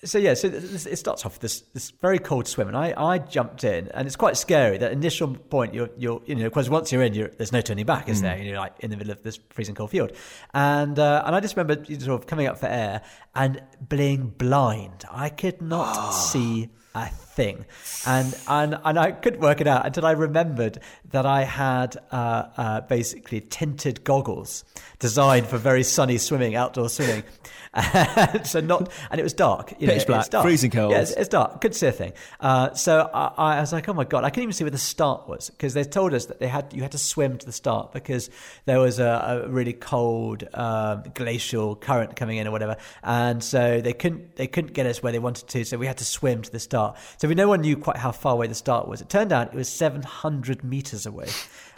So 0.04 0.18
yeah, 0.18 0.34
so 0.34 0.48
this, 0.48 0.86
it 0.86 0.96
starts 0.96 1.26
off 1.26 1.40
this 1.40 1.62
this 1.74 1.90
very 1.90 2.18
cold 2.18 2.46
swim, 2.46 2.68
and 2.68 2.76
I, 2.76 2.94
I 2.96 3.18
jumped 3.18 3.64
in, 3.64 3.88
and 3.88 4.06
it's 4.06 4.16
quite 4.16 4.36
scary. 4.36 4.78
That 4.78 4.92
initial 4.92 5.34
point, 5.34 5.74
you're 5.74 5.90
you're 5.96 6.22
you 6.26 6.34
know 6.34 6.44
because 6.44 6.70
once 6.70 6.92
you're 6.92 7.02
in, 7.02 7.14
you're, 7.14 7.28
there's 7.28 7.52
no 7.52 7.60
turning 7.60 7.86
back, 7.86 8.08
is 8.08 8.18
mm. 8.18 8.22
there? 8.22 8.38
You're 8.38 8.58
like 8.58 8.74
in 8.80 8.90
the 8.90 8.96
middle 8.96 9.12
of 9.12 9.22
this 9.22 9.38
freezing 9.50 9.74
cold 9.74 9.90
fjord, 9.90 10.14
and 10.54 10.98
uh, 10.98 11.22
and 11.26 11.34
I 11.34 11.40
just 11.40 11.56
remember 11.56 11.84
sort 11.84 12.20
of 12.20 12.26
coming 12.26 12.46
up 12.46 12.58
for 12.58 12.66
air 12.66 13.02
and 13.34 13.62
being 13.88 14.28
blind. 14.28 15.04
I 15.10 15.28
could 15.30 15.60
not 15.62 16.10
see 16.12 16.68
a 16.94 17.10
thing, 17.38 17.64
and 18.04 18.36
and 18.48 18.76
and 18.84 18.98
I 18.98 19.12
couldn't 19.12 19.40
work 19.40 19.60
it 19.60 19.68
out 19.68 19.86
until 19.86 20.04
I 20.04 20.10
remembered 20.10 20.80
that 21.12 21.24
I 21.24 21.44
had 21.44 21.96
uh, 22.10 22.44
uh, 22.56 22.80
basically 22.82 23.40
tinted 23.40 24.02
goggles 24.02 24.64
designed 24.98 25.46
for 25.46 25.56
very 25.56 25.84
sunny 25.84 26.18
swimming, 26.18 26.56
outdoor 26.56 26.88
swimming. 26.88 27.22
so 28.44 28.60
not, 28.60 28.90
and 29.10 29.20
it 29.20 29.22
was 29.22 29.34
dark. 29.34 29.74
You 29.78 29.86
know, 29.86 29.94
Pitch 29.94 30.06
black, 30.06 30.28
dark. 30.30 30.44
freezing 30.44 30.70
cold. 30.70 30.92
Yeah, 30.92 31.00
it's, 31.00 31.10
it's, 31.12 31.28
dark. 31.28 31.60
Couldn't 31.60 31.74
see 31.74 31.86
a 31.86 31.92
thing. 31.92 32.12
Uh, 32.40 32.72
so 32.74 33.08
I, 33.12 33.56
I, 33.56 33.60
was 33.60 33.72
like, 33.72 33.88
oh 33.88 33.92
my 33.92 34.04
god, 34.04 34.24
I 34.24 34.30
couldn't 34.30 34.44
even 34.44 34.52
see 34.54 34.64
where 34.64 34.70
the 34.70 34.78
start 34.78 35.28
was 35.28 35.50
because 35.50 35.74
they 35.74 35.84
told 35.84 36.14
us 36.14 36.26
that 36.26 36.40
they 36.40 36.48
had 36.48 36.72
you 36.72 36.82
had 36.82 36.92
to 36.92 36.98
swim 36.98 37.36
to 37.38 37.46
the 37.46 37.52
start 37.52 37.92
because 37.92 38.30
there 38.64 38.80
was 38.80 38.98
a, 38.98 39.44
a 39.44 39.48
really 39.48 39.74
cold 39.74 40.44
um, 40.54 41.04
glacial 41.14 41.76
current 41.76 42.16
coming 42.16 42.38
in 42.38 42.48
or 42.48 42.50
whatever, 42.50 42.76
and 43.02 43.44
so 43.44 43.80
they 43.80 43.92
couldn't 43.92 44.36
they 44.36 44.46
couldn't 44.46 44.72
get 44.72 44.86
us 44.86 45.02
where 45.02 45.12
they 45.12 45.18
wanted 45.18 45.48
to. 45.48 45.64
So 45.64 45.76
we 45.76 45.86
had 45.86 45.98
to 45.98 46.04
swim 46.04 46.42
to 46.42 46.50
the 46.50 46.60
start. 46.60 46.96
So 47.18 47.27
we 47.28 47.34
no 47.34 47.48
one 47.48 47.60
knew 47.60 47.76
quite 47.76 47.96
how 47.96 48.12
far 48.12 48.32
away 48.32 48.46
the 48.46 48.54
start 48.54 48.88
was. 48.88 49.00
It 49.00 49.08
turned 49.08 49.32
out 49.32 49.48
it 49.48 49.54
was 49.54 49.68
700 49.68 50.64
meters 50.64 51.06
away. 51.06 51.28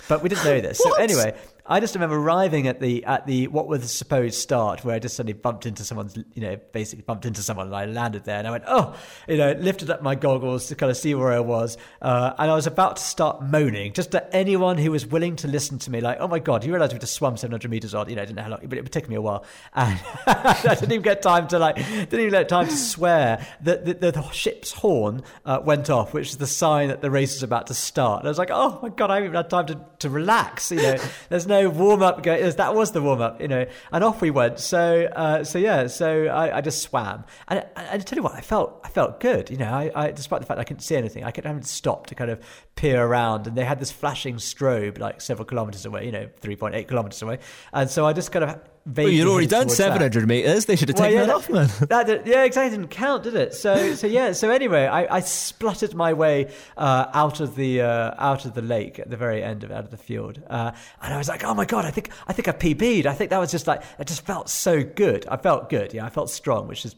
But 0.08 0.22
we 0.22 0.28
didn't 0.28 0.44
know 0.44 0.60
this. 0.60 0.78
so 0.78 0.92
anyway, 1.00 1.34
I 1.70 1.78
just 1.78 1.94
remember 1.94 2.16
arriving 2.16 2.66
at 2.66 2.80
the 2.80 3.04
at 3.04 3.28
the 3.28 3.46
what 3.46 3.68
was 3.68 3.82
the 3.82 3.86
supposed 3.86 4.34
start, 4.34 4.84
where 4.84 4.96
I 4.96 4.98
just 4.98 5.14
suddenly 5.14 5.34
bumped 5.34 5.66
into 5.66 5.84
someone's, 5.84 6.16
you 6.34 6.42
know, 6.42 6.56
basically 6.72 7.04
bumped 7.04 7.26
into 7.26 7.42
someone, 7.42 7.68
and 7.68 7.76
I 7.76 7.84
landed 7.84 8.24
there, 8.24 8.38
and 8.38 8.48
I 8.48 8.50
went, 8.50 8.64
oh, 8.66 8.96
you 9.28 9.36
know, 9.36 9.52
lifted 9.52 9.88
up 9.88 10.02
my 10.02 10.16
goggles 10.16 10.66
to 10.66 10.74
kind 10.74 10.90
of 10.90 10.96
see 10.96 11.14
where 11.14 11.30
I 11.30 11.38
was, 11.38 11.78
uh, 12.02 12.32
and 12.40 12.50
I 12.50 12.56
was 12.56 12.66
about 12.66 12.96
to 12.96 13.02
start 13.04 13.44
moaning 13.44 13.92
just 13.92 14.10
to 14.10 14.34
anyone 14.34 14.78
who 14.78 14.90
was 14.90 15.06
willing 15.06 15.36
to 15.36 15.46
listen 15.46 15.78
to 15.78 15.92
me, 15.92 16.00
like, 16.00 16.16
oh 16.18 16.26
my 16.26 16.40
god, 16.40 16.64
you 16.64 16.72
realise 16.72 16.92
we 16.92 16.98
just 16.98 17.14
swum 17.14 17.36
700 17.36 17.70
meters 17.70 17.94
odd, 17.94 18.10
you 18.10 18.16
know, 18.16 18.22
I 18.22 18.24
didn't 18.24 18.38
know 18.38 18.42
how 18.42 18.50
long, 18.50 18.60
but 18.64 18.76
it 18.76 18.82
would 18.82 18.92
take 18.92 19.08
me 19.08 19.14
a 19.14 19.22
while, 19.22 19.44
and 19.74 20.00
I 20.26 20.74
didn't 20.74 20.90
even 20.90 21.02
get 21.02 21.22
time 21.22 21.46
to 21.48 21.58
like, 21.60 21.76
didn't 21.76 22.14
even 22.14 22.30
get 22.30 22.48
time 22.48 22.66
to 22.66 22.76
swear 22.76 23.46
that 23.60 23.84
the, 23.84 23.94
the, 23.94 24.10
the, 24.10 24.30
ship's 24.32 24.72
horn 24.72 25.22
uh, 25.46 25.60
went 25.62 25.88
off, 25.88 26.12
which 26.12 26.30
is 26.30 26.38
the 26.38 26.48
sign 26.48 26.88
that 26.88 27.00
the 27.00 27.12
race 27.12 27.36
is 27.36 27.44
about 27.44 27.68
to 27.68 27.74
start. 27.74 28.20
And 28.20 28.28
I 28.28 28.30
was 28.30 28.38
like, 28.38 28.50
oh 28.50 28.80
my 28.82 28.88
god, 28.88 29.12
I 29.12 29.14
haven't 29.14 29.28
even 29.28 29.36
had 29.36 29.50
time 29.50 29.66
to, 29.66 29.80
to 30.00 30.10
relax, 30.10 30.72
you 30.72 30.82
know, 30.82 30.96
there's 31.28 31.46
no 31.46 31.59
warm 31.66 32.02
up. 32.02 32.22
Go, 32.22 32.50
that 32.50 32.74
was 32.74 32.92
the 32.92 33.02
warm 33.02 33.20
up, 33.20 33.40
you 33.40 33.48
know, 33.48 33.66
and 33.92 34.04
off 34.04 34.20
we 34.20 34.30
went. 34.30 34.58
So, 34.60 35.08
uh, 35.14 35.44
so 35.44 35.58
yeah, 35.58 35.86
so 35.86 36.26
I, 36.26 36.58
I 36.58 36.60
just 36.60 36.82
swam, 36.82 37.24
and, 37.48 37.64
and 37.76 37.88
I 37.88 37.98
tell 37.98 38.16
you 38.16 38.22
what, 38.22 38.34
I 38.34 38.40
felt, 38.40 38.80
I 38.84 38.88
felt 38.88 39.20
good, 39.20 39.50
you 39.50 39.56
know. 39.56 39.72
I, 39.72 39.90
I 39.94 40.10
despite 40.10 40.40
the 40.40 40.46
fact 40.46 40.60
I 40.60 40.64
couldn't 40.64 40.82
see 40.82 40.96
anything, 40.96 41.24
I 41.24 41.32
having 41.34 41.62
to 41.62 41.68
stop 41.68 42.06
to 42.06 42.14
kind 42.14 42.30
of 42.30 42.40
peer 42.76 43.04
around, 43.04 43.46
and 43.46 43.56
they 43.56 43.64
had 43.64 43.80
this 43.80 43.90
flashing 43.90 44.36
strobe 44.36 44.98
like 44.98 45.20
several 45.20 45.44
kilometers 45.44 45.84
away, 45.86 46.06
you 46.06 46.12
know, 46.12 46.28
three 46.38 46.56
point 46.56 46.74
eight 46.74 46.88
kilometers 46.88 47.22
away, 47.22 47.38
and 47.72 47.90
so 47.90 48.06
I 48.06 48.12
just 48.12 48.32
kind 48.32 48.44
of 48.44 48.60
well, 48.86 49.08
you'd 49.08 49.28
already 49.28 49.46
done 49.46 49.68
700 49.68 50.22
that. 50.22 50.26
meters. 50.26 50.64
They 50.64 50.74
should 50.74 50.88
have 50.88 50.96
taken 50.96 51.18
well, 51.18 51.26
yeah, 51.26 51.26
that, 51.26 51.36
off, 51.36 51.50
man. 51.50 51.88
That, 51.88 52.26
yeah, 52.26 52.44
exactly. 52.44 52.76
Didn't 52.76 52.90
count, 52.90 53.24
did 53.24 53.34
it? 53.34 53.54
So, 53.54 53.94
so 53.94 54.06
yeah. 54.06 54.32
So 54.32 54.50
anyway, 54.50 54.86
I, 54.86 55.16
I 55.16 55.20
spluttered 55.20 55.94
my 55.94 56.12
way 56.12 56.50
uh, 56.76 57.06
out 57.12 57.40
of 57.40 57.56
the 57.56 57.82
uh, 57.82 58.14
out 58.18 58.46
of 58.46 58.54
the 58.54 58.62
lake 58.62 58.98
at 58.98 59.10
the 59.10 59.16
very 59.16 59.42
end 59.42 59.64
of 59.64 59.70
out 59.70 59.84
of 59.84 59.90
the 59.90 59.96
fjord, 59.96 60.42
uh, 60.48 60.72
and 61.02 61.14
I 61.14 61.18
was 61.18 61.28
like, 61.28 61.44
oh 61.44 61.54
my 61.54 61.66
god, 61.66 61.84
I 61.84 61.90
think 61.90 62.10
I 62.26 62.32
think 62.32 62.48
I 62.48 62.52
PB'd. 62.52 63.06
I 63.06 63.12
think 63.12 63.30
that 63.30 63.38
was 63.38 63.50
just 63.50 63.66
like 63.66 63.82
it 63.98 64.06
just 64.06 64.24
felt 64.24 64.48
so 64.48 64.82
good. 64.82 65.26
I 65.28 65.36
felt 65.36 65.68
good. 65.68 65.92
Yeah, 65.92 66.06
I 66.06 66.10
felt 66.10 66.30
strong, 66.30 66.66
which 66.66 66.84
is 66.84 66.94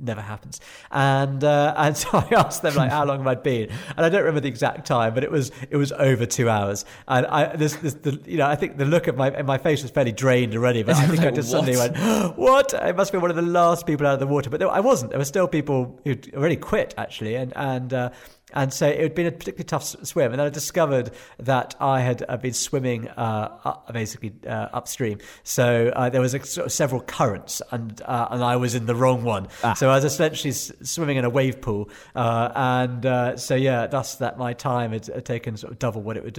never 0.00 0.20
happens. 0.20 0.60
And 0.90 1.42
uh, 1.42 1.74
and 1.76 1.96
so 2.04 2.08
I 2.12 2.28
asked 2.36 2.62
them 2.62 2.74
like 2.74 2.90
how 2.90 3.04
long 3.04 3.18
have 3.18 3.26
I 3.26 3.34
been, 3.34 3.70
and 3.96 4.04
I 4.04 4.08
don't 4.08 4.20
remember 4.20 4.40
the 4.40 4.48
exact 4.48 4.86
time, 4.86 5.14
but 5.14 5.24
it 5.24 5.30
was 5.30 5.50
it 5.70 5.76
was 5.76 5.92
over 5.92 6.26
two 6.26 6.48
hours. 6.48 6.84
And 7.08 7.26
I 7.26 7.56
this, 7.56 7.76
this 7.76 7.94
the, 7.94 8.20
you 8.26 8.38
know 8.38 8.46
I 8.46 8.56
think 8.56 8.78
the 8.78 8.84
look 8.84 9.06
of 9.06 9.16
my 9.16 9.42
my 9.42 9.58
face 9.58 9.82
was 9.82 9.90
fairly 9.90 10.12
drained 10.12 10.54
already, 10.54 10.82
but 10.82 10.96
I 10.96 11.06
think 11.06 11.18
like, 11.18 11.28
I 11.28 11.30
just 11.30 11.52
what? 11.52 11.64
suddenly 11.64 11.76
went 11.76 12.36
what? 12.36 12.74
I 12.74 12.92
must 12.92 13.12
be 13.12 13.18
one 13.18 13.30
of 13.30 13.36
the 13.36 13.42
last 13.42 13.86
people 13.86 14.06
out 14.06 14.14
of 14.14 14.20
the 14.20 14.26
water, 14.26 14.50
but 14.50 14.60
there, 14.60 14.68
I 14.68 14.80
wasn't. 14.80 15.10
There 15.10 15.18
were 15.18 15.24
still 15.24 15.48
people 15.48 16.00
who'd 16.04 16.34
already 16.34 16.56
quit 16.56 16.94
actually, 16.96 17.36
and 17.36 17.52
and. 17.56 17.92
Uh, 17.92 18.10
and 18.54 18.72
so 18.72 18.86
it 18.86 19.00
had 19.00 19.14
been 19.14 19.26
a 19.26 19.32
particularly 19.32 19.64
tough 19.64 19.84
swim. 19.84 20.32
And 20.32 20.38
then 20.38 20.46
I 20.46 20.50
discovered 20.50 21.10
that 21.38 21.74
I 21.80 22.00
had 22.00 22.24
uh, 22.28 22.36
been 22.36 22.54
swimming 22.54 23.08
uh, 23.08 23.58
up, 23.64 23.92
basically 23.92 24.32
uh, 24.46 24.68
upstream. 24.72 25.18
So 25.42 25.92
uh, 25.94 26.08
there 26.08 26.20
was 26.20 26.34
a, 26.34 26.44
sort 26.44 26.66
of 26.66 26.72
several 26.72 27.00
currents, 27.00 27.60
and 27.72 28.00
uh, 28.02 28.28
and 28.30 28.42
I 28.42 28.56
was 28.56 28.74
in 28.74 28.86
the 28.86 28.94
wrong 28.94 29.24
one. 29.24 29.48
Ah. 29.62 29.74
So 29.74 29.90
I 29.90 29.96
was 29.96 30.04
essentially 30.04 30.50
s- 30.50 30.72
swimming 30.82 31.16
in 31.16 31.24
a 31.24 31.30
wave 31.30 31.60
pool. 31.60 31.90
Uh, 32.14 32.50
and 32.54 33.40
so 33.40 33.54
yeah, 33.54 33.86
thus 33.86 34.16
that 34.16 34.38
my 34.38 34.52
time 34.52 34.92
had, 34.92 35.06
had, 35.06 35.24
taken 35.24 35.56
sort 35.56 35.72
of 35.72 35.78
double 35.78 36.02
what 36.02 36.16
it 36.16 36.22
would 36.22 36.36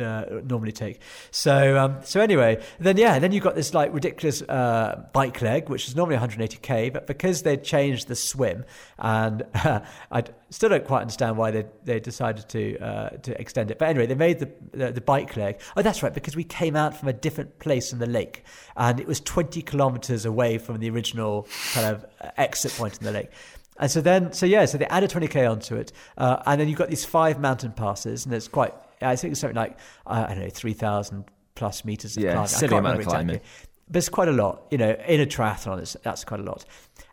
normally 0.47 0.71
take. 0.71 1.01
So 1.31 1.77
um, 1.77 1.97
so 2.03 2.21
anyway, 2.21 2.63
then 2.79 2.97
yeah, 2.97 3.19
then 3.19 3.31
you 3.31 3.41
got 3.41 3.55
this 3.55 3.73
like 3.73 3.93
ridiculous 3.93 4.41
bike 4.41 5.41
leg, 5.41 5.69
which 5.69 5.87
is 5.87 5.95
normally 5.95 6.17
180k, 6.17 6.93
but 6.93 7.07
because 7.07 7.41
they'd 7.41 7.63
changed 7.63 8.07
the 8.07 8.15
swim, 8.15 8.63
and 8.99 9.43
I 9.53 10.23
still 10.49 10.69
don't 10.69 10.85
quite 10.85 11.01
understand 11.01 11.37
why 11.37 11.51
they 11.51 11.65
they 11.83 11.99
decided 12.05 12.47
to 12.49 12.79
uh, 12.79 13.09
to 13.09 13.39
extend 13.41 13.71
it. 13.71 13.79
But 13.79 13.89
anyway, 13.89 14.05
they 14.05 14.15
made 14.15 14.39
the, 14.39 14.49
the, 14.71 14.91
the 14.93 15.01
bike 15.01 15.35
leg. 15.35 15.59
Oh, 15.75 15.81
that's 15.81 16.01
right, 16.01 16.13
because 16.13 16.35
we 16.35 16.45
came 16.45 16.77
out 16.77 16.95
from 16.95 17.09
a 17.09 17.13
different 17.13 17.59
place 17.59 17.91
in 17.91 17.99
the 17.99 18.05
lake, 18.05 18.45
and 18.77 18.99
it 18.99 19.07
was 19.07 19.19
20 19.19 19.61
kilometers 19.63 20.23
away 20.23 20.57
from 20.57 20.79
the 20.79 20.89
original 20.89 21.47
kind 21.73 21.87
of 21.87 22.05
uh, 22.21 22.29
exit 22.37 22.71
point 22.73 22.97
in 22.99 23.03
the 23.03 23.11
lake. 23.11 23.31
And 23.77 23.91
so 23.91 23.99
then, 23.99 24.31
so 24.31 24.45
yeah, 24.45 24.63
so 24.65 24.77
they 24.77 24.85
added 24.85 25.09
20k 25.09 25.51
onto 25.51 25.75
it, 25.75 25.91
uh, 26.17 26.41
and 26.45 26.61
then 26.61 26.69
you've 26.69 26.77
got 26.77 26.89
these 26.89 27.03
five 27.03 27.39
mountain 27.41 27.73
passes, 27.73 28.25
and 28.25 28.33
it's 28.33 28.47
quite. 28.47 28.73
I 29.01 29.17
think 29.17 29.33
it's 29.33 29.41
something 29.41 29.57
like 29.57 29.77
I 30.07 30.27
don't 30.27 30.39
know, 30.39 30.49
3,000 30.49 31.25
plus 31.55 31.83
meters 31.83 32.15
of 32.15 32.23
yeah, 32.23 32.31
climbing. 32.31 32.47
silly 32.47 32.77
amount 32.77 32.99
of 32.99 33.05
climbing. 33.05 33.35
Exactly. 33.35 33.71
But 33.89 33.97
it's 33.97 34.09
quite 34.09 34.29
a 34.29 34.31
lot, 34.31 34.67
you 34.71 34.77
know. 34.77 34.91
In 35.07 35.19
a 35.19 35.25
triathlon, 35.25 36.01
that's 36.01 36.23
quite 36.23 36.39
a 36.39 36.43
lot. 36.43 36.63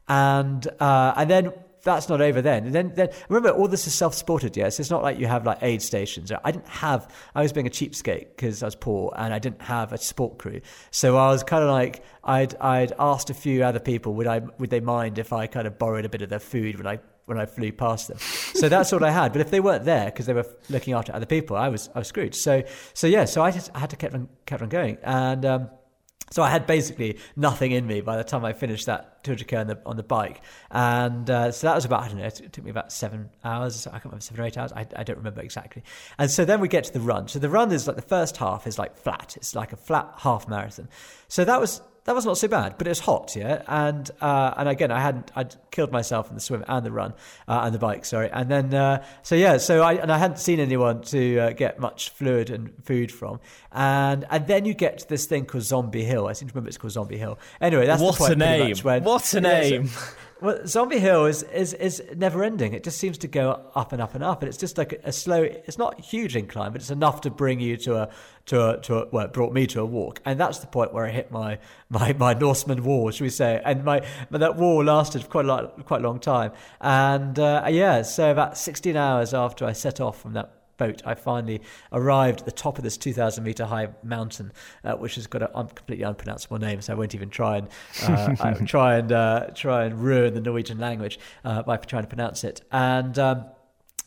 And 0.09 0.66
uh, 0.81 1.14
and 1.16 1.28
then 1.28 1.52
that's 1.83 2.09
not 2.09 2.21
over 2.21 2.40
then. 2.40 2.66
And 2.66 2.75
then, 2.75 2.92
then 2.95 3.09
remember, 3.29 3.51
all 3.51 3.68
this 3.68 3.87
is 3.87 3.95
self-supported. 3.95 4.57
Yes, 4.57 4.79
it's 4.79 4.90
not 4.90 5.03
like 5.03 5.18
you 5.18 5.27
have 5.27 5.45
like 5.45 5.59
aid 5.62 5.83
stations. 5.83 6.31
I 6.45 6.51
didn't 6.51 6.68
have. 6.68 7.12
I 7.35 7.42
was 7.42 7.53
being 7.53 7.66
a 7.66 7.71
cheapskate 7.71 8.29
because 8.37 8.62
I 8.62 8.66
was 8.66 8.77
poor 8.77 9.12
and 9.16 9.35
I 9.35 9.38
didn't 9.38 9.62
have 9.62 9.92
a 9.92 9.99
support 9.99 10.38
crew. 10.38 10.61
So 10.90 11.16
I 11.16 11.29
was 11.29 11.42
kind 11.42 11.62
of 11.62 11.71
like 11.71 12.05
I'd 12.25 12.55
I'd 12.57 12.92
asked 12.99 13.31
a 13.31 13.35
few 13.35 13.64
other 13.64 13.81
people 13.81 14.14
would 14.14 14.27
I 14.27 14.40
would 14.59 14.71
they 14.71 14.81
mind 14.81 15.18
if 15.18 15.33
I 15.33 15.47
kind 15.47 15.66
of 15.66 15.79
borrowed 15.79 16.05
a 16.05 16.09
bit 16.09 16.23
of 16.23 16.31
their 16.31 16.38
food 16.38 16.77
when 16.77 16.87
I 16.87 17.01
when 17.25 17.38
I 17.38 17.47
flew 17.47 17.73
past 17.73 18.09
them. 18.09 18.18
So 18.18 18.68
that's 18.68 18.92
what 18.92 19.03
I 19.03 19.11
had. 19.11 19.33
But 19.33 19.40
if 19.40 19.51
they 19.51 19.61
weren't 19.61 19.85
there 19.85 20.07
because 20.07 20.27
they 20.27 20.35
were 20.35 20.47
looking 20.71 20.95
after 20.95 21.14
other 21.14 21.27
people, 21.27 21.57
I 21.57 21.68
was 21.68 21.90
I 21.95 22.01
was 22.01 22.09
screwed. 22.09 22.35
So 22.35 22.62
so 22.95 23.07
yeah. 23.07 23.25
So 23.25 23.42
I 23.42 23.51
just 23.51 23.71
I 23.75 23.81
had 23.81 23.90
to 23.90 23.97
keep 23.97 24.14
on 24.14 24.29
kept 24.47 24.62
on 24.62 24.68
going 24.68 24.99
and. 25.03 25.45
Um, 25.45 25.71
So 26.33 26.42
I 26.42 26.49
had 26.49 26.66
basically 26.66 27.18
nothing 27.37 27.73
in 27.73 27.87
me 27.87 28.01
by 28.01 28.16
the 28.16 28.25
time 28.25 28.45
I 28.45 28.55
finished 28.55 28.87
that 28.87 29.23
200k 29.23 29.61
on 29.61 29.66
the 29.66 29.79
on 29.85 29.97
the 29.97 30.03
bike, 30.03 30.40
and 30.71 31.29
uh, 31.29 31.53
so 31.53 31.66
that 31.66 31.75
was 31.75 31.85
about 31.85 32.03
I 32.03 32.09
don't 32.09 32.18
know. 32.18 32.25
It 32.25 32.53
took 32.53 32.64
me 32.64 32.71
about 32.71 32.90
seven 32.90 33.29
hours. 33.45 33.87
I 33.87 33.90
can't 33.90 34.07
remember 34.07 34.23
seven 34.23 34.42
or 34.42 34.47
eight 34.47 34.57
hours. 34.57 34.73
I, 34.73 34.87
I 34.97 35.05
don't 35.05 35.18
remember 35.18 35.42
exactly. 35.42 35.83
And 36.18 36.31
so 36.31 36.45
then 36.45 36.61
we 36.61 36.68
get 36.68 36.85
to 36.85 36.92
the 36.92 37.01
run. 37.01 37.29
So 37.29 37.38
the 37.38 37.51
run 37.51 37.71
is 37.71 37.87
like 37.87 37.97
the 37.97 38.03
first 38.03 38.38
half 38.38 38.66
is 38.66 38.79
like 38.79 38.97
flat. 38.97 39.37
It's 39.37 39.55
like 39.55 39.73
a 39.73 39.77
flat 39.77 40.11
half 40.18 40.49
marathon. 40.49 40.88
So 41.29 41.45
that 41.45 41.61
was 41.61 41.83
that 42.05 42.15
was 42.17 42.27
not 42.27 42.37
so 42.37 42.49
bad, 42.49 42.77
but 42.79 42.87
it 42.88 42.91
was 42.91 42.99
hot, 42.99 43.37
yeah. 43.37 43.62
And 43.69 44.11
uh, 44.21 44.55
and 44.57 44.69
again, 44.69 44.91
I 44.91 45.01
hadn't 45.01 45.31
I'd 45.37 45.55
killed 45.71 45.93
myself 45.93 46.29
in 46.29 46.35
the 46.35 46.41
swim 46.41 46.65
and 46.67 46.85
the 46.85 46.91
run 46.91 47.15
uh, 47.47 47.61
and 47.65 47.75
the 47.75 47.79
bike, 47.79 48.05
sorry. 48.05 48.29
And 48.31 48.51
then 48.51 48.75
uh, 48.75 49.05
so 49.23 49.37
yeah, 49.37 49.59
so 49.59 49.83
I 49.83 49.95
and 49.95 50.11
I 50.11 50.19
hadn't 50.19 50.38
seen 50.38 50.59
anyone 50.59 51.03
to 51.03 51.38
uh, 51.38 51.51
get 51.53 51.79
much 51.79 52.11
fluid 52.11 52.51
and 52.51 52.73
food 52.85 53.12
from. 53.12 53.38
And 53.71 54.27
and 54.31 54.47
then 54.49 54.65
you 54.65 54.75
get 54.75 54.99
to 54.99 55.09
this 55.09 55.27
thing 55.27 55.45
called 55.45 55.62
Zombie 55.62 56.05
Hill. 56.05 56.27
I 56.27 56.33
seem 56.33 56.49
to 56.49 56.55
remember 56.55 56.69
it's 56.69 56.79
called 56.79 56.93
Zombie 56.93 57.19
Hill. 57.19 57.38
Anyway, 57.61 57.87
that's 57.87 58.03
what 58.03 58.15
the 58.15 58.19
point 58.19 58.33
a 58.33 58.37
name! 58.37 58.77
When, 58.79 59.05
what 59.05 59.33
a 59.35 59.37
yeah, 59.41 59.61
name! 59.61 59.87
So, 59.87 60.01
well, 60.42 60.66
Zombie 60.66 60.98
Hill 60.98 61.26
is, 61.26 61.42
is, 61.44 61.72
is 61.74 62.02
never 62.16 62.42
ending. 62.42 62.72
It 62.72 62.85
just 62.85 62.98
seems 62.98 63.16
to 63.18 63.28
go 63.28 63.70
up 63.74 63.92
and 63.92 64.02
up 64.02 64.14
and 64.14 64.24
up, 64.24 64.42
and 64.42 64.48
it's 64.48 64.59
just 64.59 64.76
like 64.76 65.00
a, 65.05 65.12
slow. 65.12 65.42
It's 65.42 65.78
not 65.78 66.00
huge 66.00 66.37
incline, 66.37 66.72
but 66.72 66.81
it's 66.81 66.90
enough 66.90 67.20
to 67.22 67.31
bring 67.31 67.61
you 67.61 67.76
to 67.78 67.96
a 67.96 68.09
to 68.46 68.70
a 68.70 68.81
to 68.83 68.98
a, 68.98 69.09
well, 69.11 69.26
it 69.26 69.33
brought 69.33 69.52
me 69.52 69.66
to 69.68 69.81
a 69.81 69.85
walk, 69.85 70.20
and 70.24 70.38
that's 70.38 70.59
the 70.59 70.66
point 70.66 70.92
where 70.92 71.07
I 71.07 71.11
hit 71.11 71.31
my 71.31 71.59
my 71.88 72.12
my 72.14 72.35
Norseman 72.35 72.83
wall, 72.83 73.11
should 73.11 73.24
we 73.24 73.31
say? 73.31 73.62
And 73.64 73.85
my 73.85 74.05
but 74.31 74.40
that 74.40 74.57
wall 74.57 74.83
lasted 74.85 75.28
quite 75.31 75.44
a 75.44 75.48
lot, 75.48 75.87
quite 75.87 76.00
a 76.00 76.05
long 76.05 76.18
time, 76.18 76.52
and 76.81 77.38
uh, 77.38 77.66
yeah, 77.68 78.02
so 78.02 78.31
about 78.31 78.59
sixteen 78.59 78.96
hours 78.96 79.33
after 79.33 79.64
I 79.64 79.72
set 79.72 80.00
off 80.00 80.20
from 80.20 80.33
that 80.33 80.62
boat, 80.83 81.03
I 81.05 81.14
finally 81.14 81.61
arrived 81.92 82.40
at 82.40 82.47
the 82.47 82.53
top 82.53 82.79
of 82.79 82.85
this 82.85 82.97
2,000 82.97 83.45
meter 83.45 83.64
high 83.64 83.88
mountain, 84.03 84.53
uh, 84.85 84.95
which 84.95 85.14
has 85.16 85.27
got 85.27 85.42
a 85.42 85.49
completely 85.49 86.05
unpronounceable 86.05 86.59
name, 86.59 86.81
so 86.81 86.92
I 86.92 86.97
won't 86.97 87.14
even 87.14 87.31
try 87.31 87.59
and 87.59 87.68
uh, 88.03 88.55
try 88.66 88.97
and 88.97 89.12
uh, 89.12 89.47
try 89.55 89.85
and 89.85 90.03
ruin 90.03 90.35
the 90.35 90.40
Norwegian 90.40 90.79
language 90.79 91.18
uh, 91.45 91.62
by 91.62 91.77
trying 91.77 92.03
to 92.03 92.09
pronounce 92.09 92.45
it. 92.45 92.62
And 92.71 93.18
um, 93.18 93.45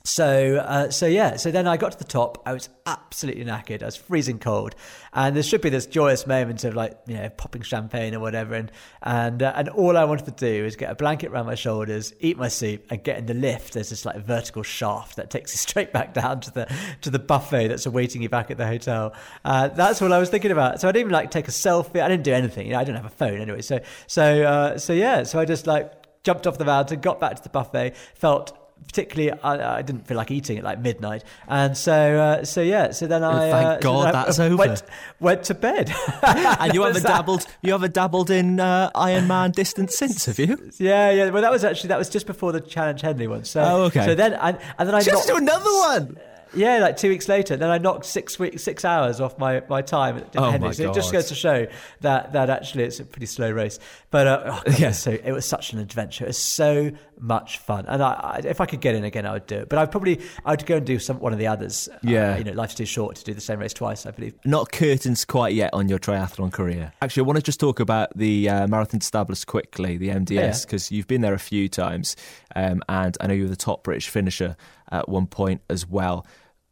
so, 0.06 0.58
uh, 0.58 0.92
so 0.92 1.08
yeah. 1.08 1.36
So 1.36 1.50
then 1.50 1.68
I 1.68 1.78
got 1.78 1.94
to 1.94 1.98
the 1.98 2.04
top. 2.04 2.44
I 2.46 2.54
was 2.54 2.70
absolutely 2.86 3.44
knackered. 3.44 3.82
I 3.82 3.86
was 3.86 3.96
freezing 3.96 4.38
cold, 4.38 4.76
and 5.14 5.36
there 5.36 5.42
should 5.42 5.62
be 5.62 5.72
this 5.72 5.88
joyous 5.88 6.28
moment 6.28 6.64
of 6.64 6.76
like, 6.76 6.96
you 7.08 7.16
know, 7.16 7.28
popping 7.30 7.64
champagne 7.64 8.14
or 8.14 8.20
whatever. 8.20 8.54
And 8.54 8.72
and 9.02 9.42
uh, 9.42 9.54
and 9.56 9.68
all 9.70 9.98
I 9.98 10.04
wanted 10.04 10.26
to 10.26 10.32
do 10.32 10.64
was 10.64 10.76
get 10.76 10.92
a 10.92 10.96
blanket 10.96 11.32
around 11.32 11.48
my 11.48 11.56
shoulders, 11.56 12.14
eat 12.20 12.38
my 12.38 12.50
soup, 12.50 12.86
and 12.92 13.04
get 13.04 13.18
in 13.18 13.26
the 13.26 13.34
lift. 13.34 13.74
There's 13.74 13.90
this 13.90 14.06
like 14.06 14.18
vertical 14.18 14.62
shaft 14.62 15.16
that 15.16 15.32
takes 15.32 15.54
you 15.54 15.58
straight 15.70 15.92
back 15.92 16.14
down 16.14 16.40
to 16.42 16.52
the 16.52 16.72
to 17.02 17.10
the 17.10 17.20
buffet 17.20 17.70
that's 17.70 17.88
awaiting 17.88 18.22
you 18.22 18.30
back 18.30 18.52
at 18.52 18.58
the 18.58 18.68
hotel. 18.68 19.16
Uh, 19.44 19.70
that's 19.70 20.04
all 20.04 20.14
I 20.14 20.20
was 20.20 20.30
thinking 20.30 20.52
about. 20.52 20.80
So 20.82 20.88
I 20.88 20.92
didn't 20.92 21.08
even 21.08 21.14
like 21.14 21.32
take 21.32 21.48
a 21.48 21.52
selfie. 21.52 22.00
I 22.00 22.08
didn't 22.08 22.26
do 22.26 22.34
anything. 22.34 22.68
You 22.68 22.74
know, 22.74 22.80
I 22.80 22.84
didn't 22.84 22.98
have 22.98 23.12
a 23.12 23.16
phone 23.16 23.42
anyway. 23.42 23.64
So 23.64 23.80
so 24.06 24.44
uh, 24.44 24.78
so 24.78 24.94
yeah. 24.94 25.24
So 25.24 25.40
I 25.40 25.46
just 25.46 25.66
like 25.66 25.92
jumped 26.24 26.46
off 26.46 26.60
the 26.60 26.66
mountain, 26.66 27.00
got 27.00 27.20
back 27.20 27.38
to 27.38 27.42
the 27.42 27.50
buffet, 27.50 27.96
felt 28.14 28.65
particularly 28.88 29.32
I, 29.44 29.78
I, 29.78 29.82
didn't 29.82 30.08
feel 30.08 30.18
like 30.18 30.32
eating 30.32 30.58
at 30.58 30.64
like 30.64 30.80
midnight. 30.80 31.24
And 31.48 31.78
so 31.78 31.94
uh, 31.94 32.46
so 32.46 32.62
yeah 32.62 32.92
so 32.92 33.08
then 33.08 33.24
I 33.24 33.52
thank 33.52 33.66
uh, 33.66 33.78
God 33.80 34.06
so 34.06 34.12
that's 34.12 34.40
I 34.40 34.46
over. 34.46 34.56
went, 34.56 34.84
went 35.20 35.44
to 35.46 35.54
bed. 35.54 35.94
And 36.24 36.74
you 36.74 36.84
haven't 36.84 37.04
dabbled 37.16 37.46
you 37.62 37.72
haven't 37.74 37.94
dabbled 37.94 38.30
in 38.30 38.60
uh, 38.60 38.92
Ironman 38.96 39.52
distance 39.52 39.98
since 39.98 40.26
have 40.26 40.40
you? 40.40 40.72
Yeah 40.78 41.12
yeah. 41.12 41.30
Well 41.30 41.42
that 41.42 41.52
was 41.52 41.64
actually 41.64 41.90
that 41.90 41.98
was 41.98 42.10
just 42.10 42.26
before 42.26 42.52
the 42.52 42.62
Challenge 42.62 43.02
Henley 43.02 43.28
one. 43.28 43.44
So 43.44 43.62
oh, 43.62 43.84
okay. 43.86 44.06
so 44.06 44.16
then 44.16 44.34
and, 44.34 44.58
and 44.78 44.88
then 44.88 44.96
I 44.96 45.02
just 45.02 45.28
do 45.28 45.36
another 45.36 45.72
one 45.72 46.18
yeah, 46.56 46.78
like 46.78 46.98
two 46.98 47.10
weeks 47.10 47.28
later, 47.28 47.56
then 47.58 47.70
I 47.70 47.78
knocked 47.78 48.06
six 48.06 48.40
weeks, 48.40 48.64
six 48.64 48.86
hours 48.86 49.22
off 49.22 49.38
my, 49.38 49.62
my 49.70 49.82
time 49.82 50.18
at 50.18 50.36
oh 50.38 50.52
Henley. 50.52 50.70
My 50.70 50.74
so 50.74 50.84
God. 50.86 50.92
it 50.92 50.96
just 50.96 51.12
goes 51.12 51.28
to 51.28 51.36
show 51.36 51.68
that 52.02 52.34
that 52.34 52.50
actually 52.50 52.84
it's 52.86 53.00
a 53.00 53.06
pretty 53.06 53.26
slow 53.26 53.52
race. 53.52 53.80
But 54.12 54.28
uh, 54.28 54.42
oh 54.46 54.62
God, 54.66 54.80
yeah, 54.80 54.92
so 54.92 55.12
it 55.12 55.32
was 55.32 55.46
such 55.46 55.74
an 55.74 55.80
adventure. 55.80 56.26
It 56.26 56.28
was 56.28 56.38
so 56.38 56.92
much 57.20 57.60
fun, 57.60 57.86
and 57.88 58.02
I, 58.02 58.14
I, 58.14 58.42
if 58.46 58.62
I 58.62 58.66
could 58.66 58.82
get 58.82 58.96
in 58.96 59.04
again, 59.04 59.26
I 59.26 59.34
would 59.34 59.48
do 59.48 59.58
it. 59.58 59.70
But 59.70 59.80
I'd 59.80 59.92
probably 59.92 60.22
I'd 60.46 60.66
go 60.66 60.78
and 60.78 60.86
do 60.86 61.00
some 61.00 61.20
one 61.20 61.34
of 61.34 61.40
the 61.40 61.48
others. 61.48 61.90
Yeah, 62.02 62.34
uh, 62.34 62.38
you 62.38 62.44
know, 62.44 62.54
life's 62.54 62.76
too 62.76 62.86
short 62.86 63.16
to 63.18 63.24
do 63.24 63.34
the 63.34 63.42
same 63.42 63.60
race 63.60 63.74
twice. 63.74 64.06
I 64.06 64.12
believe. 64.12 64.34
Not 64.46 64.72
curtains 64.72 65.26
quite 65.26 65.54
yet 65.54 65.72
on 65.74 65.90
your 65.90 66.00
triathlon 66.00 66.52
career. 66.52 66.94
Actually, 67.02 67.22
I 67.22 67.26
want 67.26 67.38
to 67.38 67.44
just 67.44 67.60
talk 67.60 67.80
about 67.80 68.16
the 68.18 68.50
uh, 68.50 68.68
Marathon 68.68 69.00
des 69.00 69.06
Sables 69.06 69.46
quickly, 69.46 69.98
the 69.98 70.10
MDS, 70.10 70.66
because 70.66 70.92
yeah. 70.92 70.98
you've 70.98 71.08
been 71.08 71.22
there 71.22 71.34
a 71.34 71.40
few 71.40 71.68
times, 71.68 72.16
um, 72.56 72.82
and 72.90 73.18
I 73.20 73.28
know 73.28 73.34
you 73.34 73.44
were 73.44 73.50
the 73.50 73.56
top 73.56 73.84
British 73.84 74.10
finisher 74.10 74.56
at 74.92 75.10
one 75.10 75.28
point 75.28 75.62
as 75.70 75.88
well. 75.88 76.26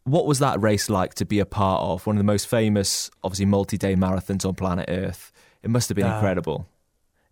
What 0.03 0.25
was 0.25 0.39
that 0.39 0.61
race 0.61 0.89
like 0.89 1.13
to 1.15 1.25
be 1.25 1.39
a 1.39 1.45
part 1.45 1.81
of? 1.81 2.05
One 2.05 2.17
of 2.17 2.19
the 2.19 2.25
most 2.25 2.47
famous, 2.47 3.09
obviously, 3.23 3.45
multi 3.45 3.77
day 3.77 3.95
marathons 3.95 4.45
on 4.45 4.55
planet 4.55 4.85
Earth. 4.89 5.31
It 5.61 5.69
must 5.69 5.89
have 5.89 5.95
been 5.95 6.05
uh, 6.05 6.15
incredible. 6.15 6.67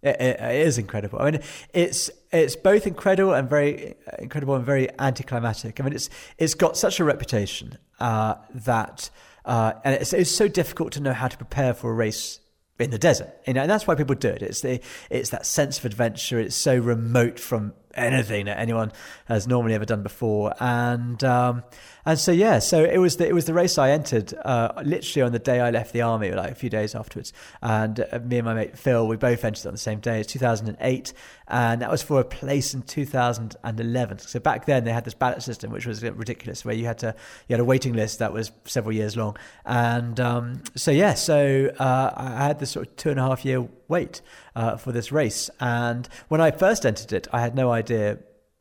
It, 0.02 0.20
it, 0.20 0.40
it 0.40 0.68
is 0.68 0.78
incredible. 0.78 1.20
I 1.20 1.32
mean, 1.32 1.42
it's 1.74 2.10
it's 2.32 2.56
both 2.56 2.88
incredible 2.88 3.34
and 3.34 3.50
very 3.50 3.96
incredible 4.20 4.56
and 4.56 4.66
very 4.66 4.90
anticlimactic. 5.00 5.80
I 5.80 5.84
mean, 5.84 5.94
it's 5.94 6.10
it's 6.38 6.54
got 6.54 6.78
such 6.78 7.00
a 7.00 7.04
reputation 7.04 7.78
uh, 8.00 8.36
that, 8.54 9.10
uh, 9.46 9.74
and 9.84 9.96
it's, 9.96 10.14
it's 10.14 10.32
so 10.32 10.48
difficult 10.48 10.94
to 10.94 11.02
know 11.02 11.14
how 11.14 11.28
to 11.28 11.38
prepare 11.38 11.74
for 11.74 11.92
a 11.92 11.94
race 11.94 12.40
in 12.80 12.90
the 12.90 12.98
desert. 12.98 13.30
You 13.46 13.54
know, 13.54 13.62
and 13.62 13.70
that's 13.70 13.86
why 13.86 13.96
people 13.96 14.16
do 14.16 14.30
it. 14.30 14.42
It's 14.42 14.62
the 14.62 14.82
it's 15.10 15.30
that 15.30 15.46
sense 15.46 15.78
of 15.78 15.86
adventure. 15.86 16.40
It's 16.40 16.56
so 16.56 16.78
remote 16.78 17.40
from 17.40 17.74
anything 17.94 18.46
that 18.46 18.60
anyone 18.60 18.92
has 19.26 19.48
normally 19.48 19.74
ever 19.74 19.86
done 19.86 20.04
before, 20.04 20.54
and 20.60 21.24
um, 21.24 21.64
and 22.06 22.18
so 22.18 22.32
yeah, 22.32 22.60
so 22.60 22.84
it 22.84 22.98
was 22.98 23.18
the 23.18 23.28
it 23.28 23.34
was 23.34 23.46
the 23.46 23.54
race 23.54 23.78
I 23.78 23.92
entered 23.92 24.34
uh, 24.34 24.74
literally 24.84 25.22
on 25.24 25.32
the 25.32 25.40
day 25.40 25.60
I 25.60 25.70
left 25.70 25.94
the 25.94 26.02
army, 26.02 26.32
like 26.32 26.52
a 26.52 26.56
few 26.56 26.70
days 26.70 26.96
afterwards. 26.96 27.32
And 27.62 28.00
uh, 28.00 28.20
me 28.20 28.38
and 28.38 28.46
my 28.46 28.54
mate 28.54 28.78
Phil, 28.78 29.08
we 29.08 29.18
both 29.18 29.46
entered 29.46 29.68
on 29.68 29.74
the 29.74 29.80
same 29.80 30.00
day. 30.00 30.20
It's 30.20 30.32
2008, 30.34 31.14
and 31.48 31.82
that 31.82 31.92
was 31.92 32.02
for 32.02 32.20
a 32.20 32.26
place 32.26 32.74
in 32.74 32.82
2011. 32.82 34.20
So 34.20 34.40
back 34.40 34.66
then 34.66 34.84
they 34.84 34.92
had 34.92 35.06
this 35.06 35.14
ballot 35.14 35.44
system, 35.44 35.72
which 35.72 35.86
was 35.86 36.04
ridiculous, 36.04 36.66
where 36.66 36.76
you 36.76 36.86
had 36.86 36.98
to 37.00 37.16
you 37.48 37.54
had 37.54 37.60
a 37.60 37.66
waiting 37.66 37.94
list 37.94 38.20
that 38.20 38.34
was 38.34 38.52
several 38.66 38.94
years 38.94 39.16
long. 39.16 39.38
And 39.66 40.20
um, 40.20 40.64
so 40.76 40.92
yeah, 40.92 41.14
so 41.14 41.72
uh, 41.78 42.12
I 42.16 42.48
had 42.48 42.60
this 42.60 42.72
sort 42.72 42.88
of 42.88 42.96
two 42.96 43.12
and 43.12 43.20
a 43.20 43.24
half 43.24 43.46
year 43.46 43.68
wait 43.92 44.22
uh, 44.56 44.78
for 44.78 44.92
this 44.92 45.12
race. 45.12 45.52
And 45.60 46.10
when 46.30 46.42
I 46.42 46.50
first 46.50 46.86
entered 46.86 47.14
it, 47.14 47.28
I 47.32 47.42
had 47.42 47.54
no 47.54 47.72
idea 47.72 48.18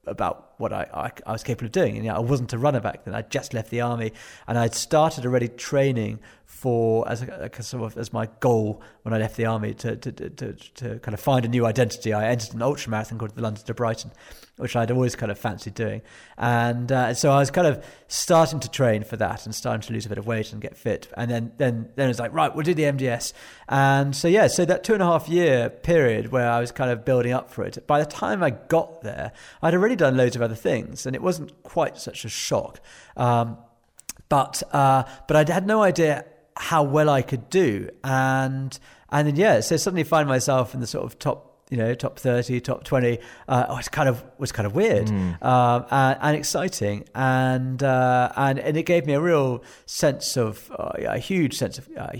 about 0.06 0.54
what 0.58 0.72
I, 0.72 0.86
I, 0.92 1.10
I, 1.26 1.32
was 1.32 1.42
capable 1.42 1.66
of 1.66 1.72
doing. 1.72 1.96
And, 1.96 2.04
you 2.04 2.10
know, 2.10 2.16
I 2.16 2.20
wasn't 2.20 2.52
a 2.52 2.58
runner 2.58 2.80
back 2.80 3.04
then. 3.04 3.14
I'd 3.14 3.30
just 3.30 3.54
left 3.54 3.70
the 3.70 3.80
army 3.80 4.12
and 4.46 4.58
I'd 4.58 4.74
started 4.74 5.24
already 5.24 5.48
training 5.48 6.20
for 6.60 7.08
as 7.08 7.22
a, 7.22 7.50
a, 7.56 7.62
sort 7.62 7.90
of 7.90 7.96
as 7.96 8.12
my 8.12 8.28
goal 8.40 8.82
when 9.02 9.14
I 9.14 9.18
left 9.18 9.38
the 9.38 9.46
army 9.46 9.72
to, 9.72 9.96
to, 9.96 10.12
to, 10.12 10.52
to, 10.52 10.98
kind 10.98 11.14
of 11.14 11.20
find 11.20 11.46
a 11.46 11.48
new 11.48 11.64
identity. 11.64 12.12
I 12.12 12.28
entered 12.28 12.52
an 12.52 12.60
ultra 12.60 12.90
marathon 12.90 13.16
called 13.16 13.34
the 13.34 13.40
London 13.40 13.64
to 13.64 13.72
Brighton, 13.72 14.10
which 14.58 14.76
I'd 14.76 14.90
always 14.90 15.16
kind 15.16 15.32
of 15.32 15.38
fancied 15.38 15.72
doing. 15.72 16.02
And 16.36 16.92
uh, 16.92 17.14
so 17.14 17.32
I 17.32 17.38
was 17.38 17.50
kind 17.50 17.66
of 17.66 17.82
starting 18.08 18.60
to 18.60 18.70
train 18.70 19.04
for 19.04 19.16
that 19.16 19.46
and 19.46 19.54
starting 19.54 19.80
to 19.88 19.92
lose 19.94 20.04
a 20.04 20.10
bit 20.10 20.18
of 20.18 20.26
weight 20.26 20.52
and 20.52 20.60
get 20.60 20.76
fit. 20.76 21.08
And 21.16 21.30
then, 21.30 21.52
then, 21.56 21.88
then 21.96 22.04
it 22.04 22.08
was 22.08 22.20
like, 22.20 22.34
right, 22.34 22.54
we'll 22.54 22.64
do 22.64 22.74
the 22.74 22.82
MDS. 22.82 23.32
And 23.66 24.14
so, 24.14 24.28
yeah, 24.28 24.46
so 24.46 24.66
that 24.66 24.84
two 24.84 24.92
and 24.92 25.02
a 25.02 25.06
half 25.06 25.30
year 25.30 25.70
period 25.70 26.30
where 26.30 26.50
I 26.50 26.60
was 26.60 26.72
kind 26.72 26.90
of 26.90 27.06
building 27.06 27.32
up 27.32 27.50
for 27.50 27.64
it, 27.64 27.86
by 27.86 28.00
the 28.00 28.06
time 28.06 28.42
I 28.42 28.50
got 28.50 29.00
there, 29.00 29.32
I'd 29.62 29.72
already 29.72 29.96
done 29.96 30.14
loads 30.14 30.36
of 30.36 30.42
other 30.42 30.54
things 30.54 31.06
and 31.06 31.16
it 31.16 31.22
wasn't 31.22 31.62
quite 31.62 31.96
such 31.96 32.26
a 32.26 32.28
shock. 32.28 32.80
Um, 33.16 33.56
but, 34.28 34.62
uh, 34.72 35.04
but 35.26 35.48
I 35.48 35.52
had 35.52 35.66
no 35.66 35.82
idea 35.82 36.26
how 36.60 36.82
well 36.82 37.08
I 37.08 37.22
could 37.22 37.48
do. 37.48 37.88
And 38.04 38.78
and 39.10 39.26
then 39.26 39.36
yeah, 39.36 39.60
so 39.60 39.76
suddenly 39.76 40.04
find 40.04 40.28
myself 40.28 40.74
in 40.74 40.80
the 40.80 40.86
sort 40.86 41.04
of 41.04 41.18
top 41.18 41.49
you 41.70 41.76
know 41.76 41.94
top 41.94 42.18
30 42.18 42.60
top 42.60 42.84
20 42.84 43.18
uh, 43.48 43.66
oh, 43.68 43.78
it's 43.78 43.88
kind 43.88 44.08
of 44.08 44.22
was 44.38 44.52
kind 44.52 44.66
of 44.66 44.74
weird 44.74 45.06
mm. 45.06 45.42
um, 45.42 45.86
and, 45.90 46.18
and, 46.20 46.36
exciting 46.36 47.04
and 47.14 47.82
uh, 47.82 48.30
and 48.36 48.58
and 48.58 48.76
it 48.76 48.84
gave 48.84 49.06
me 49.06 49.14
a 49.14 49.20
real 49.20 49.62
sense 49.86 50.36
of 50.36 50.70
uh, 50.78 50.92
a 50.98 51.18
huge 51.18 51.56
sense 51.56 51.78
of 51.78 51.88
uh, 51.96 52.10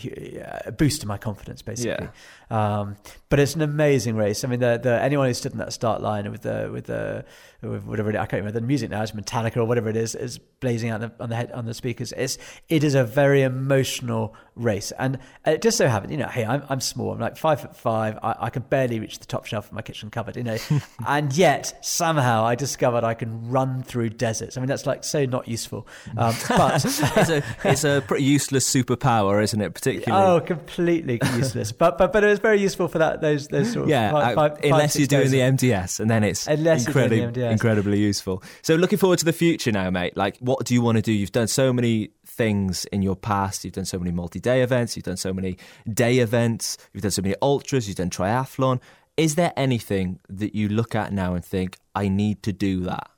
a 0.64 0.72
boost 0.72 1.00
to 1.02 1.06
my 1.06 1.18
confidence 1.18 1.62
basically 1.62 2.06
yeah. 2.06 2.10
Um, 2.50 2.96
but 3.28 3.38
it's 3.38 3.54
an 3.54 3.62
amazing 3.62 4.16
race. 4.16 4.42
I 4.42 4.48
mean, 4.48 4.58
the, 4.58 4.78
the 4.82 5.00
anyone 5.00 5.28
who 5.28 5.34
stood 5.34 5.52
in 5.52 5.58
that 5.58 5.72
start 5.72 6.02
line 6.02 6.30
with 6.32 6.42
the 6.42 6.68
with 6.72 6.86
the 6.86 7.24
with 7.62 7.84
whatever 7.84 8.10
it, 8.10 8.16
I 8.16 8.26
can't 8.26 8.40
remember 8.40 8.58
the 8.58 8.66
music 8.66 8.90
now, 8.90 9.02
it's 9.02 9.12
Metallica 9.12 9.58
or 9.58 9.64
whatever 9.66 9.88
it 9.88 9.96
is, 9.96 10.16
is 10.16 10.38
blazing 10.38 10.90
out 10.90 11.02
on 11.02 11.12
the, 11.16 11.22
on 11.22 11.30
the 11.30 11.36
head 11.36 11.52
on 11.52 11.64
the 11.64 11.74
speakers. 11.74 12.12
It's 12.16 12.38
it 12.68 12.82
is 12.82 12.96
a 12.96 13.04
very 13.04 13.42
emotional 13.42 14.34
race, 14.60 14.92
and 14.98 15.18
it 15.46 15.62
just 15.62 15.78
so 15.78 15.88
happened, 15.88 16.12
you 16.12 16.18
know, 16.18 16.28
hey, 16.28 16.44
I'm 16.44 16.62
I'm 16.68 16.80
small, 16.80 17.12
I'm 17.12 17.18
like 17.18 17.36
five 17.36 17.60
foot 17.60 17.76
five, 17.76 18.18
I, 18.22 18.36
I 18.40 18.50
can 18.50 18.62
barely 18.62 19.00
reach 19.00 19.18
the 19.18 19.26
top 19.26 19.46
shelf 19.46 19.66
of 19.66 19.72
my 19.72 19.82
kitchen 19.82 20.10
cupboard, 20.10 20.36
you 20.36 20.44
know, 20.44 20.58
and 21.06 21.32
yet 21.36 21.78
somehow 21.84 22.44
I 22.44 22.54
discovered 22.54 23.04
I 23.04 23.14
can 23.14 23.48
run 23.50 23.82
through 23.82 24.10
deserts. 24.10 24.56
I 24.56 24.60
mean, 24.60 24.68
that's 24.68 24.86
like 24.86 25.04
so 25.04 25.24
not 25.24 25.48
useful, 25.48 25.86
um, 26.16 26.34
but 26.48 26.84
it's 26.84 27.30
a 27.30 27.42
it's 27.64 27.84
a 27.84 28.02
pretty 28.06 28.24
useless 28.24 28.72
superpower, 28.72 29.42
isn't 29.42 29.60
it? 29.60 29.74
Particularly, 29.74 30.26
oh, 30.26 30.40
completely 30.40 31.20
useless. 31.34 31.72
but 31.72 31.98
but 31.98 32.12
but 32.12 32.24
it 32.24 32.28
was 32.28 32.38
very 32.38 32.60
useful 32.60 32.88
for 32.88 32.98
that. 32.98 33.20
Those 33.20 33.48
those 33.48 33.72
sort 33.72 33.84
of 33.84 33.90
yeah. 33.90 34.10
Five, 34.10 34.34
five, 34.34 34.64
unless 34.64 34.94
five, 34.94 35.00
you're 35.00 35.06
doing 35.06 35.30
the 35.30 35.38
MDS, 35.38 36.00
and 36.00 36.10
then 36.10 36.24
it's 36.24 36.46
unless 36.46 36.86
incredibly 36.86 37.44
incredibly 37.44 37.98
useful. 37.98 38.42
So 38.62 38.74
looking 38.74 38.98
forward 38.98 39.18
to 39.20 39.24
the 39.24 39.32
future 39.32 39.72
now, 39.72 39.90
mate. 39.90 40.16
Like, 40.16 40.36
what 40.38 40.64
do 40.66 40.74
you 40.74 40.82
want 40.82 40.96
to 40.96 41.02
do? 41.02 41.12
You've 41.12 41.32
done 41.32 41.48
so 41.48 41.72
many 41.72 42.10
things 42.40 42.86
in 42.86 43.02
your 43.02 43.16
past. 43.16 43.66
You've 43.66 43.74
done 43.74 43.84
so 43.84 43.98
many 43.98 44.10
multi 44.10 44.40
day 44.40 44.62
events, 44.62 44.96
you've 44.96 45.04
done 45.04 45.18
so 45.18 45.34
many 45.34 45.58
day 45.92 46.20
events, 46.20 46.78
you've 46.94 47.02
done 47.02 47.10
so 47.10 47.20
many 47.20 47.34
ultras, 47.42 47.86
you've 47.86 47.98
done 47.98 48.08
triathlon. 48.08 48.80
Is 49.18 49.34
there 49.34 49.52
anything 49.58 50.20
that 50.30 50.54
you 50.54 50.70
look 50.70 50.94
at 50.94 51.12
now 51.12 51.34
and 51.34 51.44
think, 51.44 51.76
I 51.94 52.08
need 52.08 52.42
to 52.44 52.52
do 52.54 52.80
that? 52.84 53.10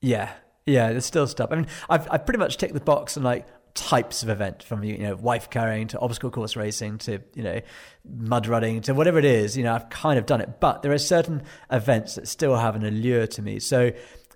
Yeah, 0.00 0.32
yeah, 0.64 0.88
there's 0.88 1.04
still 1.04 1.26
stuff. 1.26 1.50
I 1.52 1.56
mean, 1.56 1.66
I've, 1.90 2.10
I've 2.10 2.24
pretty 2.24 2.38
much 2.38 2.56
ticked 2.56 2.72
the 2.72 2.80
box 2.80 3.16
and 3.16 3.26
like 3.26 3.46
types 3.74 4.22
of 4.22 4.30
event 4.30 4.62
from 4.62 4.84
you 4.84 4.96
know 4.96 5.16
wife 5.16 5.50
carrying 5.50 5.88
to 5.88 5.98
obstacle 5.98 6.30
course 6.30 6.54
racing 6.54 6.96
to 6.96 7.20
you 7.34 7.42
know 7.42 7.60
mud 8.08 8.46
running 8.46 8.80
to 8.80 8.94
whatever 8.94 9.18
it 9.18 9.24
is 9.24 9.56
you 9.56 9.64
know 9.64 9.74
I've 9.74 9.90
kind 9.90 10.16
of 10.16 10.26
done 10.26 10.40
it 10.40 10.60
but 10.60 10.82
there 10.82 10.92
are 10.92 10.98
certain 10.98 11.42
events 11.72 12.14
that 12.14 12.28
still 12.28 12.54
have 12.54 12.76
an 12.76 12.84
allure 12.84 13.26
to 13.26 13.42
me 13.42 13.58
so 13.58 13.90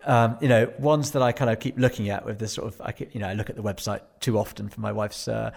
um, 0.05 0.37
you 0.41 0.49
know, 0.49 0.73
ones 0.79 1.13
that 1.13 1.23
I 1.23 1.33
kind 1.33 1.51
of 1.51 1.61
keep 1.61 1.79
looking 1.79 2.11
at 2.11 2.25
with 2.25 2.39
this 2.39 2.53
sort 2.53 2.69
of, 2.69 2.81
I 2.81 2.93
keep, 2.93 3.15
you 3.15 3.21
know, 3.21 3.29
I 3.29 3.35
look 3.35 3.51
at 3.51 3.57
the 3.57 3.63
website 3.63 4.01
too 4.21 4.39
often 4.39 4.69
for 4.69 4.81
my 4.81 4.93
wife's 4.93 5.29
uh, 5.29 5.51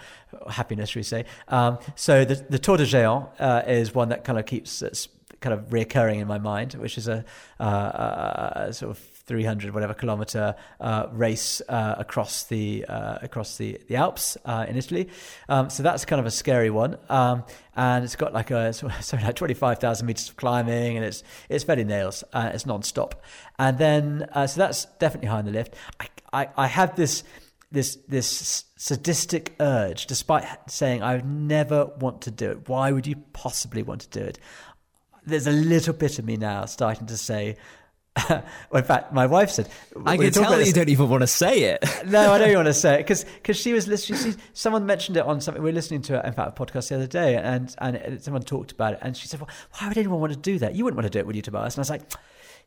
happiness, 0.50 0.94
we 0.94 1.02
say. 1.02 1.24
Um, 1.48 1.78
so 1.94 2.24
the, 2.24 2.34
the 2.34 2.58
Tor 2.58 2.76
des 2.76 2.84
Géants 2.86 3.28
uh, 3.38 3.62
is 3.66 3.94
one 3.94 4.08
that 4.10 4.24
kind 4.24 4.38
of 4.38 4.46
keeps 4.46 4.82
uh, 4.82 4.90
kind 5.40 5.54
of 5.54 5.70
reoccurring 5.70 6.20
in 6.20 6.28
my 6.28 6.38
mind, 6.38 6.74
which 6.74 6.98
is 6.98 7.08
a, 7.08 7.24
uh, 7.60 8.66
a 8.66 8.72
sort 8.72 8.90
of 8.90 9.11
300 9.26 9.72
whatever 9.72 9.94
kilometer 9.94 10.54
uh, 10.80 11.06
race 11.12 11.62
uh, 11.68 11.94
across 11.98 12.44
the 12.44 12.84
uh, 12.86 13.18
across 13.22 13.56
the 13.56 13.80
the 13.88 13.96
Alps 13.96 14.36
uh, 14.44 14.66
in 14.68 14.76
Italy. 14.76 15.08
Um, 15.48 15.70
so 15.70 15.82
that's 15.82 16.04
kind 16.04 16.20
of 16.20 16.26
a 16.26 16.30
scary 16.30 16.70
one, 16.70 16.96
um, 17.08 17.44
and 17.76 18.04
it's 18.04 18.16
got 18.16 18.32
like 18.32 18.50
a 18.50 18.72
sorry 19.00 19.22
like 19.22 19.36
25,000 19.36 20.06
meters 20.06 20.28
of 20.28 20.36
climbing, 20.36 20.96
and 20.96 21.04
it's 21.04 21.22
it's 21.48 21.64
very 21.64 21.84
nails. 21.84 22.24
Uh, 22.32 22.50
it's 22.52 22.66
non-stop, 22.66 23.22
and 23.58 23.78
then 23.78 24.28
uh, 24.32 24.46
so 24.46 24.58
that's 24.58 24.86
definitely 24.98 25.28
high 25.28 25.38
on 25.38 25.44
the 25.44 25.52
lift. 25.52 25.74
I, 26.00 26.08
I, 26.32 26.48
I 26.56 26.66
have 26.66 26.96
this 26.96 27.22
this 27.70 27.96
this 28.08 28.64
sadistic 28.76 29.54
urge, 29.60 30.06
despite 30.06 30.46
saying 30.70 31.02
I 31.02 31.16
would 31.16 31.26
never 31.26 31.86
want 31.86 32.22
to 32.22 32.30
do 32.30 32.50
it. 32.50 32.68
Why 32.68 32.92
would 32.92 33.06
you 33.06 33.16
possibly 33.32 33.82
want 33.82 34.02
to 34.02 34.08
do 34.08 34.24
it? 34.24 34.38
There's 35.24 35.46
a 35.46 35.52
little 35.52 35.94
bit 35.94 36.18
of 36.18 36.24
me 36.24 36.36
now 36.36 36.64
starting 36.64 37.06
to 37.06 37.16
say, 37.16 37.56
in 38.74 38.84
fact, 38.84 39.12
my 39.12 39.26
wife 39.26 39.50
said, 39.50 39.68
"I 40.04 40.18
can 40.18 40.30
tell 40.32 40.60
you 40.60 40.72
don't 40.72 40.90
even 40.90 41.08
want 41.08 41.22
to 41.22 41.26
say 41.26 41.62
it." 41.62 41.82
no, 42.06 42.32
I 42.32 42.38
don't 42.38 42.48
even 42.48 42.58
want 42.58 42.66
to 42.66 42.74
say 42.74 42.96
it 42.96 42.98
because 42.98 43.24
because 43.24 43.56
she 43.56 43.72
was 43.72 43.88
listening. 43.88 44.18
She, 44.18 44.38
someone 44.52 44.84
mentioned 44.84 45.16
it 45.16 45.24
on 45.24 45.40
something. 45.40 45.62
We 45.62 45.70
were 45.70 45.74
listening 45.74 46.02
to, 46.02 46.26
in 46.26 46.32
fact, 46.34 46.58
a 46.58 46.64
podcast 46.64 46.88
the 46.88 46.96
other 46.96 47.06
day, 47.06 47.36
and 47.36 47.74
and 47.78 48.22
someone 48.22 48.42
talked 48.42 48.70
about 48.70 48.94
it, 48.94 48.98
and 49.00 49.16
she 49.16 49.28
said, 49.28 49.40
well, 49.40 49.48
"Why 49.78 49.88
would 49.88 49.96
anyone 49.96 50.20
want 50.20 50.34
to 50.34 50.38
do 50.38 50.58
that? 50.58 50.74
You 50.74 50.84
wouldn't 50.84 50.98
want 50.98 51.10
to 51.10 51.16
do 51.16 51.20
it, 51.20 51.26
would 51.26 51.36
you, 51.36 51.42
Tobias?" 51.42 51.74
And 51.74 51.80
I 51.80 51.82
was 51.82 51.90
like. 51.90 52.02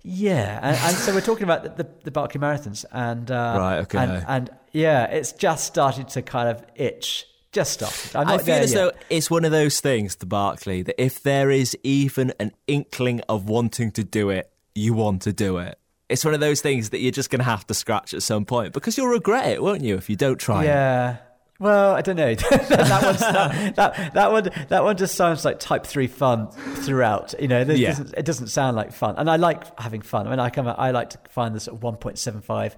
Yeah, 0.08 0.60
and, 0.62 0.78
and 0.78 0.96
so 0.96 1.16
we're 1.16 1.22
talking 1.22 1.46
about 1.46 1.64
the, 1.64 1.84
the, 1.84 1.90
the 2.04 2.12
Barkley 2.12 2.40
marathons, 2.40 2.86
and 2.92 3.32
uh, 3.32 3.56
right, 3.58 3.78
okay, 3.80 3.98
and, 3.98 4.26
and 4.28 4.50
yeah, 4.72 5.06
it's 5.06 5.32
just 5.32 5.66
started 5.66 6.10
to 6.10 6.22
kind 6.22 6.48
of 6.48 6.64
itch 6.76 7.26
just 7.52 7.72
started. 7.72 8.16
i 8.16 8.38
feel 8.38 8.56
as 8.56 8.74
yet. 8.74 8.78
though 8.78 8.92
it's 9.10 9.32
one 9.32 9.46
of 9.46 9.52
those 9.52 9.80
things, 9.80 10.18
the 10.18 10.26
Barkley, 10.28 10.84
that 10.84 11.02
if 11.02 11.24
there 11.24 11.50
is 11.50 11.76
even 11.82 12.34
an 12.40 12.52
inkling 12.68 13.22
of 13.30 13.50
wanting 13.50 13.92
to 13.94 14.04
do 14.04 14.30
it, 14.30 14.52
you 14.76 14.94
want 14.94 15.24
to 15.24 15.34
do 15.34 15.58
it. 15.58 15.80
It's 16.08 16.24
one 16.24 16.36
of 16.36 16.40
those 16.40 16.62
things 16.62 16.92
that 16.92 17.00
you're 17.00 17.12
just 17.12 17.32
going 17.32 17.40
to 17.40 17.46
have 17.46 17.66
to 17.68 17.74
scratch 17.74 18.14
at 18.14 18.22
some 18.22 18.46
point 18.46 18.74
because 18.74 18.98
you'll 18.98 19.08
regret 19.08 19.48
it, 19.48 19.64
won't 19.64 19.82
you, 19.82 19.96
if 19.96 20.10
you 20.10 20.16
don't 20.16 20.38
try 20.38 20.66
yeah. 20.66 21.16
it? 21.16 21.22
Well, 21.58 21.96
I 21.96 22.02
don't 22.02 22.18
know. 22.18 22.36
that, 22.52 23.02
one, 23.02 23.16
that, 23.16 23.76
that, 23.76 24.14
that 24.14 24.32
one, 24.32 24.50
that 24.68 24.84
one 24.84 24.98
just 24.98 25.16
sounds 25.16 25.46
like 25.46 25.58
Type 25.60 25.86
Three 25.86 26.08
fun 26.08 26.52
throughout. 26.52 27.34
You 27.40 27.48
know, 27.48 27.62
yeah. 27.62 27.90
doesn't, 27.90 28.14
it 28.16 28.26
doesn't 28.26 28.48
sound 28.48 28.76
like 28.76 28.92
fun, 28.92 29.16
and 29.18 29.30
I 29.30 29.38
like 29.38 29.80
having 29.80 30.02
fun. 30.02 30.28
I 30.28 30.32
mean, 30.32 30.40
I 30.40 30.50
come, 30.50 30.68
I 30.68 30.92
like 30.92 31.12
to 31.12 31.20
find 31.30 31.60
sort 31.62 31.78
of 31.78 31.82
one 31.82 31.96
point 31.96 32.20
seven 32.20 32.42
five 32.42 32.76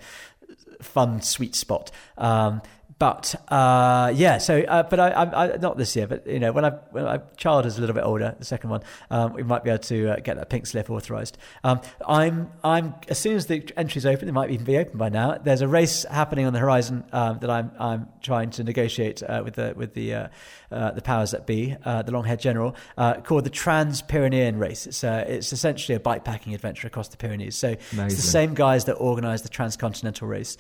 fun 0.81 1.21
sweet 1.21 1.55
spot. 1.55 1.89
Um, 2.19 2.61
but 2.99 3.35
uh, 3.49 4.11
yeah, 4.15 4.39
so 4.39 4.61
uh, 4.61 4.81
but 4.81 4.99
I, 4.99 5.09
I, 5.09 5.53
I, 5.53 5.57
not 5.57 5.77
this 5.77 5.95
year, 5.95 6.07
but 6.07 6.25
you 6.25 6.39
know 6.39 6.51
when 6.51 6.65
I 6.65 6.71
when 6.89 7.03
my 7.03 7.19
child 7.37 7.67
is 7.67 7.77
a 7.77 7.81
little 7.81 7.93
bit 7.93 8.03
older, 8.03 8.35
the 8.39 8.45
second 8.45 8.71
one, 8.71 8.81
um, 9.11 9.33
we 9.33 9.43
might 9.43 9.63
be 9.63 9.69
able 9.69 9.83
to 9.83 10.13
uh, 10.13 10.15
get 10.19 10.37
that 10.37 10.49
pink 10.49 10.65
slip 10.65 10.89
authorised. 10.89 11.37
Um, 11.63 11.81
I'm 12.07 12.51
I'm 12.63 12.95
as 13.07 13.19
soon 13.19 13.35
as 13.35 13.45
the 13.45 13.69
entry's 13.77 14.07
open, 14.07 14.27
it 14.27 14.31
might 14.31 14.49
even 14.49 14.65
be 14.65 14.77
open 14.77 14.97
by 14.97 15.09
now. 15.09 15.37
There's 15.37 15.61
a 15.61 15.67
race 15.67 16.05
happening 16.09 16.47
on 16.47 16.53
the 16.53 16.59
horizon 16.59 17.03
um, 17.13 17.37
that 17.39 17.51
I'm 17.51 17.71
I'm 17.79 18.09
trying 18.23 18.49
to 18.51 18.63
negotiate 18.63 19.21
uh, 19.21 19.43
with 19.45 19.53
the 19.53 19.73
with 19.75 19.93
the 19.93 20.15
uh, 20.15 20.27
uh, 20.71 20.91
the 20.91 21.01
powers 21.01 21.31
that 21.31 21.45
be, 21.45 21.75
the 21.83 22.11
long 22.11 22.23
haired 22.23 22.39
general, 22.39 22.75
called 23.23 23.43
the 23.43 23.51
Trans 23.51 24.01
Pyrenean 24.01 24.57
Race. 24.57 24.87
It's 24.87 25.03
it's 25.03 25.53
essentially 25.53 25.95
a 25.95 25.99
bikepacking 25.99 26.55
adventure 26.55 26.87
across 26.87 27.09
the 27.09 27.17
Pyrenees. 27.17 27.55
So 27.55 27.67
Amazing. 27.67 28.05
it's 28.07 28.15
the 28.15 28.21
same 28.23 28.55
guys 28.55 28.85
that 28.85 28.95
organise 28.95 29.43
the 29.43 29.49
transcontinental 29.49 30.27
race. 30.27 30.57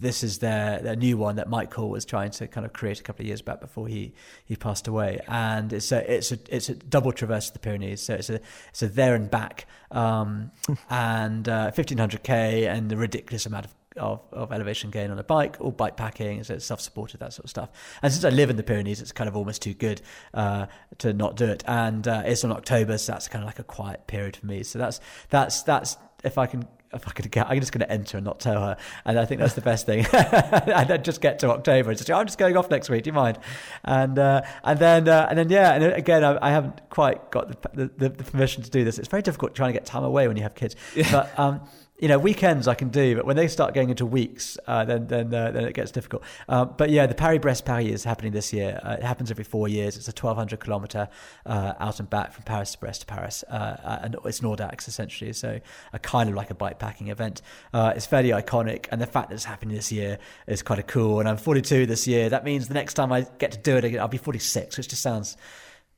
this 0.00 0.24
is 0.24 0.38
their 0.38 0.80
their 0.80 0.96
new 0.96 1.17
one 1.18 1.36
that 1.36 1.48
Mike 1.48 1.72
Hall 1.74 1.90
was 1.90 2.04
trying 2.04 2.30
to 2.32 2.46
kind 2.46 2.64
of 2.64 2.72
create 2.72 3.00
a 3.00 3.02
couple 3.02 3.22
of 3.22 3.26
years 3.26 3.42
back 3.42 3.60
before 3.60 3.88
he, 3.88 4.14
he 4.44 4.56
passed 4.56 4.88
away. 4.88 5.20
And 5.28 5.72
it's 5.72 5.92
a 5.92 6.12
it's 6.12 6.32
a 6.32 6.38
it's 6.48 6.68
a 6.68 6.74
double 6.74 7.12
traverse 7.12 7.48
of 7.48 7.54
the 7.54 7.58
Pyrenees, 7.58 8.00
so 8.00 8.14
it's 8.14 8.30
a 8.30 8.40
it's 8.70 8.82
a 8.82 8.88
there 8.88 9.14
and 9.14 9.30
back, 9.30 9.66
um, 9.90 10.52
and 10.90 11.48
uh, 11.48 11.70
fifteen 11.72 11.98
hundred 11.98 12.22
k 12.22 12.66
and 12.66 12.90
the 12.90 12.96
ridiculous 12.96 13.46
amount 13.46 13.66
of 13.66 13.74
of, 13.96 14.20
of, 14.32 14.52
elevation 14.52 14.90
gain 14.90 15.10
on 15.10 15.18
a 15.18 15.24
bike, 15.24 15.56
or 15.60 15.72
bike 15.72 15.96
packing, 15.96 16.44
so 16.44 16.54
it's 16.54 16.64
self-supported, 16.64 17.18
that 17.20 17.32
sort 17.32 17.44
of 17.44 17.50
stuff. 17.50 17.70
And 18.02 18.12
since 18.12 18.24
I 18.24 18.30
live 18.30 18.48
in 18.48 18.56
the 18.56 18.62
Pyrenees, 18.62 19.00
it's 19.00 19.10
kind 19.10 19.26
of 19.26 19.36
almost 19.36 19.60
too 19.60 19.74
good 19.74 20.00
uh, 20.34 20.66
to 20.98 21.12
not 21.12 21.36
do 21.36 21.46
it. 21.46 21.64
And 21.66 22.06
uh, 22.06 22.22
it's 22.24 22.44
on 22.44 22.52
October, 22.52 22.96
so 22.98 23.12
that's 23.12 23.26
kind 23.28 23.42
of 23.42 23.46
like 23.46 23.58
a 23.58 23.64
quiet 23.64 24.06
period 24.06 24.36
for 24.36 24.46
me. 24.46 24.62
So 24.62 24.78
that's 24.78 25.00
that's 25.30 25.62
that's 25.62 25.96
if 26.24 26.38
I 26.38 26.46
can 26.46 26.66
if 26.92 27.06
I 27.06 27.10
could 27.12 27.30
get, 27.30 27.46
I'm 27.48 27.60
just 27.60 27.72
going 27.72 27.80
to 27.80 27.90
enter 27.90 28.16
and 28.16 28.24
not 28.24 28.40
tell 28.40 28.60
her. 28.60 28.76
And 29.04 29.18
I 29.18 29.24
think 29.24 29.40
that's 29.40 29.54
the 29.54 29.60
best 29.60 29.86
thing. 29.86 30.06
and 30.12 30.88
then 30.88 31.02
just 31.02 31.20
get 31.20 31.38
to 31.40 31.50
October 31.50 31.90
and 31.90 31.98
just, 31.98 32.10
I'm 32.10 32.26
just 32.26 32.38
going 32.38 32.56
off 32.56 32.70
next 32.70 32.88
week. 32.88 33.04
Do 33.04 33.08
you 33.08 33.14
mind? 33.14 33.38
And 33.84 34.18
uh, 34.18 34.42
and 34.64 34.78
then 34.78 35.08
uh, 35.08 35.26
and 35.28 35.38
then 35.38 35.50
yeah. 35.50 35.74
And 35.74 35.84
again, 35.84 36.24
I, 36.24 36.38
I 36.40 36.50
haven't 36.50 36.88
quite 36.90 37.30
got 37.30 37.48
the, 37.74 37.90
the, 37.96 38.08
the, 38.08 38.24
permission 38.24 38.62
to 38.62 38.70
do 38.70 38.84
this. 38.84 38.98
It's 38.98 39.08
very 39.08 39.22
difficult 39.22 39.54
trying 39.54 39.70
to 39.70 39.78
get 39.78 39.84
time 39.84 40.04
away 40.04 40.28
when 40.28 40.36
you 40.36 40.42
have 40.42 40.54
kids. 40.54 40.76
Yeah. 40.94 41.10
But 41.12 41.38
um, 41.38 41.60
you 41.98 42.06
know, 42.06 42.18
weekends 42.18 42.68
I 42.68 42.74
can 42.74 42.90
do, 42.90 43.16
but 43.16 43.26
when 43.26 43.34
they 43.34 43.48
start 43.48 43.74
going 43.74 43.90
into 43.90 44.06
weeks, 44.06 44.56
uh, 44.68 44.84
then 44.84 45.08
then 45.08 45.34
uh, 45.34 45.50
then 45.50 45.64
it 45.64 45.74
gets 45.74 45.90
difficult. 45.90 46.22
Uh, 46.48 46.64
but 46.64 46.90
yeah, 46.90 47.06
the 47.06 47.14
Paris-Brest 47.14 47.64
Paris 47.64 47.88
is 47.88 48.04
happening 48.04 48.32
this 48.32 48.52
year. 48.52 48.78
Uh, 48.84 48.92
it 48.92 49.02
happens 49.02 49.32
every 49.32 49.42
four 49.42 49.66
years. 49.66 49.96
It's 49.96 50.06
a 50.06 50.12
1,200 50.12 50.60
kilometer 50.60 51.08
uh, 51.44 51.74
out 51.80 51.98
and 51.98 52.08
back 52.08 52.32
from 52.32 52.44
Paris 52.44 52.72
to 52.72 52.78
Brest 52.78 53.00
to 53.00 53.06
Paris, 53.06 53.42
uh, 53.44 53.98
and 54.02 54.16
it's 54.24 54.38
an 54.40 54.46
Audax 54.46 54.86
essentially. 54.86 55.32
So 55.32 55.58
a 55.92 55.98
kind 55.98 56.28
of 56.28 56.36
like 56.36 56.50
a 56.50 56.54
bike 56.54 56.78
packing 56.78 57.08
event. 57.08 57.42
it's 57.74 58.06
fairly 58.06 58.30
iconic, 58.30 58.86
and 58.92 59.00
the 59.00 59.06
fact 59.06 59.30
that 59.30 59.34
it's 59.34 59.44
happening 59.44 59.74
this 59.74 59.90
year 59.90 60.18
is 60.46 60.62
kind 60.62 60.78
of 60.78 60.86
cool. 60.86 61.18
And 61.18 61.28
I'm 61.28 61.36
42 61.36 61.86
this 61.86 62.06
year. 62.06 62.28
That 62.28 62.44
means 62.44 62.68
the 62.68 62.74
next 62.74 62.94
time 62.94 63.10
I 63.10 63.26
get 63.38 63.52
to 63.52 63.58
do 63.58 63.76
it 63.76 63.84
again, 63.84 64.00
I'll 64.00 64.06
be 64.06 64.18
46, 64.18 64.76
which 64.76 64.88
just 64.88 65.02
sounds 65.02 65.36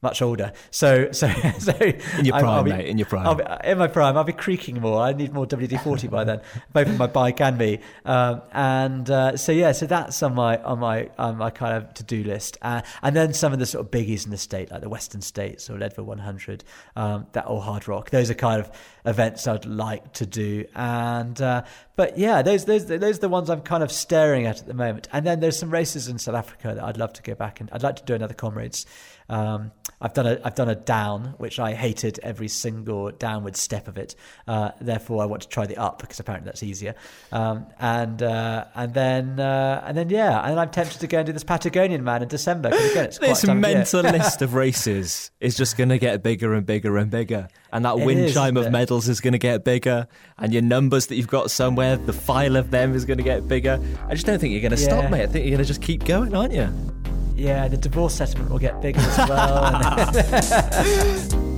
much 0.02 0.22
older. 0.22 0.52
So, 0.70 1.12
so, 1.12 1.28
so 1.58 1.72
in 1.72 2.24
your 2.24 2.38
prime, 2.38 2.64
be, 2.64 2.70
mate. 2.70 2.86
In 2.86 2.98
your 2.98 3.06
prime, 3.06 3.36
be, 3.36 3.44
in 3.64 3.78
my 3.78 3.88
prime, 3.88 4.16
I'll 4.16 4.24
be 4.24 4.32
creaking 4.32 4.80
more. 4.80 5.00
I 5.00 5.12
need 5.12 5.32
more 5.32 5.46
WD 5.46 5.82
forty 5.82 6.08
by 6.08 6.24
then, 6.24 6.40
both 6.72 6.96
my 6.98 7.06
bike 7.06 7.40
and 7.40 7.58
me. 7.58 7.80
Um, 8.04 8.42
and 8.52 9.10
uh, 9.10 9.36
so, 9.36 9.52
yeah, 9.52 9.72
so 9.72 9.86
that's 9.86 10.22
on 10.22 10.34
my 10.34 10.62
on 10.62 10.78
my 10.78 11.10
on 11.18 11.36
my 11.36 11.50
kind 11.50 11.76
of 11.76 11.94
to 11.94 12.02
do 12.02 12.22
list. 12.24 12.58
Uh, 12.62 12.82
and 13.02 13.14
then 13.14 13.34
some 13.34 13.52
of 13.52 13.58
the 13.58 13.66
sort 13.66 13.84
of 13.84 13.90
biggies 13.90 14.24
in 14.24 14.30
the 14.30 14.38
state, 14.38 14.70
like 14.70 14.80
the 14.80 14.88
Western 14.88 15.20
States 15.20 15.68
or 15.68 15.78
Leadville 15.78 16.04
100, 16.04 16.64
um, 16.96 17.26
that 17.32 17.46
or 17.46 17.60
Hardrock. 17.62 18.10
Those 18.10 18.30
are 18.30 18.34
kind 18.34 18.60
of 18.60 18.70
events 19.04 19.46
I'd 19.46 19.64
like 19.64 20.12
to 20.14 20.26
do. 20.26 20.66
And 20.74 21.40
uh, 21.40 21.64
but 21.96 22.18
yeah, 22.18 22.42
those 22.42 22.64
those 22.64 22.86
those 22.86 23.18
are 23.18 23.20
the 23.20 23.28
ones 23.28 23.50
I'm 23.50 23.62
kind 23.62 23.82
of 23.82 23.92
staring 23.92 24.46
at 24.46 24.60
at 24.60 24.66
the 24.66 24.74
moment. 24.74 25.08
And 25.12 25.26
then 25.26 25.40
there's 25.40 25.58
some 25.58 25.70
races 25.70 26.08
in 26.08 26.18
South 26.18 26.34
Africa 26.34 26.74
that 26.74 26.84
I'd 26.84 26.96
love 26.96 27.12
to 27.14 27.22
go 27.22 27.34
back 27.34 27.60
and 27.60 27.68
I'd 27.72 27.82
like 27.82 27.96
to 27.96 28.04
do 28.04 28.14
another 28.14 28.34
comrades. 28.34 28.86
Um, 29.30 29.70
I've 30.02 30.14
done 30.14 30.26
a 30.26 30.40
I've 30.44 30.54
done 30.54 30.68
a 30.68 30.74
down, 30.74 31.34
which 31.36 31.60
I 31.60 31.74
hated 31.74 32.18
every 32.22 32.48
single 32.48 33.10
downward 33.10 33.56
step 33.56 33.86
of 33.86 33.96
it. 33.96 34.14
Uh, 34.48 34.70
therefore, 34.80 35.22
I 35.22 35.26
want 35.26 35.42
to 35.42 35.48
try 35.48 35.66
the 35.66 35.76
up 35.76 36.00
because 36.00 36.18
apparently 36.18 36.46
that's 36.46 36.62
easier. 36.62 36.94
Um, 37.30 37.66
and 37.78 38.22
uh, 38.22 38.64
and 38.74 38.94
then 38.94 39.38
uh, 39.38 39.84
and 39.86 39.96
then 39.96 40.08
yeah, 40.08 40.40
and 40.40 40.58
I'm 40.58 40.70
tempted 40.70 41.00
to 41.00 41.06
go 41.06 41.18
and 41.18 41.26
do 41.26 41.32
this 41.32 41.44
Patagonman 41.44 42.22
in 42.22 42.28
December. 42.28 42.68
Again, 42.68 43.04
it's 43.04 43.18
this 43.18 43.46
mental 43.46 44.02
list 44.02 44.42
of 44.42 44.54
races 44.54 45.30
is 45.38 45.56
just 45.56 45.76
going 45.76 45.90
to 45.90 45.98
get 45.98 46.22
bigger 46.22 46.54
and 46.54 46.66
bigger 46.66 46.96
and 46.96 47.10
bigger, 47.10 47.48
and 47.72 47.84
that 47.84 47.98
it 47.98 48.04
wind 48.06 48.20
is, 48.20 48.34
chime 48.34 48.56
of 48.56 48.72
medals 48.72 49.08
is 49.08 49.20
going 49.20 49.32
to 49.32 49.38
get 49.38 49.64
bigger, 49.64 50.08
and 50.38 50.52
your 50.52 50.62
numbers 50.62 51.06
that 51.06 51.16
you've 51.16 51.28
got 51.28 51.50
somewhere, 51.50 51.96
the 51.96 52.12
file 52.12 52.56
of 52.56 52.70
them 52.70 52.94
is 52.94 53.04
going 53.04 53.18
to 53.18 53.24
get 53.24 53.46
bigger. 53.46 53.78
I 54.08 54.14
just 54.14 54.26
don't 54.26 54.40
think 54.40 54.52
you're 54.52 54.62
going 54.62 54.76
to 54.76 54.82
yeah. 54.82 54.98
stop, 54.98 55.10
mate. 55.10 55.22
I 55.22 55.26
think 55.26 55.44
you're 55.44 55.56
going 55.56 55.64
to 55.64 55.68
just 55.68 55.82
keep 55.82 56.04
going, 56.04 56.34
aren't 56.34 56.52
you? 56.52 56.99
Yeah, 57.40 57.68
the 57.68 57.78
divorce 57.78 58.16
settlement 58.16 58.50
will 58.50 58.58
get 58.58 58.82
bigger 58.82 59.00
as 59.00 59.16
well. 59.26 59.64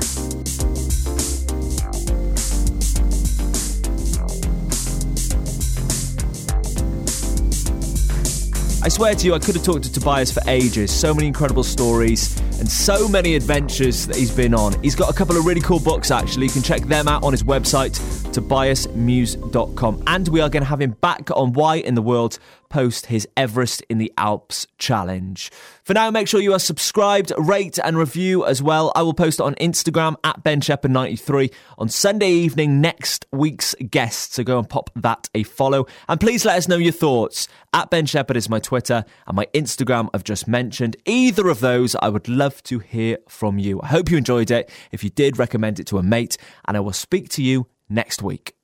I 8.85 8.89
swear 8.89 9.17
to 9.17 9.27
you, 9.27 9.35
I 9.35 9.41
could 9.41 9.57
have 9.57 9.65
talked 9.65 9.83
to 9.85 9.93
Tobias 9.93 10.31
for 10.31 10.43
ages. 10.47 10.93
So 10.93 11.13
many 11.13 11.27
incredible 11.27 11.65
stories 11.65 12.39
and 12.59 12.71
so 12.71 13.09
many 13.09 13.35
adventures 13.35 14.07
that 14.07 14.17
he's 14.17 14.31
been 14.31 14.55
on. 14.55 14.81
He's 14.83 14.95
got 14.95 15.11
a 15.11 15.13
couple 15.13 15.37
of 15.37 15.45
really 15.45 15.61
cool 15.61 15.81
books, 15.81 16.13
actually. 16.13 16.47
You 16.47 16.53
can 16.53 16.63
check 16.63 16.83
them 16.83 17.09
out 17.09 17.25
on 17.25 17.33
his 17.33 17.43
website, 17.43 17.99
tobiasmews.com. 18.33 20.03
And 20.07 20.29
we 20.29 20.41
are 20.41 20.49
going 20.49 20.63
to 20.63 20.69
have 20.69 20.81
him 20.81 20.93
back 21.01 21.29
on 21.33 21.53
Why 21.53 21.77
in 21.77 21.95
the 21.95 22.03
World 22.03 22.39
post 22.73 23.07
his 23.07 23.29
Everest 23.37 23.83
in 23.91 23.99
the 23.99 24.11
Alps 24.17 24.67
challenge. 24.79 25.53
For 25.85 25.93
now, 25.93 26.11
make 26.11 26.27
sure 26.27 26.41
you 26.41 26.55
are 26.55 26.59
subscribed, 26.59 27.31
rate, 27.37 27.79
and 27.85 27.99
review 27.99 28.47
as 28.47 28.63
well. 28.63 28.91
I 28.97 29.03
will 29.03 29.13
post 29.13 29.41
it 29.41 29.43
on 29.43 29.55
Instagram 29.57 30.17
at 30.25 30.43
Ben 30.43 30.63
Shepherd93 30.63 31.53
on 31.77 31.91
Sunday 31.91 32.31
evening, 32.31 32.81
next 32.81 33.27
week's 33.31 33.75
guest. 33.91 34.33
So 34.33 34.43
go 34.43 34.59
and 34.59 34.67
pop 34.67 34.89
that 34.97 35.29
a 35.35 35.43
follow. 35.43 35.87
And 36.09 36.19
please 36.19 36.47
let 36.47 36.57
us 36.57 36.67
know 36.67 36.79
your 36.79 36.93
thoughts. 36.93 37.47
At 37.75 37.91
Ben 37.91 38.07
Shepherd 38.07 38.39
is 38.39 38.49
my 38.49 38.59
Twitter, 38.59 39.05
and 39.27 39.37
my 39.37 39.47
Instagram 39.53 40.09
I've 40.15 40.25
just 40.25 40.49
mentioned. 40.49 40.97
Either 41.05 41.49
of 41.49 41.61
those, 41.61 41.95
I 41.97 42.09
would 42.09 42.27
love 42.27 42.63
to 42.65 42.79
hear 42.79 43.19
from 43.29 43.59
you. 43.59 43.83
I 43.83 43.89
hope 43.89 44.11
you 44.11 44.17
enjoyed 44.17 44.51
it. 44.51 44.71
If 44.93 45.05
you 45.05 45.11
did, 45.11 45.39
recommend 45.39 45.79
it 45.79 45.87
to 45.89 45.99
a 45.99 46.03
mate, 46.03 46.39
and 46.67 46.75
I 46.77 46.81
will 46.81 46.95
speak 46.95 47.29
to 47.31 47.43
you 47.43 47.67
next 47.91 48.23
week. 48.23 48.55